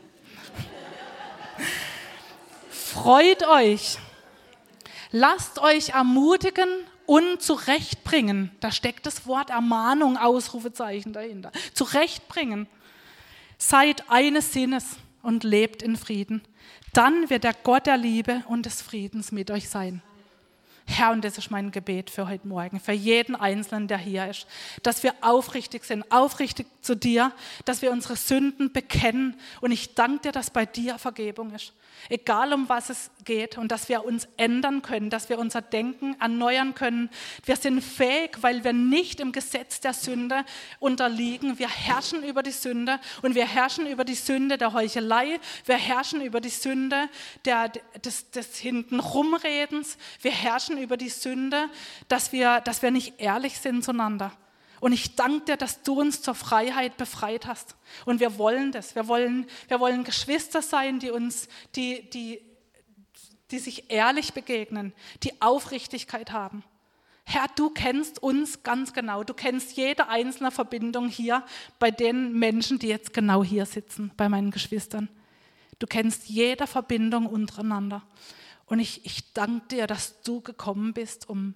Freut 2.69 3.47
euch. 3.49 3.99
Lasst 5.11 5.59
euch 5.59 5.91
ermutigen 5.91 6.69
und 7.07 7.41
zurechtbringen. 7.41 8.51
Da 8.61 8.71
steckt 8.71 9.07
das 9.07 9.27
Wort 9.27 9.51
Ermahnung, 9.51 10.17
Ausrufezeichen 10.17 11.13
dahinter. 11.13 11.53
Zurechtbringen. 11.73 12.67
Seid 13.59 14.11
eines 14.11 14.53
Sinnes 14.53 14.97
und 15.23 15.45
lebt 15.45 15.83
in 15.83 15.97
Frieden. 15.97 16.43
Dann 16.93 17.31
wird 17.31 17.45
der 17.45 17.55
Gott 17.55 17.87
der 17.87 17.97
Liebe 17.97 18.43
und 18.49 18.67
des 18.67 18.83
Friedens 18.83 19.33
mit 19.33 19.51
euch 19.51 19.69
sein. 19.69 20.03
Herr, 20.89 21.11
und 21.11 21.25
das 21.25 21.37
ist 21.37 21.51
mein 21.51 21.73
Gebet 21.73 22.11
für 22.11 22.29
heute 22.29 22.47
Morgen, 22.47 22.79
für 22.79 22.93
jeden 22.93 23.35
Einzelnen, 23.35 23.89
der 23.89 23.99
hier 23.99 24.29
ist, 24.29 24.47
dass 24.83 25.03
wir 25.03 25.15
aufrichtig 25.21 25.85
sind, 25.85 26.11
aufrichtig 26.13 26.67
zu 26.81 26.95
dir, 26.95 27.33
dass 27.65 27.83
wir 27.83 27.91
unsere 27.91 28.15
Sünden 28.15 28.73
bekennen. 28.73 29.39
Und 29.61 29.73
ich 29.73 29.95
danke 29.95 30.23
dir, 30.23 30.33
dass 30.33 30.51
bei 30.51 30.65
dir 30.65 30.99
Vergebung 30.99 31.53
ist. 31.53 31.73
Egal 32.09 32.53
um 32.53 32.69
was 32.69 32.91
es 32.91 33.11
geht 33.25 33.59
und 33.59 33.73
dass 33.73 33.89
wir 33.89 34.05
uns 34.05 34.29
ändern 34.37 34.83
können, 34.83 35.11
dass 35.11 35.29
wir 35.29 35.39
unser 35.39 35.61
Denken 35.61 36.15
erneuern 36.21 36.75
können. 36.75 37.11
Wir 37.45 37.57
sind 37.57 37.83
fähig, 37.83 38.39
weil 38.43 38.63
wir 38.63 38.73
nicht 38.73 39.19
im 39.19 39.33
Gesetz 39.33 39.81
der 39.81 39.93
Sünde 39.93 40.45
unterliegen. 40.79 41.59
Wir 41.59 41.69
herrschen 41.69 42.23
über 42.23 42.43
die 42.43 42.53
Sünde 42.53 43.01
und 43.23 43.35
wir 43.35 43.47
herrschen 43.47 43.87
über 43.87 44.05
die 44.05 44.15
Sünde 44.15 44.57
der 44.57 44.73
Heuchelei. 44.73 45.41
Wir 45.65 45.77
herrschen 45.77 46.21
über 46.21 46.41
die 46.41 46.51
Sünde 46.51 47.09
der, 47.45 47.71
des, 48.05 48.31
des 48.31 48.57
Hintenrumredens. 48.59 49.99
Wir 50.21 50.33
herrschen 50.33 50.76
über 50.79 50.97
die 50.97 51.09
Sünde, 51.09 51.69
dass 52.09 52.33
wir, 52.33 52.61
dass 52.61 52.83
wir 52.83 52.91
nicht 52.91 53.21
ehrlich 53.21 53.59
sind 53.59 53.85
zueinander. 53.85 54.33
Und 54.81 54.93
ich 54.93 55.17
danke 55.17 55.47
dir, 55.47 55.57
dass 55.57 55.83
du 55.83 56.01
uns 56.01 56.23
zur 56.23 56.35
Freiheit 56.35 56.97
befreit 56.97 57.47
hast. 57.47 57.77
Und 58.05 58.21
wir 58.21 58.39
wollen 58.39 58.73
das. 58.73 58.95
Wir 58.95 59.09
wollen, 59.09 59.47
wir 59.69 59.81
wollen 59.81 60.05
Geschwister 60.05 60.63
sein, 60.63 60.99
die 60.99 61.11
uns, 61.11 61.49
die, 61.75 62.09
die, 62.11 62.41
die 63.51 63.59
sich 63.59 63.91
ehrlich 63.91 64.35
begegnen, 64.35 64.93
die 65.23 65.41
Aufrichtigkeit 65.41 66.33
haben. 66.33 66.63
Herr, 67.25 67.47
du 67.57 67.71
kennst 67.71 68.23
uns 68.23 68.63
ganz 68.63 68.93
genau. 68.93 69.25
Du 69.25 69.35
kennst 69.35 69.77
jede 69.77 70.09
einzelne 70.09 70.53
Verbindung 70.53 71.09
hier 71.09 71.43
bei 71.81 71.91
den 71.91 72.33
Menschen, 72.39 72.79
die 72.79 72.87
jetzt 72.87 73.13
genau 73.13 73.43
hier 73.43 73.67
sitzen, 73.67 74.13
bei 74.17 74.29
meinen 74.29 74.53
Geschwistern. 74.53 75.09
Du 75.79 75.87
kennst 75.87 76.29
jede 76.29 76.67
Verbindung 76.67 77.27
untereinander. 77.27 78.03
Und 78.67 78.81
ich, 78.81 79.05
ich 79.07 79.33
danke 79.33 79.69
dir, 79.69 79.87
dass 79.87 80.21
du 80.23 80.41
gekommen 80.41 80.93
bist, 80.93 81.29
um, 81.29 81.55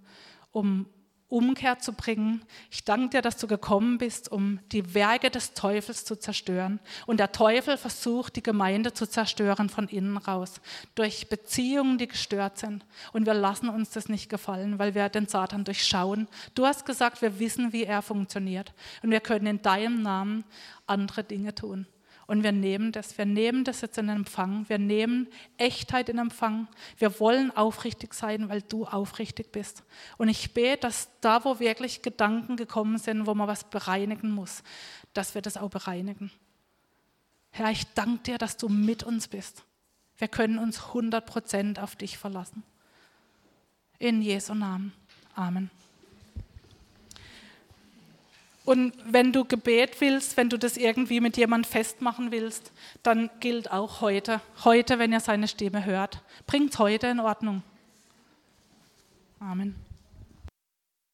um 0.53 0.87
Umkehr 1.31 1.79
zu 1.79 1.93
bringen. 1.93 2.43
Ich 2.71 2.85
danke 2.85 3.11
dir, 3.11 3.23
dass 3.23 3.37
du 3.37 3.47
gekommen 3.47 3.99
bist, 3.99 4.31
um 4.31 4.59
die 4.73 4.95
Werke 4.95 5.31
des 5.31 5.55
Teufels 5.55 6.05
zu 6.05 6.17
zerstören. 6.17 6.81
Und 7.07 7.21
der 7.21 7.31
Teufel 7.31 7.77
versucht, 7.77 8.35
die 8.35 8.43
Gemeinde 8.43 8.93
zu 8.93 9.07
zerstören 9.07 9.69
von 9.69 9.87
innen 9.87 10.17
raus, 10.17 10.61
durch 10.97 11.29
Beziehungen, 11.29 11.99
die 11.99 12.09
gestört 12.09 12.59
sind. 12.59 12.85
Und 13.13 13.27
wir 13.27 13.35
lassen 13.35 13.69
uns 13.69 13.91
das 13.91 14.09
nicht 14.09 14.29
gefallen, 14.29 14.81
weil 14.81 14.97
wir 14.97 15.09
den 15.09 15.29
Satan 15.29 15.65
durchschauen. 15.65 16.27
Du 16.57 16.67
hast 16.67 16.85
gesagt, 16.85 17.23
wir 17.23 17.39
wissen, 17.39 17.73
wie 17.73 17.85
er 17.85 18.03
funktioniert. 18.03 18.75
Und 19.03 19.13
wir 19.13 19.21
können 19.21 19.47
in 19.47 19.63
deinem 19.63 20.03
Namen 20.03 20.45
andere 20.87 21.23
Dinge 21.23 21.55
tun. 21.55 21.87
Und 22.31 22.45
wir 22.45 22.53
nehmen 22.53 22.93
das, 22.93 23.19
wir 23.19 23.27
nehmen 23.27 23.65
das 23.65 23.81
jetzt 23.81 23.99
in 23.99 24.09
Empfang, 24.09 24.65
wir 24.69 24.79
nehmen 24.79 25.27
Echtheit 25.57 26.09
in 26.09 26.19
Empfang. 26.19 26.69
Wir 26.97 27.19
wollen 27.19 27.51
aufrichtig 27.57 28.15
sein, 28.15 28.49
weil 28.49 28.63
du 28.63 28.87
aufrichtig 28.87 29.51
bist. 29.51 29.83
Und 30.17 30.29
ich 30.29 30.55
bete, 30.55 30.83
dass 30.83 31.09
da, 31.21 31.45
wo 31.45 31.59
wirklich 31.59 32.03
Gedanken 32.03 32.55
gekommen 32.55 32.99
sind, 32.99 33.27
wo 33.27 33.35
man 33.35 33.49
was 33.49 33.65
bereinigen 33.65 34.31
muss, 34.31 34.63
dass 35.13 35.35
wir 35.35 35.43
das 35.43 35.57
auch 35.57 35.71
bereinigen. 35.71 36.31
Herr, 37.51 37.73
ich 37.73 37.93
danke 37.95 38.23
dir, 38.23 38.39
dass 38.39 38.57
du 38.57 38.69
mit 38.69 39.03
uns 39.03 39.27
bist. 39.27 39.65
Wir 40.17 40.29
können 40.29 40.61
uns 40.61 40.79
100% 40.79 41.81
auf 41.81 41.97
dich 41.97 42.17
verlassen. 42.17 42.63
In 43.99 44.23
Jesu 44.23 44.55
Namen. 44.55 44.93
Amen. 45.35 45.69
Und 48.71 48.93
wenn 49.05 49.33
du 49.33 49.45
Gebet 49.45 50.01
willst, 50.01 50.37
wenn 50.37 50.49
du 50.49 50.57
das 50.57 50.77
irgendwie 50.77 51.21
mit 51.21 51.37
jemandem 51.37 51.69
festmachen 51.69 52.31
willst, 52.31 52.71
dann 53.03 53.29
gilt 53.41 53.73
auch 53.73 54.01
heute, 54.01 54.41
heute, 54.63 55.01
wenn 55.01 55.11
ihr 55.11 55.19
seine 55.19 55.49
Stimme 55.49 55.85
hört, 55.85 56.23
bringt 56.47 56.79
heute 56.79 57.09
in 57.09 57.19
Ordnung. 57.19 57.65
Amen. 59.41 59.75